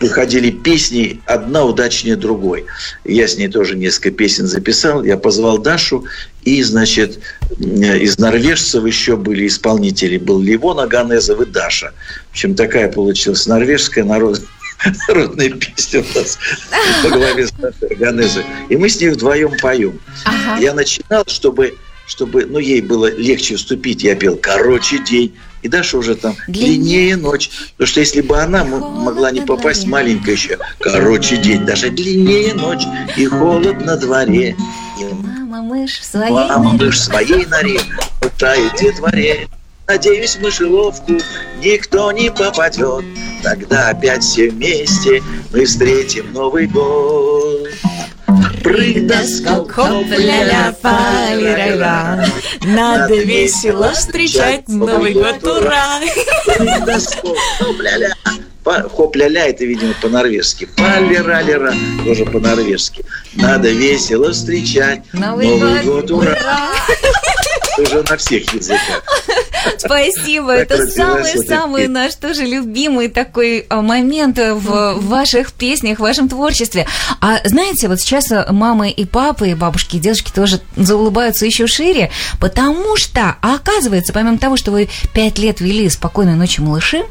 выходили 0.00 0.50
песни, 0.50 1.20
одна 1.26 1.64
удачнее 1.64 2.16
другой. 2.16 2.66
Я 3.04 3.26
с 3.26 3.36
ней 3.36 3.48
тоже 3.48 3.76
несколько 3.76 4.12
песен 4.12 4.46
записал. 4.46 5.02
Я 5.02 5.16
позвал 5.16 5.58
Дашу, 5.58 6.04
и, 6.48 6.62
значит, 6.62 7.20
из 7.58 8.18
норвежцев 8.18 8.86
еще 8.86 9.16
были 9.16 9.46
исполнители. 9.46 10.16
Был 10.16 10.40
Ливон 10.40 10.80
Аганезов 10.80 11.40
и 11.40 11.44
Даша. 11.44 11.92
В 12.28 12.30
общем, 12.32 12.54
такая 12.54 12.90
получилась 12.90 13.46
норвежская 13.46 14.04
народ... 14.04 14.40
народная 15.08 15.50
песня 15.50 16.00
у 16.00 16.18
нас 16.18 16.38
по 17.02 17.10
главе 17.10 17.46
с 17.46 17.52
Дашей. 17.52 18.44
И 18.70 18.76
мы 18.76 18.88
с 18.88 18.98
ней 19.00 19.10
вдвоем 19.10 19.52
поем. 19.60 20.00
Ага. 20.24 20.60
Я 20.60 20.72
начинал, 20.72 21.24
чтобы, 21.26 21.74
чтобы, 22.06 22.46
ну, 22.46 22.58
ей 22.58 22.80
было 22.80 23.12
легче 23.14 23.56
вступить. 23.56 24.02
Я 24.02 24.14
пел 24.14 24.36
«Короче 24.36 24.98
день». 25.04 25.34
И 25.62 25.68
Даша 25.68 25.98
уже 25.98 26.14
там 26.14 26.34
Длиннее. 26.46 27.16
ночь. 27.16 27.50
Потому 27.72 27.88
что 27.88 28.00
если 28.00 28.20
бы 28.20 28.38
она 28.38 28.64
могла 28.64 29.32
не 29.32 29.40
попасть, 29.40 29.86
маленькая 29.86 30.32
еще. 30.32 30.56
Короче 30.78 31.36
день, 31.36 31.66
даже 31.66 31.90
длиннее 31.90 32.54
ночь, 32.54 32.84
и 33.16 33.26
холод 33.26 33.84
на 33.84 33.96
дворе. 33.96 34.56
И 34.98 35.27
Мама 35.48 35.62
мышь 35.62 36.00
в 36.00 36.04
своей... 36.04 36.30
мама 36.30 36.72
мышь 36.72 36.96
в 36.96 37.04
своей 37.04 37.46
норе, 37.46 37.80
утает 38.20 38.70
детворе. 38.78 39.48
Надеюсь, 39.86 40.36
в 40.36 40.42
мышеловку 40.42 41.12
никто 41.64 42.12
не 42.12 42.30
попадет. 42.30 43.02
Тогда 43.42 43.88
опять 43.88 44.22
все 44.22 44.50
вместе 44.50 45.22
мы 45.50 45.64
встретим 45.64 46.34
Новый 46.34 46.66
год. 46.66 47.66
Прыг 48.62 49.06
да 49.06 49.24
скок, 49.24 49.72
Хоп-ля-ля, 49.72 50.76
фа-ли-ля-ля. 50.82 52.26
Надо 52.66 53.14
весело 53.14 53.92
встречать 53.92 54.68
Новый 54.68 55.14
год, 55.14 55.42
ура! 55.44 55.98
Прыг 56.44 56.84
да 56.84 57.00
скок, 57.00 57.38
хоп-ля-ля. 57.58 58.12
Хоп-ля-ля, 58.64 59.48
это, 59.48 59.64
видимо, 59.64 59.94
по-норвежски. 60.02 60.68
Фа-ли-ра-ли-ра, 60.76 61.74
тоже 62.04 62.26
по-норвежски. 62.26 63.04
Надо 63.34 63.70
весело 63.70 64.32
встречать 64.32 65.02
Новый 65.12 65.48
Новый 65.48 65.82
год, 65.84 66.10
год, 66.10 66.10
ура! 66.10 66.38
Уже 67.78 68.02
на 68.02 68.16
всех 68.16 68.52
языках. 68.52 69.02
Спасибо. 69.78 70.52
Это 70.52 70.86
самый-самый 70.86 71.88
наш 71.88 72.14
тоже 72.14 72.44
любимый 72.44 73.08
такой 73.08 73.66
а, 73.68 73.82
момент 73.82 74.38
в 74.38 74.94
ваших 75.00 75.52
песнях, 75.52 75.98
в 75.98 76.02
вашем 76.02 76.28
творчестве. 76.28 76.86
А 77.20 77.40
знаете, 77.44 77.88
вот 77.88 78.00
сейчас 78.00 78.30
а, 78.32 78.46
мамы 78.52 78.90
и 78.90 79.04
папы, 79.04 79.50
и 79.50 79.54
бабушки, 79.54 79.96
и 79.96 79.98
дедушки 79.98 80.30
тоже 80.32 80.60
заулыбаются 80.76 81.46
еще 81.46 81.66
шире, 81.66 82.10
потому 82.40 82.96
что, 82.96 83.36
оказывается, 83.40 84.12
помимо 84.12 84.38
того, 84.38 84.56
что 84.56 84.70
вы 84.70 84.88
пять 85.12 85.38
лет 85.38 85.60
вели 85.60 85.88
«Спокойной 85.88 86.34
ночи, 86.34 86.60
малыши», 86.60 87.04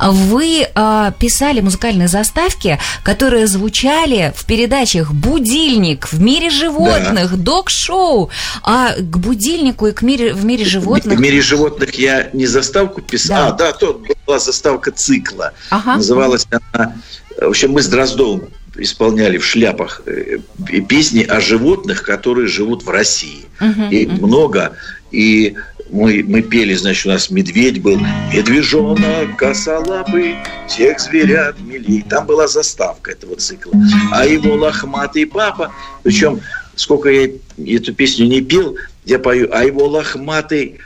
вы 0.00 0.66
а, 0.74 1.12
писали 1.12 1.60
музыкальные 1.60 2.08
заставки, 2.08 2.78
которые 3.02 3.46
звучали 3.46 4.32
в 4.36 4.44
передачах 4.44 5.12
«Будильник», 5.12 6.08
«В 6.12 6.20
мире 6.20 6.50
животных», 6.50 7.36
«Док-шоу», 7.36 8.30
а 8.62 8.94
к 8.94 9.18
будильнику 9.18 9.86
и 9.86 9.92
к 9.92 10.02
мире, 10.02 10.34
в 10.34 10.44
мире 10.44 10.64
животных... 10.64 11.18
В 11.18 11.20
мире 11.20 11.40
животных 11.40 11.97
я 11.98 12.30
не 12.32 12.46
заставку 12.46 13.02
писал. 13.02 13.56
Да. 13.56 13.68
А, 13.68 13.72
да, 13.72 13.72
то 13.72 14.02
была 14.26 14.38
заставка 14.38 14.90
цикла. 14.90 15.52
Ага. 15.70 15.96
Называлась 15.96 16.46
она... 16.50 16.94
В 17.40 17.50
общем, 17.50 17.72
мы 17.72 17.82
с 17.82 17.86
Дроздовым 17.86 18.48
исполняли 18.76 19.38
в 19.38 19.44
шляпах 19.44 20.02
э, 20.06 20.38
э, 20.70 20.80
песни 20.80 21.22
о 21.22 21.40
животных, 21.40 22.02
которые 22.02 22.48
живут 22.48 22.84
в 22.84 22.90
России. 22.90 23.44
И 23.90 24.06
много. 24.06 24.76
И 25.10 25.56
мы, 25.90 26.22
мы 26.26 26.42
пели, 26.42 26.74
значит, 26.74 27.06
у 27.06 27.08
нас 27.10 27.30
медведь 27.30 27.82
был. 27.82 27.98
Медвежонок, 28.32 29.36
косолапый, 29.36 30.36
всех 30.68 31.00
зверят 31.00 31.58
милей. 31.60 32.04
Там 32.08 32.26
была 32.26 32.46
заставка 32.46 33.12
этого 33.12 33.36
цикла. 33.36 33.72
А 34.12 34.26
его 34.26 34.54
лохматый 34.54 35.26
папа, 35.26 35.72
причем 36.02 36.40
сколько 36.76 37.08
я 37.08 37.28
эту 37.66 37.94
песню 37.94 38.26
не 38.26 38.40
пел, 38.40 38.76
я 39.04 39.18
пою, 39.18 39.48
а 39.52 39.64
его 39.64 39.86
лохматый 39.86 40.78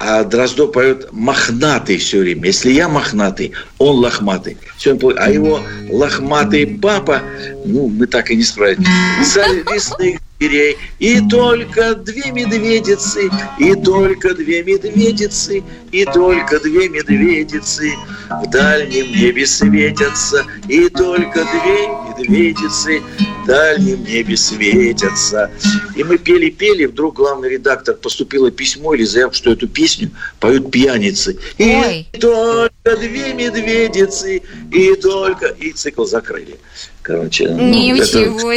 а 0.00 0.24
Дроздов 0.24 0.72
поет 0.72 1.08
мохнатый 1.12 1.98
все 1.98 2.20
время. 2.20 2.46
Если 2.46 2.72
я 2.72 2.88
мохнатый, 2.88 3.52
он 3.76 3.96
лохматый. 3.96 4.56
Все 4.78 4.94
он. 4.94 5.14
А 5.18 5.30
его 5.30 5.60
лохматый 5.90 6.66
папа, 6.66 7.20
ну, 7.66 7.88
мы 7.88 8.06
так 8.06 8.30
и 8.30 8.36
не 8.36 8.42
справились. 8.42 8.88
За 9.22 9.46
лесных 9.46 10.20
зверей. 10.40 10.78
И 10.98 11.20
только 11.28 11.94
две 11.94 12.32
медведицы, 12.32 13.30
и 13.58 13.74
только 13.74 14.34
две 14.34 14.62
медведицы, 14.62 15.62
и 15.92 16.04
только 16.06 16.58
две 16.60 16.88
медведицы 16.88 17.92
в 18.30 18.50
дальнем 18.50 19.12
небе 19.12 19.46
светятся, 19.46 20.44
и 20.68 20.88
только 20.88 21.44
две 21.44 21.88
медведицы 22.18 23.02
в 23.42 23.46
дальнем 23.46 24.02
небе 24.04 24.36
светятся. 24.36 25.50
И 25.94 26.04
мы 26.04 26.18
пели-пели, 26.18 26.86
вдруг 26.86 27.16
главный 27.16 27.50
редактор 27.50 27.94
поступило 27.96 28.50
письмо 28.50 28.94
или 28.94 29.04
заявка, 29.04 29.36
что 29.36 29.52
эту 29.52 29.68
песню 29.68 30.10
поют 30.38 30.70
пьяницы. 30.70 31.38
И 31.58 31.64
Ой. 31.64 32.06
только 32.18 32.96
две 32.96 33.34
медведицы, 33.34 34.42
и 34.72 34.94
только... 34.96 35.46
И 35.60 35.72
цикл 35.72 36.04
закрыли. 36.04 36.58
Короче, 37.02 37.48
ну, 37.48 37.70
это- 37.96 38.06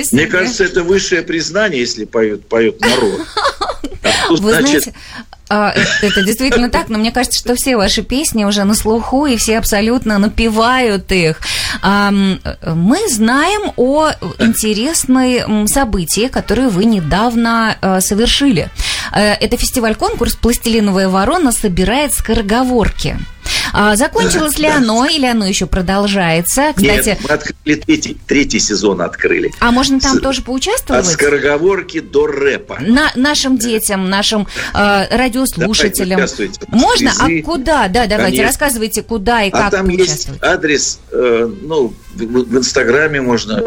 себе. 0.03 0.21
Мне 0.21 0.27
кажется, 0.27 0.63
это 0.65 0.84
высшее 0.84 1.21
признание, 1.21 1.82
если 1.82 2.06
поет, 2.06 2.47
поет 2.47 2.79
народ. 2.82 3.21
А 4.03 4.08
тут, 4.27 4.39
Вы 4.41 4.51
значит, 4.51 4.84
знаете, 4.84 4.93
а, 5.49 5.73
это 6.01 6.23
действительно 6.23 6.69
так, 6.69 6.89
но 6.89 6.97
мне 6.97 7.12
кажется, 7.12 7.38
что 7.39 7.56
все 7.56 7.77
ваши 7.77 8.01
песни 8.01 8.43
уже 8.43 8.63
на 8.63 8.73
слуху, 8.73 9.25
и 9.27 9.38
все 9.38 9.58
абсолютно 9.60 10.17
напевают 10.17 11.12
их. 11.12 11.39
Мы 11.84 12.97
знаем 13.10 13.71
о 13.75 14.12
интересной 14.39 15.38
м, 15.39 15.67
событии, 15.67 16.27
которое 16.27 16.69
вы 16.69 16.86
недавно 16.86 17.77
э, 17.82 18.01
совершили. 18.01 18.69
Э, 19.13 19.34
Это 19.34 19.58
фестиваль-конкурс 19.58 20.36
«Пластилиновая 20.36 21.08
ворона» 21.10 21.51
собирает 21.51 22.13
скороговорки. 22.13 23.17
А 23.73 23.95
Закончилось 23.95 24.59
ли 24.59 24.67
оно, 24.77 25.05
или 25.05 25.25
оно 25.25 25.45
еще 25.45 25.65
продолжается? 25.65 26.73
Кстати, 26.75 27.09
Нет, 27.09 27.19
мы 27.23 27.29
открыли 27.29 27.75
третий, 27.79 28.17
третий 28.27 28.59
сезон 28.59 29.01
открыли. 29.01 29.51
а 29.59 29.71
можно 29.71 29.99
там 29.99 30.17
С- 30.17 30.21
тоже 30.21 30.39
От 30.41 30.45
поучаствовать? 30.45 31.05
скороговорки 31.07 31.99
до 31.99 32.27
рэпа. 32.27 32.77
На, 32.81 33.12
нашим 33.15 33.57
детям, 33.57 34.09
нашим 34.09 34.47
э, 34.73 35.15
радиослушателям. 35.17 36.19
Давайте. 36.19 36.51
Можно? 36.69 37.12
Связи. 37.13 37.41
А 37.41 37.43
куда? 37.43 37.88
Да, 37.88 38.05
давайте, 38.05 38.38
Конечно. 38.38 38.43
рассказывайте, 38.45 39.01
куда 39.01 39.43
и 39.43 39.49
А 39.49 39.57
как 39.63 39.71
там 39.71 39.89
есть 39.89 40.29
адрес, 40.41 40.99
э, 41.12 41.49
ну, 41.62 41.93
в, 42.13 42.17
в 42.23 42.57
Инстаграме 42.57 43.21
можно. 43.21 43.59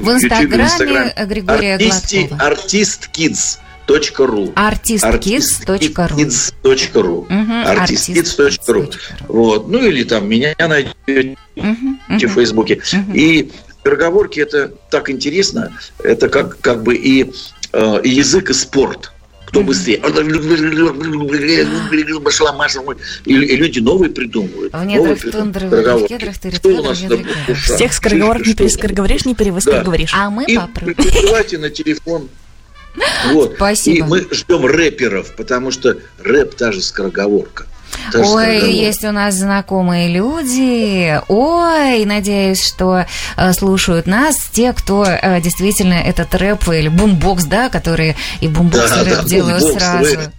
В 0.00 0.10
Инстаграме 0.10 1.14
Григория 1.26 1.76
Артисти- 1.76 2.26
Гладкова. 2.28 2.50
Артисткидс.ру 2.50 3.61
Artistkids.ru 3.86 4.52
Artistkids.ru 4.56 7.26
Artistkids.ru 7.66 8.90
Вот. 9.28 9.68
Ну, 9.68 9.84
или 9.84 10.04
там 10.04 10.28
меня 10.28 10.54
найдете 10.58 11.36
в. 11.56 12.28
Фейсбуке. 12.28 12.80
И 13.14 13.50
переговорки 13.82 14.40
это 14.40 14.72
так 14.90 15.10
интересно. 15.10 15.72
Это 16.02 16.28
как, 16.28 16.58
как 16.60 16.82
бы 16.82 16.96
и, 16.96 17.32
э, 17.72 18.00
и 18.02 18.08
язык, 18.08 18.50
и 18.50 18.52
спорт. 18.52 19.12
Кто 19.52 19.62
быстрее. 19.62 19.98
Пошла 22.20 22.54
Маша. 22.54 22.80
И, 23.26 23.34
люди 23.34 23.80
новые 23.80 24.10
придумывают. 24.10 24.72
В 24.72 24.84
недрах 24.84 25.20
тундры, 25.30 25.68
в 25.68 26.06
кедрах 26.06 26.38
ты? 26.38 26.50
Всех 27.54 27.92
скороговорок 27.92 28.46
не 28.46 28.54
перескороговоришь, 28.54 29.26
не 29.26 29.34
перевыскороговоришь. 29.34 30.14
А 30.14 30.30
мы 30.30 30.46
попробуем. 30.54 30.96
присылайте 30.96 31.58
на 31.58 31.68
телефон. 31.68 32.30
Вот. 33.32 33.54
Спасибо. 33.56 34.06
И 34.06 34.08
мы 34.08 34.26
ждем 34.30 34.66
рэперов, 34.66 35.34
потому 35.36 35.70
что 35.70 35.96
рэп 36.22 36.54
та 36.54 36.72
же 36.72 36.82
скороговорка. 36.82 37.66
Ой, 38.14 38.24
скороговорка. 38.24 38.66
есть 38.66 39.04
у 39.04 39.12
нас 39.12 39.34
знакомые 39.34 40.08
люди. 40.08 41.20
Ой, 41.28 42.04
надеюсь, 42.04 42.64
что 42.66 43.04
э, 43.36 43.52
слушают 43.52 44.06
нас 44.06 44.36
те, 44.50 44.72
кто 44.72 45.04
э, 45.04 45.40
действительно 45.40 45.94
этот 45.94 46.34
рэп 46.34 46.68
или 46.68 46.88
бумбокс, 46.88 47.44
да, 47.44 47.68
которые 47.68 48.16
и 48.40 48.48
бумбокс 48.48 48.90
Да, 48.90 49.02
и 49.02 49.04
рэп 49.04 49.18
да, 49.20 49.24
делают 49.24 49.62
бумбокс, 49.62 49.82
сразу. 49.84 50.14
рэп. 50.16 50.30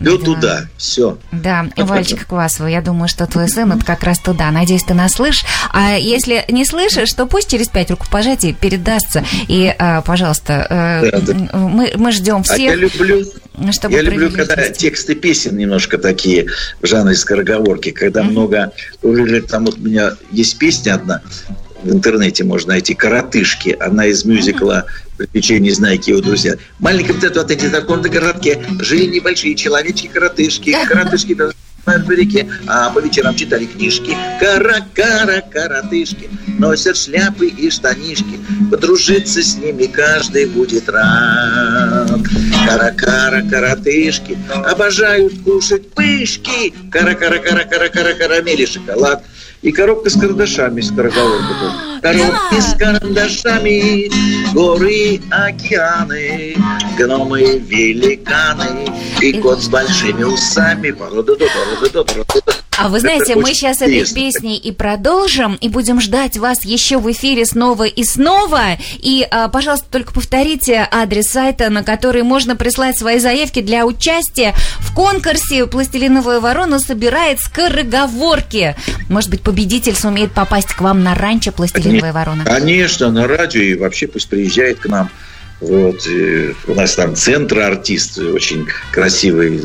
Все 0.00 0.18
Да. 0.18 0.24
туда, 0.24 0.64
все. 0.76 1.18
Да, 1.30 1.66
Вальчик 1.76 2.26
Квасова, 2.26 2.66
я 2.66 2.80
думаю, 2.80 3.08
что 3.08 3.26
твой 3.26 3.48
сын 3.48 3.70
это 3.72 3.84
как 3.84 4.02
раз 4.02 4.18
туда. 4.18 4.50
Надеюсь, 4.50 4.82
ты 4.82 4.94
нас 4.94 5.12
слышишь. 5.12 5.44
А 5.72 5.92
если 5.96 6.44
не 6.48 6.64
слышишь, 6.64 7.12
то 7.12 7.26
пусть 7.26 7.48
через 7.50 7.68
пять 7.68 7.90
рукопожатий 7.90 8.52
передастся. 8.52 9.24
И, 9.48 9.72
а, 9.78 10.02
пожалуйста, 10.02 10.66
э, 10.68 11.10
Да, 11.20 11.20
да. 11.20 11.56
мы, 11.58 11.92
мы 11.96 12.10
ждем 12.12 12.42
А 12.48 12.56
я 12.56 12.72
всех, 12.72 12.76
люблю, 12.76 13.24
чтобы 13.70 13.94
я 13.94 14.02
люблю, 14.02 14.30
когда 14.30 14.56
вместе. 14.56 14.74
тексты 14.74 15.14
песен 15.14 15.56
немножко 15.56 15.98
такие 15.98 16.46
в 16.80 16.86
жанре 16.86 17.14
скороговорки, 17.14 17.90
когда 17.92 18.22
много... 18.22 18.72
Там 19.48 19.66
вот 19.66 19.78
у 19.78 19.82
меня 19.82 20.12
есть 20.32 20.58
песня 20.58 20.94
одна, 20.94 21.20
в 21.84 21.92
интернете 21.92 22.44
можно 22.44 22.72
найти 22.72 22.94
«Коротышки». 22.94 23.76
Она 23.80 24.06
из 24.06 24.24
мюзикла 24.24 24.86
«Приключения 25.16 25.72
Знайки 25.72 26.10
и 26.10 26.12
его 26.12 26.22
друзья». 26.22 26.56
В 26.78 26.82
маленьком 26.82 27.16
вот 27.20 27.50
эти 27.50 27.68
таком 27.68 28.02
городке 28.02 28.64
жили 28.80 29.06
небольшие 29.06 29.54
человечки-коротышки. 29.54 30.76
Коротышки 30.86 31.36
по 31.84 32.12
реке, 32.12 32.48
а 32.66 32.90
по 32.90 33.00
вечерам 33.00 33.34
читали 33.34 33.66
книжки. 33.66 34.16
Кара-кара, 34.40 35.42
коротышки, 35.50 36.30
носят 36.58 36.96
шляпы 36.96 37.48
и 37.48 37.70
штанишки. 37.70 38.38
Подружиться 38.70 39.42
с 39.42 39.56
ними 39.56 39.86
каждый 39.86 40.46
будет 40.46 40.88
рад. 40.88 42.20
Кара-кара, 42.66 43.42
коротышки, 43.48 44.38
обожают 44.64 45.42
кушать 45.42 45.90
пышки. 45.92 46.72
Кара-кара-кара-кара-кара, 46.90 48.14
карамели, 48.14 48.66
шоколад. 48.66 49.24
И 49.62 49.70
коробка 49.70 50.10
с 50.10 50.14
карандашами, 50.14 50.80
с 50.80 50.88
скороговоркой. 50.88 52.00
Коробки 52.02 52.60
с 52.60 52.74
карандашами, 52.76 54.52
горы, 54.52 55.20
океаны, 55.30 56.56
гномы, 56.98 57.58
великаны, 57.58 58.92
и 59.20 59.40
кот 59.40 59.62
с 59.62 59.68
большими 59.68 60.24
усами. 60.24 60.90
Пару-ду-ду, 60.90 61.46
пару-ду-ду, 61.46 62.04
пару-ду-ду. 62.04 62.61
А 62.78 62.88
вы 62.88 63.00
знаете, 63.00 63.32
Это 63.32 63.40
мы 63.40 63.54
сейчас 63.54 63.76
этой 63.82 64.00
интересно. 64.00 64.14
песней 64.14 64.56
и 64.56 64.72
продолжим, 64.72 65.54
и 65.56 65.68
будем 65.68 66.00
ждать 66.00 66.38
вас 66.38 66.64
еще 66.64 66.98
в 66.98 67.10
эфире 67.12 67.44
снова 67.44 67.84
и 67.84 68.02
снова. 68.02 68.78
И, 68.98 69.26
а, 69.30 69.48
пожалуйста, 69.48 69.86
только 69.90 70.12
повторите 70.12 70.88
адрес 70.90 71.28
сайта, 71.28 71.68
на 71.70 71.82
который 71.84 72.22
можно 72.22 72.56
прислать 72.56 72.96
свои 72.96 73.18
заявки 73.18 73.60
для 73.60 73.84
участия 73.86 74.54
в 74.78 74.94
конкурсе 74.94 75.66
«Пластилиновая 75.66 76.40
ворона» 76.40 76.78
собирает 76.78 77.40
скороговорки. 77.40 78.74
Может 79.08 79.30
быть, 79.30 79.42
победитель 79.42 79.94
сумеет 79.94 80.32
попасть 80.32 80.72
к 80.72 80.80
вам 80.80 81.02
на 81.02 81.14
ранчо 81.14 81.52
«Пластилиновая 81.52 82.12
ворона». 82.12 82.44
Конечно, 82.44 83.10
на 83.10 83.26
радио 83.28 83.60
и 83.60 83.74
вообще 83.74 84.06
пусть 84.06 84.28
приезжает 84.28 84.78
к 84.80 84.86
нам. 84.86 85.10
Вот, 85.62 86.08
э, 86.08 86.54
у 86.66 86.74
нас 86.74 86.94
там 86.96 87.14
центр 87.14 87.60
артист, 87.60 88.18
очень 88.18 88.66
красивое 88.90 89.60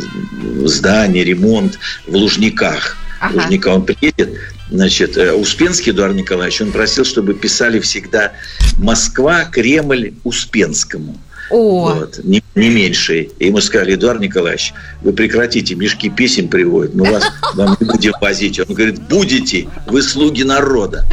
здание, 0.65 1.23
ремонт 1.23 1.79
в 2.05 2.15
Лужниках. 2.15 2.95
Ага. 3.19 3.37
Лужника 3.37 3.69
он 3.69 3.83
приедет. 3.83 4.37
Значит, 4.69 5.17
э, 5.17 5.33
Успенский 5.33 5.91
Эдуард 5.91 6.13
Николаевич, 6.13 6.61
он 6.61 6.71
просил, 6.71 7.03
чтобы 7.03 7.33
писали 7.33 7.79
всегда 7.79 8.33
Москва, 8.77 9.45
Кремль, 9.45 10.13
Успенскому. 10.23 11.17
О, 11.49 11.93
Вот, 11.95 12.19
не, 12.23 12.43
не 12.53 12.69
меньше. 12.69 13.29
И 13.39 13.47
ему 13.47 13.59
сказали, 13.59 13.95
Эдуард 13.95 14.19
Николаевич, 14.19 14.73
вы 15.01 15.13
прекратите, 15.13 15.73
мешки 15.73 16.09
писем 16.09 16.47
приводят, 16.47 16.93
мы 16.93 17.09
вас 17.09 17.23
вам 17.55 17.75
не 17.79 17.87
будем 17.87 18.13
возить. 18.21 18.59
Он 18.59 18.67
говорит, 18.67 19.01
будете, 19.01 19.67
вы 19.87 20.03
слуги 20.03 20.43
народа. 20.43 21.05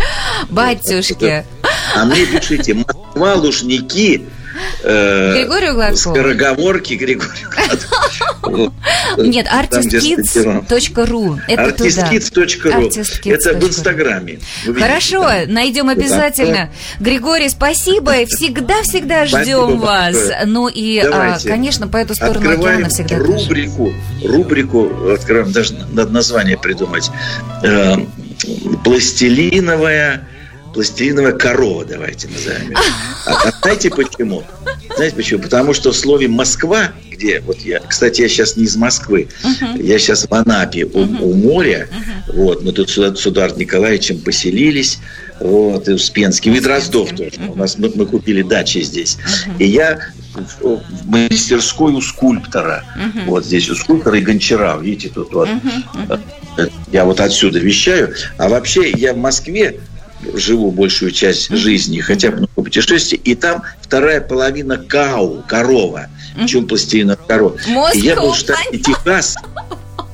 батюшки. 0.51 1.47
А 1.95 2.05
мне 2.05 2.27
пишите, 2.27 2.75
Москва, 2.75 3.35
Лужники, 3.35 4.25
э, 4.83 5.35
Григорию 5.35 5.75
Гладкову. 5.75 6.15
скороговорки 6.15 6.95
Григорию 6.95 7.51
Гладкову. 7.51 8.75
Нет, 9.19 9.47
artistkids.ru. 9.47 11.41
Artistkids.ru. 11.49 13.33
Это 13.33 13.55
в 13.55 13.69
Инстаграме. 13.69 14.41
Хорошо, 14.79 15.29
найдем 15.47 15.89
обязательно. 15.89 16.71
Григорий, 17.01 17.49
спасибо. 17.49 18.27
Всегда-всегда 18.27 19.27
ждем 19.27 19.79
вас. 19.79 20.17
Ну 20.47 20.69
и, 20.69 20.99
а, 20.99 21.39
конечно, 21.43 21.89
по 21.89 21.97
эту 21.97 22.15
сторону 22.15 22.51
океана 22.51 22.89
всегда 22.89 23.19
рубрику, 23.19 23.93
рубрику, 24.23 25.11
открываем, 25.13 25.53
даже 25.53 25.75
надо 25.93 26.13
название 26.13 26.57
придумать. 26.57 27.11
Э, 27.63 27.97
пластилиновая, 28.85 30.27
пластилиновая 30.75 31.33
корова, 31.33 31.85
давайте 31.85 32.29
назовем. 32.29 32.75
А, 33.27 33.49
а 33.49 33.51
знаете 33.63 33.91
почему? 33.91 34.43
Знаете 34.97 35.17
почему? 35.17 35.43
Потому 35.43 35.73
что 35.73 35.93
в 35.93 35.97
слове 35.97 36.29
Москва, 36.29 36.93
где 37.11 37.41
вот 37.41 37.61
я, 37.61 37.81
кстати, 37.81 38.23
я 38.23 38.29
сейчас 38.29 38.57
не 38.57 38.65
из 38.65 38.77
Москвы, 38.77 39.29
я 39.77 39.99
сейчас 39.99 40.27
в 40.29 40.35
Анапе 40.35 40.85
у, 40.85 41.01
у 41.01 41.35
моря, 41.35 41.89
вот, 42.35 42.63
мы 42.63 42.73
тут 42.73 42.91
сюда, 42.91 43.15
с 43.15 43.27
Эдуардом 43.27 43.61
Николаевичем 43.61 44.21
поселились, 44.21 44.99
вот, 45.41 45.89
и 45.89 45.93
Успенским, 45.93 46.55
и 46.55 46.61
Дроздов 46.61 47.11
тоже. 47.11 47.33
У 47.49 47.55
нас 47.57 47.79
мы, 47.79 47.91
мы 47.95 48.07
купили 48.07 48.43
дачи 48.43 48.83
здесь. 48.83 49.19
И 49.59 49.67
я 49.67 49.99
в, 50.61 50.81
в 50.81 51.07
мастерской 51.07 51.93
у 51.93 52.01
скульптора, 52.01 52.85
вот 53.27 53.45
здесь 53.45 53.71
у 53.71 53.75
скульптора 53.77 54.19
и 54.19 54.21
гончара, 54.21 54.79
видите, 54.79 55.09
тут 55.15 55.33
вот. 55.33 55.49
Э, 56.57 56.69
Я 56.93 57.05
вот 57.05 57.21
отсюда 57.21 57.59
вещаю. 57.59 58.15
А 58.39 58.49
вообще 58.49 58.91
я 58.91 59.13
в 59.13 59.17
Москве 59.17 59.81
живу 60.35 60.71
большую 60.71 61.11
часть 61.11 61.51
жизни, 61.51 62.01
хотя 62.01 62.31
бы 62.31 62.39
много 62.39 62.53
путешествий, 62.55 63.21
и 63.23 63.35
там 63.35 63.63
вторая 63.81 64.21
половина 64.21 64.77
кау, 64.79 65.43
корова, 65.47 66.09
чем 66.47 66.67
пластилиновая 66.67 67.19
корова. 67.27 67.57
И 67.95 68.01
я 68.01 68.17
был 68.17 68.33
в 68.33 68.37
штате 68.37 68.79
Техас, 68.79 69.37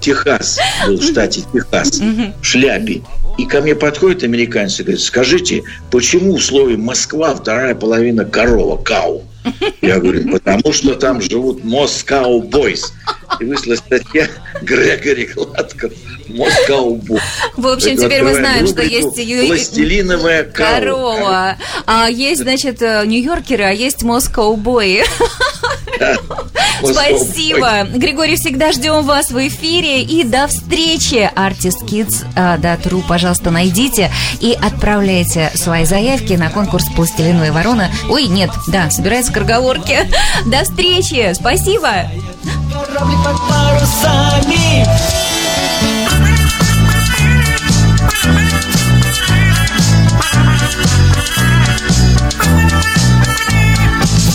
Техас, 0.00 0.58
был 0.86 0.98
в 0.98 1.02
штате 1.02 1.42
Техас, 1.52 2.00
в 2.00 2.44
шляпе. 2.44 3.02
И 3.38 3.46
ко 3.46 3.60
мне 3.60 3.74
подходит 3.74 4.22
американец 4.22 4.80
и 4.80 4.82
говорит, 4.82 5.00
скажите, 5.00 5.62
почему 5.90 6.36
в 6.36 6.44
слове 6.44 6.76
Москва 6.76 7.34
вторая 7.34 7.74
половина 7.74 8.24
корова, 8.24 8.76
кау? 8.76 9.24
Я 9.80 9.98
говорю, 9.98 10.30
потому 10.32 10.72
что 10.72 10.94
там 10.94 11.22
живут 11.22 11.64
Москау 11.64 12.42
Бойс. 12.42 12.92
И 13.40 13.44
вышла 13.44 13.76
статья 13.76 14.28
Грегори 14.62 15.26
Гладков 15.34 15.92
Москау 16.36 16.96
Бойс. 16.96 17.22
В 17.56 17.66
общем, 17.66 17.96
теперь 17.96 18.22
мы 18.22 18.34
знаем, 18.34 18.66
что 18.66 18.82
есть 18.82 19.16
ю- 19.18 19.46
Пластилиновая 19.46 20.44
корова. 20.44 20.80
корова. 21.16 21.56
А 21.86 22.08
есть, 22.08 22.42
значит, 22.42 22.80
э, 22.82 23.02
нью-йоркеры, 23.06 23.64
а 23.64 23.70
есть 23.70 24.02
москоу-бои. 24.02 25.02
Спасибо. 26.82 27.84
Григорий, 27.94 28.36
всегда 28.36 28.72
ждем 28.72 29.04
вас 29.04 29.30
в 29.30 29.48
эфире. 29.48 30.02
И 30.02 30.24
до 30.24 30.46
встречи. 30.46 31.30
artistkids.ru, 31.36 33.02
пожалуйста, 33.06 33.50
найдите 33.50 34.10
и 34.40 34.56
отправляйте 34.60 35.50
свои 35.54 35.84
заявки 35.84 36.32
на 36.34 36.50
конкурс 36.50 36.84
«Пластилиновая 36.96 37.52
ворона». 37.52 37.90
Ой, 38.08 38.26
нет, 38.26 38.50
да, 38.68 38.90
собирается 38.90 39.30
скороговорки. 39.30 40.10
До 40.46 40.64
встречи. 40.64 41.32
Спасибо. 41.34 41.90
Кораблик 42.72 43.18
под 43.24 43.38
парусами 43.48 44.86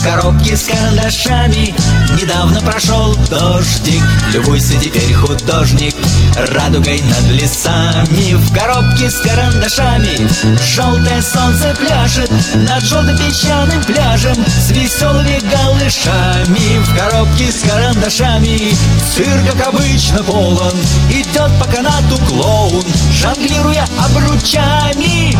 В 0.05 0.07
коробке 0.07 0.55
с 0.55 0.65
карандашами 0.65 1.73
Недавно 2.21 2.61
прошел 2.61 3.15
дождик. 3.29 4.03
Любуйся 4.33 4.79
теперь 4.79 5.13
художник 5.13 5.95
Радугой 6.35 7.01
над 7.01 7.31
лесами. 7.31 8.35
В 8.35 8.53
коробке 8.53 9.09
с 9.09 9.19
карандашами 9.19 10.29
Желтое 10.63 11.21
солнце 11.21 11.75
пляшет 11.79 12.31
Над 12.53 12.83
желтым 12.83 13.17
песчаным 13.17 13.83
пляжем 13.83 14.35
С 14.45 14.69
веселыми 14.71 15.39
голышами 15.51 16.77
В 16.83 16.95
коробке 16.95 17.51
с 17.51 17.67
карандашами 17.67 18.75
Цирк, 19.15 19.51
как 19.51 19.67
обычно, 19.69 20.23
полон. 20.23 20.73
Идет 21.09 21.51
по 21.59 21.65
канату 21.65 22.17
клоун 22.27 22.85
Жонглируя 23.11 23.87
обручами. 23.97 25.35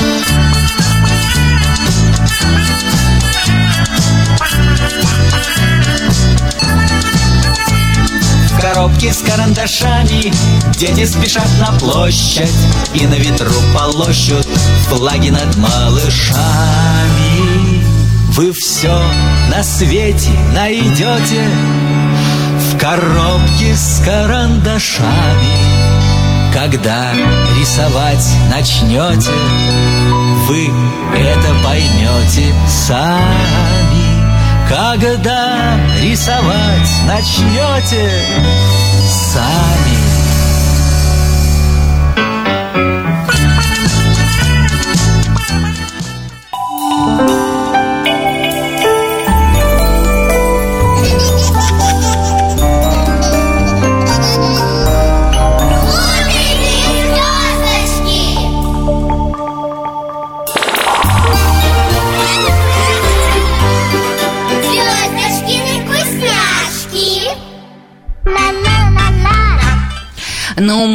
В 0.00 0.55
коробке 8.66 9.12
с 9.12 9.18
карандашами. 9.18 10.32
Дети 10.76 11.04
спешат 11.06 11.48
на 11.60 11.78
площадь 11.78 12.50
И 12.94 13.06
на 13.06 13.14
ветру 13.14 13.52
полощут 13.74 14.46
Флаги 14.88 15.30
над 15.30 15.56
малышами. 15.56 16.36
Вы 18.30 18.52
все 18.52 19.00
на 19.50 19.62
свете 19.62 20.32
найдете 20.52 21.48
В 22.58 22.78
коробке 22.78 23.76
с 23.76 24.02
карандашами. 24.04 25.06
Когда 26.52 27.12
рисовать 27.58 28.26
начнете 28.50 29.30
Вы 30.48 30.70
это 31.14 31.54
поймете 31.62 32.54
сами 32.68 33.95
когда 34.68 35.78
рисовать 36.00 36.90
начнете 37.06 38.10
сами. 39.08 39.96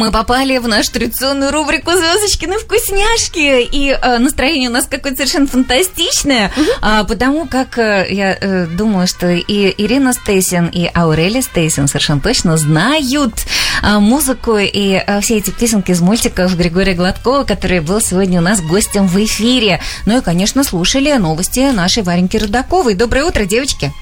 Мы 0.02 0.10
попали 0.10 0.58
в 0.58 0.66
нашу 0.66 0.90
традиционную 0.90 1.52
рубрику 1.52 1.92
«Звездочки 1.92 2.46
на 2.46 2.58
вкусняшки», 2.58 3.62
и 3.62 3.90
э, 3.90 4.18
настроение 4.18 4.68
у 4.68 4.72
нас 4.72 4.86
какое-то 4.90 5.18
совершенно 5.18 5.46
фантастичное, 5.46 6.50
а, 6.80 7.04
потому 7.04 7.46
как 7.46 7.78
э, 7.78 8.08
я 8.10 8.36
э, 8.40 8.66
думаю, 8.66 9.06
что 9.06 9.30
и 9.30 9.72
Ирина 9.78 10.12
Стейсин, 10.12 10.66
и 10.66 10.90
Аурелия 10.92 11.40
Стейсин 11.40 11.86
совершенно 11.86 12.20
точно 12.20 12.56
знают 12.56 13.32
а, 13.80 14.00
музыку 14.00 14.56
и 14.58 14.94
а, 14.94 15.20
все 15.20 15.36
эти 15.36 15.50
песенки 15.50 15.92
из 15.92 16.00
мультиков 16.00 16.56
Григория 16.56 16.94
Гладкова, 16.94 17.44
который 17.44 17.78
был 17.78 18.00
сегодня 18.00 18.40
у 18.40 18.42
нас 18.42 18.60
гостем 18.60 19.06
в 19.06 19.16
эфире. 19.24 19.80
Ну 20.04 20.18
и, 20.18 20.20
конечно, 20.20 20.64
слушали 20.64 21.12
новости 21.12 21.70
нашей 21.70 22.02
Вареньки 22.02 22.38
Рудаковой. 22.38 22.94
Доброе 22.94 23.26
утро, 23.26 23.44
девочки! 23.44 23.92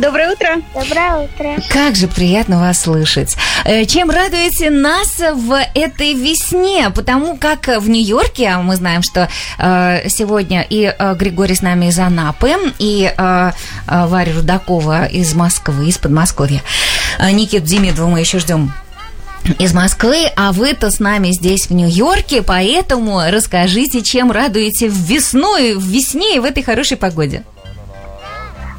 Доброе 0.00 0.32
утро. 0.32 0.62
Доброе 0.74 1.28
утро. 1.28 1.56
Как 1.68 1.94
же 1.94 2.08
приятно 2.08 2.58
вас 2.58 2.80
слышать. 2.80 3.36
Э, 3.66 3.84
Чем 3.84 4.08
радуете 4.08 4.70
нас 4.70 5.18
в 5.18 5.54
этой 5.74 6.14
весне? 6.14 6.88
Потому 6.88 7.36
как 7.36 7.66
в 7.66 7.86
Нью-Йорке, 7.86 8.48
а 8.48 8.62
мы 8.62 8.76
знаем, 8.76 9.02
что 9.02 9.28
э, 9.58 10.08
сегодня 10.08 10.66
и 10.70 10.84
э, 10.84 11.14
Григорий 11.16 11.54
с 11.54 11.60
нами 11.60 11.86
из 11.86 11.98
Анапы, 11.98 12.52
и 12.78 13.12
Варя 13.86 14.34
Рудакова 14.34 15.04
из 15.04 15.34
Москвы, 15.34 15.88
из 15.88 15.98
Подмосковья. 15.98 16.62
Никиту 17.20 17.66
Демидову 17.66 18.08
мы 18.08 18.20
еще 18.20 18.38
ждем 18.38 18.72
из 19.58 19.74
Москвы, 19.74 20.30
а 20.34 20.52
вы-то 20.52 20.90
с 20.90 20.98
нами 20.98 21.30
здесь 21.32 21.68
в 21.68 21.74
Нью-Йорке, 21.74 22.40
поэтому 22.40 23.20
расскажите, 23.28 24.00
чем 24.00 24.32
радуете 24.32 24.88
в 24.88 24.94
весну, 24.94 25.58
и 25.58 25.74
в 25.74 25.84
весне 25.84 26.36
и 26.36 26.38
в 26.38 26.46
этой 26.46 26.62
хорошей 26.62 26.96
погоде. 26.96 27.44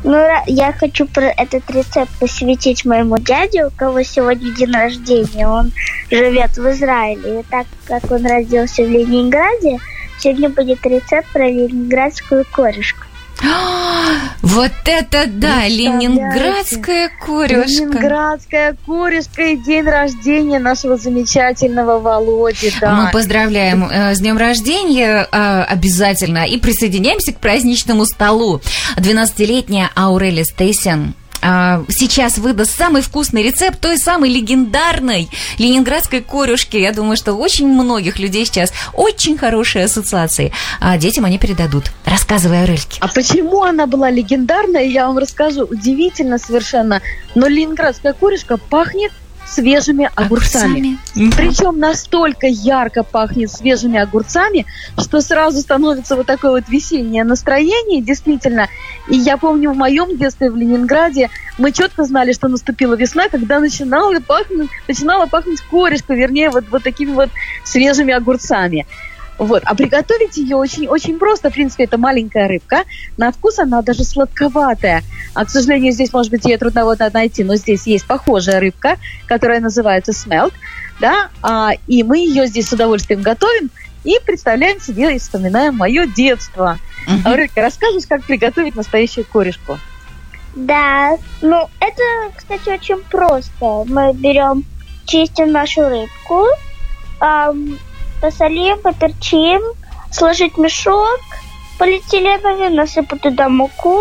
Ну, 0.04 0.18
я 0.48 0.72
хочу 0.74 1.06
про 1.06 1.28
этот 1.28 1.70
рецепт 1.70 2.12
посвятить 2.20 2.86
моему 2.86 3.20
дяде, 3.20 3.66
у 3.66 3.70
кого 3.70 4.02
сегодня 4.02 4.52
день 4.52 4.72
рождения. 4.72 5.48
Он 5.48 5.72
живет 6.10 6.58
в 6.58 6.72
Израиле. 6.72 7.42
И 7.42 7.44
так 7.44 7.68
как 7.86 8.10
он 8.12 8.26
родился 8.26 8.84
в 8.84 8.90
Ленинграде, 8.90 9.78
сегодня 10.18 10.50
будет 10.50 10.84
рецепт 10.86 11.28
про 11.32 11.48
ленинградскую 11.48 12.46
корешку. 12.52 13.06
Вот 14.42 14.72
это 14.86 15.28
да, 15.28 15.68
ленинградская 15.68 17.12
корюшка. 17.24 17.84
Ленинградская 17.84 18.76
корешка 18.86 19.44
и 19.44 19.56
день 19.56 19.86
рождения 19.86 20.60
нашего 20.60 20.98
замечательного 20.98 22.00
Володи, 22.00 22.74
да. 22.82 22.94
Мы 22.94 23.12
поздравляем 23.12 23.86
э, 23.86 24.16
с 24.16 24.20
днем 24.20 24.38
рождения 24.38 25.28
э, 25.32 25.64
обязательно 25.64 26.46
и 26.46 26.58
присоединяемся 26.58 27.34
к 27.34 27.40
праздничному 27.40 28.06
столу. 28.06 28.62
12-летняя 28.98 29.90
Аурели 29.96 30.44
Стейсен 30.44 31.14
а, 31.42 31.84
сейчас 31.90 32.38
выдаст 32.38 32.78
самый 32.78 33.02
вкусный 33.02 33.44
рецепт 33.44 33.80
той 33.80 33.98
самой 33.98 34.30
легендарной 34.30 35.30
ленинградской 35.58 36.22
корюшки. 36.22 36.78
Я 36.78 36.92
думаю, 36.92 37.18
что 37.18 37.34
очень 37.34 37.68
многих 37.68 38.20
людей 38.20 38.46
сейчас 38.46 38.72
очень 38.94 39.38
хорошие 39.38 39.86
ассоциации. 39.86 40.52
А 40.80 40.98
детям 40.98 41.26
они 41.26 41.40
передадут. 41.40 41.92
Рассказывай, 42.06 42.60
Аурельке. 42.60 42.98
А 43.00 43.08
почему 43.08 43.64
она 43.64 43.88
была 43.88 44.10
легендарная, 44.10 44.84
я 44.84 45.08
вам 45.08 45.18
расскажу. 45.18 45.64
Удивительно 45.64 46.38
совершенно. 46.38 47.02
Но 47.36 47.48
ленинградская 47.48 48.14
корешка 48.14 48.58
пахнет 48.58 49.12
свежими 49.52 50.10
огурцами. 50.16 50.98
Мгм. 51.16 51.32
Причем 51.32 51.78
настолько 51.78 52.48
ярко 52.48 53.04
пахнет 53.04 53.52
свежими 53.52 54.00
огурцами, 54.00 54.66
что 54.98 55.22
сразу 55.22 55.60
становится 55.60 56.16
вот 56.16 56.26
такое 56.26 56.52
вот 56.52 56.70
весеннее 56.70 57.24
настроение, 57.24 58.02
действительно. 58.02 58.68
И 59.10 59.18
я 59.18 59.38
помню, 59.38 59.72
в 59.72 59.78
моем 59.78 60.18
детстве 60.18 60.50
в 60.50 60.56
Ленинграде 60.56 61.30
мы 61.58 61.72
четко 61.72 62.06
знали, 62.06 62.34
что 62.34 62.48
наступила 62.48 62.96
весна, 62.96 63.28
когда 63.30 63.60
начинала 63.60 64.20
пахнуть, 64.20 64.70
начинала 64.88 65.26
пахнуть 65.26 65.62
корешка, 65.62 66.14
вернее, 66.14 66.50
вот, 66.50 66.66
вот 66.72 66.84
такими 66.84 67.12
вот 67.12 67.30
свежими 67.64 68.14
огурцами. 68.14 68.86
Вот. 69.42 69.64
А 69.66 69.74
приготовить 69.74 70.38
ее 70.38 70.56
очень-очень 70.56 71.18
просто. 71.18 71.50
В 71.50 71.54
принципе, 71.54 71.86
это 71.86 71.98
маленькая 71.98 72.48
рыбка. 72.48 72.84
На 73.18 73.32
вкус 73.32 73.58
она 73.58 73.82
даже 73.82 74.04
сладковатая. 74.04 75.02
А, 75.34 75.46
к 75.46 75.50
сожалению, 75.50 75.94
здесь, 75.94 76.14
может 76.14 76.30
быть, 76.30 76.46
ее 76.46 76.60
трудновато 76.60 77.10
найти, 77.12 77.44
но 77.44 77.56
здесь 77.56 77.88
есть 77.88 78.06
похожая 78.06 78.60
рыбка, 78.60 78.98
которая 79.26 79.60
называется 79.60 80.14
смелт. 80.14 80.54
Да? 81.00 81.30
А, 81.42 81.72
и 81.88 82.04
мы 82.04 82.20
ее 82.20 82.46
здесь 82.46 82.70
с 82.70 82.74
удовольствием 82.74 83.24
готовим 83.24 83.72
и 84.04 84.20
представляем 84.24 84.80
себе 84.80 85.16
и 85.16 85.20
вспоминаем 85.20 85.76
мое 85.76 86.06
детство. 86.06 86.78
Мгм. 87.08 87.28
Аурелька, 87.28 87.62
расскажешь, 87.62 88.06
как 88.08 88.24
приготовить 88.24 88.76
настоящую 88.76 89.26
корешку? 89.26 89.80
Да, 90.54 91.18
ну 91.42 91.68
это, 91.80 92.04
кстати, 92.36 92.70
очень 92.70 93.02
просто. 93.10 93.86
Мы 93.88 94.14
берем, 94.14 94.66
чистим 95.08 95.52
нашу 95.52 95.90
рыбку, 95.90 96.46
посолим, 98.22 98.80
поперчим, 98.80 99.62
сложить 100.12 100.58
мешок 100.58 101.20
полиэтиленовый, 101.78 102.70
насыпать 102.70 103.22
туда 103.22 103.50
муку, 103.50 104.00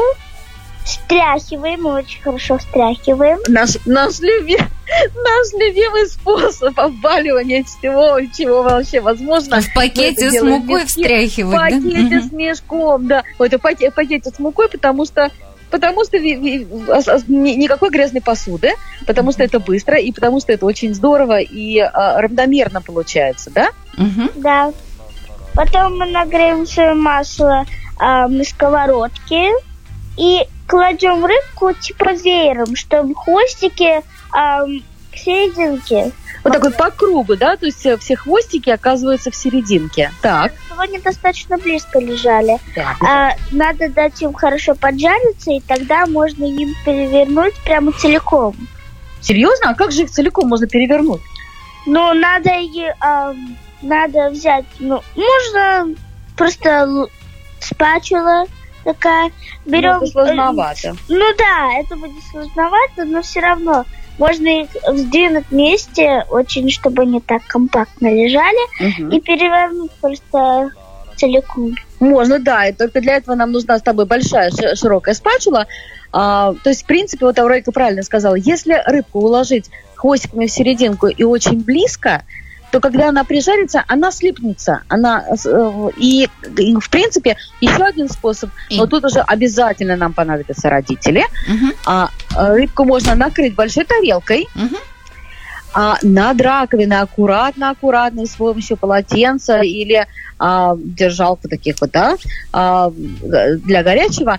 стряхиваем, 0.84 1.82
мы 1.82 1.92
очень 1.94 2.20
хорошо 2.22 2.58
стряхиваем. 2.58 3.38
Наш, 3.48 3.76
наш, 3.86 4.20
люби- 4.20 4.58
наш 4.88 5.52
любимый 5.58 6.06
способ 6.08 6.78
обваливания 6.78 7.64
всего, 7.64 8.18
чего 8.36 8.62
вообще 8.62 9.00
возможно. 9.00 9.60
В 9.60 9.72
пакете 9.74 10.30
с 10.30 10.42
мукой 10.42 10.82
без- 10.82 10.90
встряхивать, 10.90 11.54
В 11.54 11.80
да? 11.82 11.88
пакете 11.88 12.16
Мгм. 12.16 12.28
с 12.28 12.32
мешком, 12.32 13.06
да. 13.06 13.24
Это 13.38 13.58
в 13.58 13.62
паке- 13.62 13.90
в 13.90 13.94
пакете 13.94 14.30
с 14.30 14.38
мукой, 14.38 14.68
потому 14.68 15.04
что 15.06 15.30
Потому 15.70 16.04
что 16.04 16.18
никакой 16.18 17.90
грязной 17.90 18.20
посуды, 18.20 18.72
потому 19.06 19.30
что 19.30 19.44
это 19.44 19.60
быстро, 19.60 19.98
и 19.98 20.10
потому 20.10 20.40
что 20.40 20.52
это 20.52 20.66
очень 20.66 20.92
здорово 20.94 21.38
и 21.38 21.78
а, 21.78 22.20
равномерно 22.20 22.82
получается, 22.82 23.50
да? 23.50 23.68
Мгм. 24.00 24.30
Да. 24.36 24.72
Потом 25.54 25.98
мы 25.98 26.06
нагреем 26.06 26.66
свое 26.66 26.94
масло 26.94 27.66
а, 27.98 28.28
на 28.28 28.44
сковородке 28.44 29.52
и 30.16 30.46
кладем 30.66 31.24
рыбку 31.24 31.72
типа 31.74 32.12
веером, 32.14 32.76
чтобы 32.76 33.14
хвостики 33.14 34.02
а, 34.32 34.64
к 34.64 35.16
серединке. 35.16 36.12
Вот 36.42 36.54
так 36.54 36.62
вот 36.62 36.76
по 36.76 36.90
кругу, 36.90 37.36
да? 37.36 37.56
То 37.56 37.66
есть 37.66 37.84
э, 37.84 37.98
все 37.98 38.16
хвостики 38.16 38.70
оказываются 38.70 39.30
в 39.30 39.36
серединке. 39.36 40.10
Так. 40.22 40.52
Они 40.78 40.98
достаточно 40.98 41.58
близко 41.58 41.98
лежали. 41.98 42.58
так. 42.74 42.96
А, 43.06 43.32
надо 43.50 43.90
дать 43.90 44.22
им 44.22 44.32
хорошо 44.32 44.74
поджариться, 44.74 45.50
и 45.50 45.60
тогда 45.60 46.06
можно 46.06 46.44
им 46.44 46.74
перевернуть 46.86 47.54
прямо 47.64 47.92
целиком. 47.92 48.56
Серьезно? 49.20 49.70
А 49.70 49.74
как 49.74 49.92
же 49.92 50.04
их 50.04 50.10
целиком 50.10 50.48
можно 50.48 50.66
перевернуть? 50.66 51.20
Ну, 51.84 52.14
надо 52.14 52.50
ам, 53.00 53.56
надо 53.82 54.30
взять, 54.30 54.64
ну, 54.78 55.00
можно 55.16 55.94
просто 56.36 57.06
спачула 57.60 58.44
такая. 58.84 59.30
Берем. 59.66 59.98
Ну, 59.98 60.02
это 60.04 60.06
сложновато. 60.12 60.96
Ну 61.08 61.24
да, 61.38 61.78
это 61.78 61.96
будет 61.96 62.22
сложновато, 62.30 63.04
но 63.04 63.22
все 63.22 63.40
равно 63.40 63.84
можно 64.18 64.46
их 64.62 64.68
сдвинуть 64.86 65.46
вместе, 65.50 66.24
очень, 66.30 66.70
чтобы 66.70 67.02
они 67.02 67.20
так 67.20 67.42
компактно 67.46 68.06
лежали, 68.12 68.58
Мгм. 69.00 69.10
и 69.10 69.20
перевернуть 69.20 69.90
просто 70.00 70.70
целиком. 71.16 71.74
Можно, 72.00 72.38
да, 72.38 72.66
и 72.66 72.72
только 72.72 73.00
для 73.00 73.16
этого 73.16 73.34
нам 73.34 73.52
нужна 73.52 73.78
с 73.78 73.82
тобой 73.82 74.06
большая 74.06 74.50
ши- 74.50 74.74
широкая 74.76 75.14
спачула. 75.14 75.66
А, 76.12 76.54
то 76.64 76.70
есть, 76.70 76.82
в 76.82 76.86
принципе, 76.86 77.26
вот 77.26 77.38
Авройка 77.38 77.72
правильно 77.72 78.02
сказала, 78.02 78.34
если 78.34 78.82
рыбку 78.86 79.20
уложить 79.20 79.70
хвостиками 79.94 80.46
в 80.46 80.50
серединку 80.50 81.08
и 81.08 81.22
очень 81.22 81.62
близко, 81.62 82.24
то 82.70 82.80
когда 82.80 83.08
она 83.08 83.24
прижарится, 83.24 83.84
она 83.88 84.12
слипнется. 84.12 84.82
Она, 84.88 85.24
э, 85.28 85.90
и, 85.96 86.28
и, 86.56 86.74
в 86.76 86.90
принципе, 86.90 87.36
еще 87.60 87.84
один 87.84 88.08
способ, 88.08 88.50
но 88.70 88.86
тут 88.86 89.04
уже 89.04 89.20
обязательно 89.20 89.96
нам 89.96 90.12
понадобятся 90.12 90.70
родители. 90.70 91.24
Мгм. 91.48 91.72
А, 91.86 92.10
э, 92.36 92.54
рыбку 92.54 92.84
можно 92.84 93.14
накрыть 93.14 93.54
большой 93.54 93.84
тарелкой, 93.84 94.46
Мгм. 94.54 94.76
А, 95.72 95.96
над 96.02 96.40
раковиной 96.40 96.98
аккуратно-аккуратно 97.02 98.26
с 98.26 98.30
помощью 98.36 98.76
полотенца 98.76 99.60
или 99.60 100.06
а, 100.38 100.74
держалку 100.76 101.48
таких 101.48 101.76
вот, 101.80 101.90
да, 101.90 102.16
а, 102.52 102.90
для 102.90 103.82
горячего, 103.82 104.38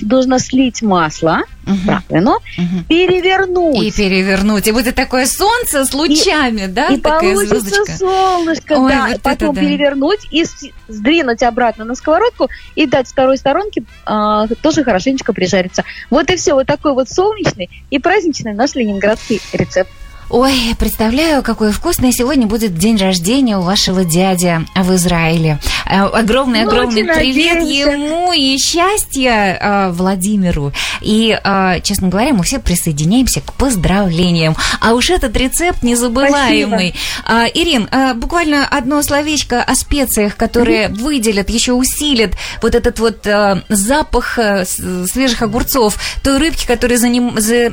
нужно 0.00 0.38
слить 0.38 0.82
масло 0.82 1.42
в 1.64 1.70
Мгм. 1.70 1.88
раковину, 1.90 2.38
Мгм. 2.56 2.84
перевернуть. 2.88 3.82
И 3.84 3.92
перевернуть. 3.92 4.66
И 4.66 4.72
будет 4.72 4.94
такое 4.94 5.26
солнце 5.26 5.84
с 5.84 5.92
лучами, 5.94 6.66
да? 6.66 6.88
и 6.88 6.96
Такая 6.98 7.20
получится 7.34 7.60
звездочка. 7.60 7.96
солнышко, 7.98 8.72
Ой, 8.78 8.90
да. 8.92 9.08
вот 9.08 9.22
Потом 9.22 9.54
да. 9.54 9.60
перевернуть 9.60 10.26
и 10.30 10.44
сдвинуть 10.88 11.42
обратно 11.42 11.84
на 11.84 11.94
сковородку 11.94 12.48
и 12.74 12.86
дать 12.86 13.08
второй 13.08 13.36
сторонке 13.36 13.82
а, 14.06 14.46
тоже 14.62 14.84
хорошенечко 14.84 15.32
прижариться. 15.32 15.84
Вот 16.08 16.30
и 16.30 16.36
все. 16.36 16.54
Вот 16.54 16.66
такой 16.66 16.94
вот 16.94 17.08
солнечный 17.10 17.68
и 17.90 17.98
праздничный 17.98 18.54
наш 18.54 18.74
ленинградский 18.74 19.40
рецепт. 19.52 19.90
Ой, 20.28 20.74
представляю, 20.76 21.40
какой 21.44 21.70
вкусный 21.70 22.10
сегодня 22.10 22.48
будет 22.48 22.76
день 22.76 22.96
рождения 22.96 23.56
у 23.58 23.62
вашего 23.62 24.04
дяди 24.04 24.58
в 24.74 24.92
Израиле. 24.96 25.60
Огромный-огромный 25.88 27.04
Ну, 27.04 27.12
очень 27.12 27.20
привет 27.20 27.60
надеемся. 27.60 27.90
ему 27.92 28.32
и 28.32 28.58
счастья 28.58 29.56
э, 29.60 29.90
Владимиру. 29.92 30.72
И, 31.00 31.38
э, 31.42 31.80
честно 31.84 32.08
говоря, 32.08 32.32
мы 32.32 32.42
все 32.42 32.58
присоединяемся 32.58 33.40
к 33.40 33.52
поздравлениям. 33.52 34.56
А 34.80 34.94
уж 34.94 35.10
этот 35.10 35.36
рецепт 35.36 35.84
незабываемый. 35.84 36.96
А, 37.24 37.46
Ирин, 37.46 37.88
буквально 38.16 38.66
одно 38.66 39.02
словечко 39.02 39.62
о 39.62 39.76
специях, 39.76 40.36
которые 40.36 40.88
выделят, 40.88 41.50
еще 41.50 41.72
усилят 41.72 42.32
вот 42.62 42.74
этот 42.74 42.98
вот 42.98 43.24
э, 43.28 43.62
запах 43.68 44.40
э, 44.40 44.64
свежих 44.64 45.42
огурцов, 45.42 45.96
той 46.24 46.38
рыбки, 46.38 46.66
которая 46.66 46.98
за 46.98 47.08
ним- 47.08 47.38
за- 47.38 47.72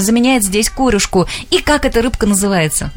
заменяет 0.00 0.42
здесь 0.44 0.68
корюшку. 0.68 1.26
И 1.50 1.60
как 1.62 1.86
эта 1.94 2.02
рыбка 2.02 2.26
называется? 2.26 2.90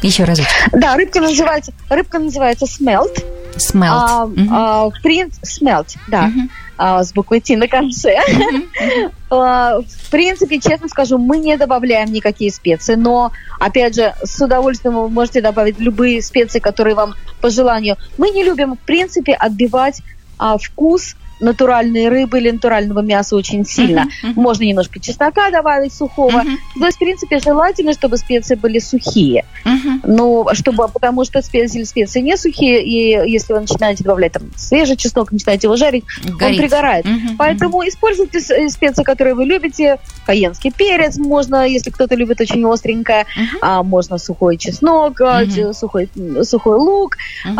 Еще 0.00 0.24
разочек. 0.24 0.50
Да, 0.72 0.96
рыбка 0.96 1.20
называется, 1.20 1.72
рыбка 1.90 2.18
называется 2.18 2.66
смелт. 2.66 3.22
Смелт. 3.58 4.02
А, 4.10 4.26
Мгм. 4.26 4.48
а, 4.52 4.90
принципе, 5.02 5.46
смелт, 5.46 5.88
да, 6.08 6.22
Мгм. 6.22 6.50
а, 6.78 7.04
с 7.04 7.12
буквой 7.12 7.40
Т 7.40 7.56
на 7.58 7.68
конце. 7.68 8.18
А, 9.30 9.80
В 9.80 10.10
принципе, 10.10 10.60
честно 10.60 10.88
скажу, 10.88 11.18
мы 11.18 11.38
не 11.38 11.56
добавляем 11.56 12.10
никакие 12.12 12.50
специи, 12.52 12.94
но, 12.94 13.32
опять 13.60 13.94
же, 13.96 14.14
с 14.22 14.40
удовольствием 14.40 14.94
вы 14.94 15.08
можете 15.08 15.40
добавить 15.40 15.78
любые 15.80 16.22
специи, 16.22 16.60
которые 16.60 16.94
вам 16.94 17.14
по 17.40 17.50
желанию. 17.50 17.96
Мы 18.16 18.30
не 18.30 18.44
любим, 18.44 18.74
в 18.76 18.78
принципе, 18.78 19.34
отбивать 19.34 20.00
а, 20.38 20.56
вкус 20.56 21.16
натуральной 21.40 22.08
рыбы 22.08 22.38
или 22.38 22.50
натурального 22.50 23.00
мяса 23.00 23.36
очень 23.36 23.64
сильно. 23.64 24.02
Мгм, 24.22 24.30
мгм. 24.30 24.42
Можно 24.42 24.62
немножко 24.64 25.00
чеснока 25.00 25.50
добавить 25.50 25.92
сухого. 25.92 26.38
Мгм. 26.42 26.58
То 26.78 26.86
есть, 26.86 26.96
в 26.96 27.00
принципе, 27.00 27.38
желательно, 27.38 27.92
чтобы 27.92 28.16
специи 28.18 28.54
были 28.54 28.78
сухие. 28.78 29.44
Мгм. 29.64 30.00
Ну, 30.04 30.46
чтобы, 30.52 30.88
потому 30.88 31.24
что 31.24 31.42
специи, 31.42 31.82
специи 31.84 32.20
не 32.20 32.36
сухие, 32.36 32.82
и 32.84 33.30
если 33.30 33.52
вы 33.52 33.60
начинаете 33.60 34.04
добавлять 34.04 34.32
там 34.32 34.42
свежий 34.56 34.96
чеснок, 34.96 35.32
начинаете 35.32 35.66
его 35.66 35.76
жарить, 35.76 36.04
он 36.28 36.36
Горит. 36.36 36.58
пригорает. 36.60 37.04
Мгм, 37.04 37.36
Поэтому 37.36 37.86
используйте 37.88 38.40
с- 38.40 38.50
э, 38.50 38.68
специи, 38.68 39.02
которые 39.02 39.34
вы 39.34 39.44
любите. 39.44 39.98
Каенский 40.26 40.70
перец 40.72 41.16
можно, 41.18 41.66
если 41.66 41.90
кто-то 41.90 42.14
любит 42.14 42.40
очень 42.40 42.64
остренькое. 42.64 43.26
Мгм. 43.36 43.58
А, 43.62 43.82
можно 43.82 44.18
сухой 44.18 44.56
чеснок, 44.56 45.20
ч- 45.54 45.72
сухой, 45.74 46.08
сухой 46.42 46.78
лук. 46.78 47.16
Мгм. 47.44 47.58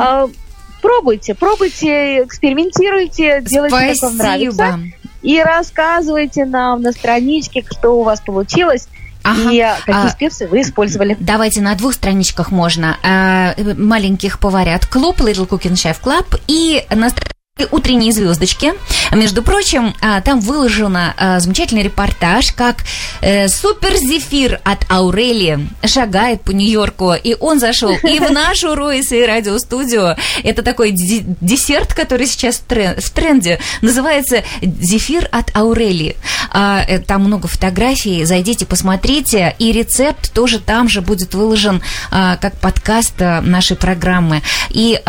Пробуйте, 0.85 1.35
пробуйте, 1.35 2.23
экспериментируйте, 2.25 3.41
делайте, 3.41 3.95
как 3.95 4.03
вам 4.03 4.17
нравится. 4.19 4.53
Спасибо. 4.55 4.81
и 5.23 5.41
рассказывайте 5.43 6.45
нам 6.45 6.83
на 6.83 6.93
страничке, 6.93 7.65
что 7.71 7.99
у 7.99 8.03
вас 8.03 8.21
получилось. 8.21 8.87
Ага. 9.23 9.51
И 9.51 9.59
а, 9.61 9.77
какие 9.79 10.07
А, 10.07 10.11
специи 10.11 10.45
вы 10.47 10.61
использовали. 10.61 11.17
Давайте 11.19 11.63
на 11.63 11.75
двух 11.75 11.95
страничках 11.95 12.51
можно. 12.51 12.99
А, 13.03 13.55
маленьких 13.79 14.39
поварят 14.39 14.85
клуб, 14.85 15.21
Little 15.23 15.49
Cooking 15.49 15.73
Chef 15.73 15.97
Club 16.03 16.39
и 16.49 16.85
на 16.95 17.09
стр- 17.09 17.31
утренние 17.71 18.13
звездочки. 18.13 18.73
Между 19.13 19.41
прочим, 19.41 19.95
а, 20.01 20.21
там 20.21 20.41
выложен 20.41 20.97
а, 20.97 21.39
замечательный 21.39 21.85
репортаж, 21.85 22.51
как 22.53 22.79
э, 23.21 23.47
супер 23.47 23.95
зефир 23.95 24.61
от 24.65 24.91
Аурели 24.91 25.69
шагает 25.87 26.43
по 26.43 26.51
Нью-Йорку, 26.51 27.15
и 27.15 27.37
он 27.39 27.61
зашел 27.61 27.93
и 27.93 28.19
в 28.19 28.29
нашу 28.33 28.75
Ройс 28.75 29.13
и 29.13 29.25
радиостудию. 29.25 30.17
Это 30.43 30.65
такой 30.65 30.91
десерт, 30.91 31.95
который 31.95 32.27
сейчас 32.27 32.57
в 32.57 32.67
трен- 32.67 33.01
в 33.01 33.09
тренде, 33.11 33.61
называется 33.83 34.43
зефир 34.61 35.29
от 35.31 35.55
Аурели. 35.57 36.17
А, 36.51 36.83
э, 36.85 36.99
Там 36.99 37.23
много 37.23 37.47
фотографий, 37.47 38.25
зайдите, 38.25 38.67
посмотрите, 38.67 39.55
и 39.61 39.71
рецепт 39.71 40.33
тоже 40.33 40.59
там 40.59 40.89
же 40.89 41.03
будет 41.03 41.35
выложен 41.35 41.83
как 42.11 42.59
подкаст 42.59 43.15
нашей 43.21 43.77
программы. 43.77 44.43
И 44.71 45.01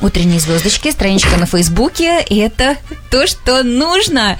утренние 0.00 0.40
звездочки, 0.40 0.90
страничка 0.90 1.36
на 1.36 1.46
Фейсбуке, 1.78 2.24
это 2.28 2.76
то, 3.08 3.24
что 3.28 3.62
нужно. 3.62 4.36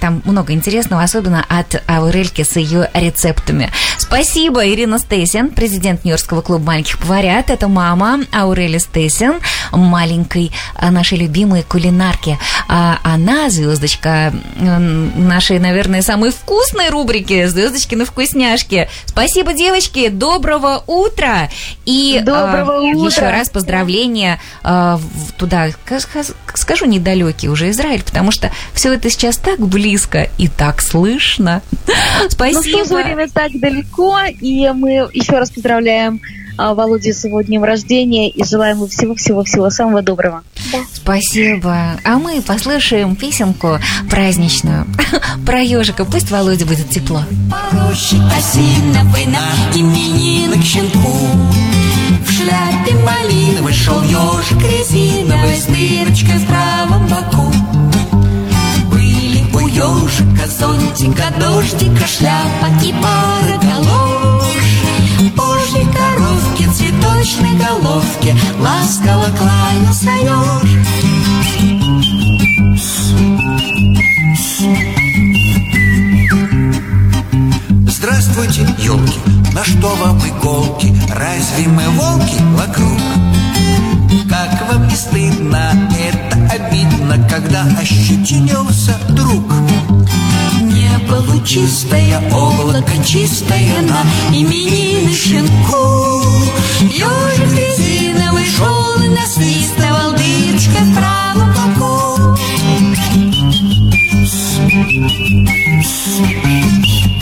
Там 0.00 0.22
много 0.24 0.52
интересного, 0.52 1.02
особенно 1.02 1.44
от 1.48 1.82
Аурельки 1.88 2.42
с 2.42 2.56
ее 2.56 2.90
рецептами. 2.94 3.70
Спасибо, 3.98 4.66
Ирина 4.68 4.98
Стейсин, 4.98 5.50
президент 5.50 6.04
Нью-Йоркского 6.04 6.42
клуба 6.42 6.64
маленьких 6.66 6.98
поварят. 6.98 7.50
Это 7.50 7.68
мама 7.68 8.20
Аурели 8.32 8.78
Стейсин, 8.78 9.34
маленькой 9.72 10.52
а, 10.74 10.90
нашей 10.90 11.18
любимой 11.18 11.62
кулинарки. 11.62 12.38
А 12.68 12.98
она, 13.02 13.50
звездочка, 13.50 14.32
нашей, 14.58 15.58
наверное, 15.58 16.02
самой 16.02 16.30
вкусной 16.30 16.90
рубрики 16.90 17.46
«Звездочки 17.46 17.94
на 17.94 18.04
вкусняшки». 18.04 18.88
Спасибо, 19.06 19.52
девочки, 19.54 20.08
доброго 20.08 20.82
утра! 20.86 21.48
И 21.86 22.20
Доброго 22.24 22.78
а, 22.78 22.80
утра. 22.82 23.06
еще 23.08 23.30
раз 23.30 23.48
поздравления 23.48 24.40
в- 24.62 25.32
туда, 25.36 25.68
ка- 25.84 26.00
ка- 26.00 26.24
скажу 26.54 26.84
недалекий 26.84 27.48
уже 27.48 27.70
Израиль, 27.70 28.02
потому 28.02 28.30
что 28.30 28.50
все 28.74 28.92
это 28.92 29.08
сейчас 29.10 29.36
так 29.38 29.58
близко 29.60 29.77
и 30.38 30.48
так 30.48 30.80
слышно. 30.80 31.62
Но 31.86 32.24
в 32.28 32.34
то 32.34 32.46
же 32.46 32.52
Спасибо. 32.52 32.94
время 32.96 33.28
так 33.28 33.52
далеко, 33.58 34.18
и 34.40 34.68
мы 34.74 35.08
еще 35.12 35.38
раз 35.38 35.50
поздравляем 35.50 36.20
а, 36.58 36.74
Володю 36.74 37.14
с 37.14 37.24
его 37.24 37.40
днем 37.40 37.62
рождения 37.62 38.28
и 38.28 38.44
желаем 38.44 38.78
ему 38.78 38.88
всего-всего-всего 38.88 39.70
самого 39.70 40.02
доброго. 40.02 40.42
Спасибо. 40.92 41.98
А 42.04 42.18
мы 42.18 42.42
послушаем 42.42 43.14
песенку 43.14 43.78
праздничную 44.10 44.86
про 45.46 45.60
ежика. 45.60 46.04
Пусть 46.04 46.30
Володе 46.30 46.64
будет 46.64 46.90
тепло. 46.90 47.22
В 52.26 52.32
шляпе 52.32 52.94
малиновой 53.04 53.72
шел 53.72 54.02
ежик 54.02 54.60
резиновый 54.62 55.56
С 55.56 55.64
дырочкой 55.66 56.38
в 56.38 56.46
правом 56.46 57.06
боку 57.06 57.52
ежика 59.78 60.46
зонтика, 60.58 61.32
дождика, 61.38 62.06
шляпа 62.06 62.68
и 62.82 62.92
пара 62.92 63.56
галош 63.62 64.44
Божьей 65.36 65.86
коровке, 65.86 66.68
цветочной 66.72 67.54
головке 67.56 68.34
Ласково 68.58 69.28
кланялся 69.36 70.10
еж 70.10 70.68
Здравствуйте, 77.88 78.62
елки, 78.78 79.18
на 79.52 79.64
что 79.64 79.94
вам 79.96 80.18
иголки? 80.18 80.94
Разве 81.12 81.68
мы 81.68 81.88
волки 81.90 82.40
вокруг? 82.56 82.98
Как 84.28 84.68
вам 84.68 84.88
не 84.88 84.96
стыдно, 84.96 85.90
это 85.98 86.36
обидно, 86.50 87.28
когда 87.28 87.64
ощетинился 87.78 88.98
друг. 89.10 89.52
Небо 90.60 91.22
лучистое, 91.28 92.20
облако 92.32 92.92
чистое 93.04 93.82
на 93.82 94.02
именины 94.34 95.12
щенку. 95.12 96.22
Ежик 96.80 97.52
резиновый 97.52 98.46
шел 98.46 99.02
и 99.02 99.08
насвистывал 99.08 100.12
дырочкой 100.12 100.84
в 100.84 100.94
правом 100.94 101.52
боку. 101.52 102.38
Дыркой 106.08 106.62
в 106.62 107.17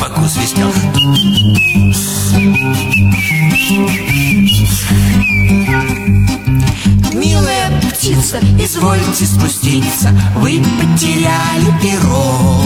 боку 0.00 0.26
свистел. 0.28 0.72
Милая 7.12 7.80
птица, 7.90 8.38
извольте 8.58 9.26
спуститься. 9.26 10.10
Вы 10.36 10.62
потеряли 10.80 11.80
перо. 11.82 12.62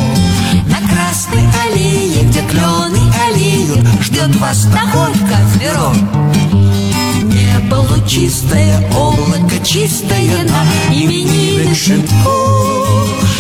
На 0.67 0.79
красной 0.89 1.47
аллее, 1.65 2.25
где 2.25 2.41
клены 2.43 2.99
аллеют 3.27 3.87
Ждет 4.03 4.37
вас 4.37 4.67
находка 4.67 5.37
зверо 5.55 5.93
Небо 7.73 7.87
лучистое, 7.91 8.87
облако 8.95 9.65
чистое 9.65 10.45
На 10.45 10.95
именины 10.95 11.75
щенку 11.75 12.05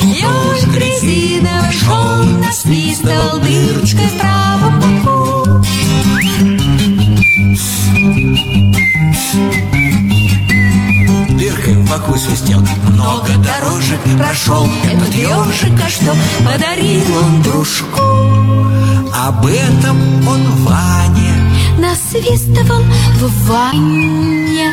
Ежик 0.04 0.74
резиновый 0.74 1.72
шел, 1.72 2.24
насвистывал 2.40 3.40
Дырочкой 3.40 4.06
в 4.06 4.18
правом 4.18 4.80
боку. 4.80 5.62
Дыркой 11.28 11.74
в 11.74 11.90
боку 11.90 12.18
свистел 12.18 12.62
Много 12.88 13.32
дорожек 13.36 14.00
прошел. 14.18 14.66
Этот 14.84 15.14
ежик, 15.14 15.78
а 15.84 15.90
что 15.90 16.16
подарил 16.44 17.16
он 17.18 17.42
дружку 17.42 18.21
Насвистывал 22.12 22.82
в 23.20 23.48
ванне. 23.48 24.70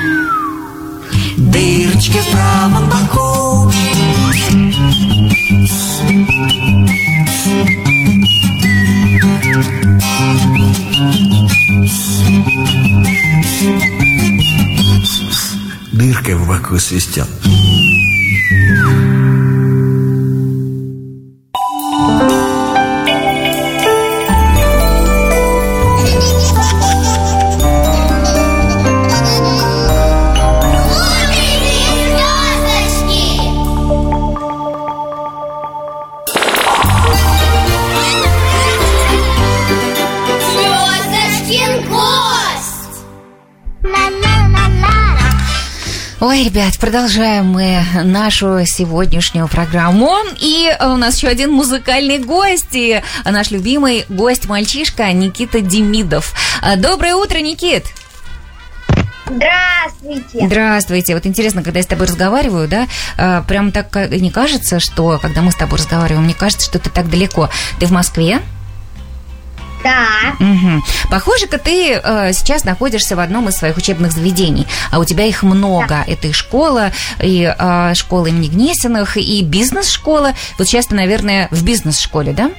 Дырочки 1.37 2.17
в 2.17 2.31
правом 2.31 2.89
боку. 2.89 3.71
Дыркой 15.93 16.35
в 16.35 16.45
боку 16.45 16.77
свистел 16.77 17.25
Ой, 46.39 46.45
ребят, 46.45 46.79
продолжаем 46.79 47.47
мы 47.47 47.83
нашу 48.05 48.65
сегодняшнюю 48.65 49.49
программу. 49.49 50.15
И 50.39 50.73
у 50.79 50.95
нас 50.95 51.17
еще 51.17 51.27
один 51.27 51.51
музыкальный 51.51 52.17
гость. 52.17 52.69
И 52.71 53.01
наш 53.25 53.51
любимый 53.51 54.05
гость-мальчишка 54.07 55.11
Никита 55.11 55.59
Демидов. 55.59 56.33
А, 56.61 56.77
Доброе 56.77 57.15
утро, 57.15 57.39
Никит! 57.39 57.87
Здравствуйте. 59.25 60.45
Здравствуйте. 60.47 61.13
Вот 61.13 61.25
интересно, 61.25 61.61
когда 61.61 61.79
я 61.79 61.83
с 61.83 61.87
тобой 61.87 62.07
разговариваю, 62.07 62.69
да, 62.69 62.87
а, 63.17 63.41
прям 63.41 63.73
так 63.73 63.93
не 64.09 64.31
кажется, 64.31 64.79
что, 64.79 65.19
когда 65.21 65.41
мы 65.41 65.51
с 65.51 65.55
тобой 65.55 65.77
разговариваем, 65.77 66.23
мне 66.23 66.33
кажется, 66.33 66.67
что 66.67 66.79
ты 66.79 66.89
так 66.89 67.09
далеко. 67.09 67.49
Ты 67.81 67.85
в 67.85 67.91
Москве? 67.91 68.39
Да. 69.83 70.35
Мгм. 70.39 70.83
Похоже-ка 71.09 71.57
ты 71.57 71.93
э, 71.93 72.33
сейчас 72.33 72.63
находишься 72.63 73.15
в 73.15 73.19
одном 73.19 73.49
из 73.49 73.55
своих 73.55 73.77
учебных 73.77 74.11
заведений, 74.11 74.67
а 74.91 74.99
у 74.99 75.05
тебя 75.05 75.25
их 75.25 75.43
много. 75.43 76.03
Это 76.07 76.27
и 76.27 76.31
школа, 76.33 76.91
и 77.21 77.53
э, 77.57 77.93
школа 77.95 78.27
имени 78.27 78.47
Гнесиных, 78.47 79.17
и 79.17 79.41
бизнес-школа. 79.41 80.33
Вот 80.57 80.67
сейчас 80.67 80.87
ты, 80.87 80.95
наверное, 80.95 81.47
в 81.51 81.63
бизнес-школе, 81.63 82.33
да? 82.33 82.51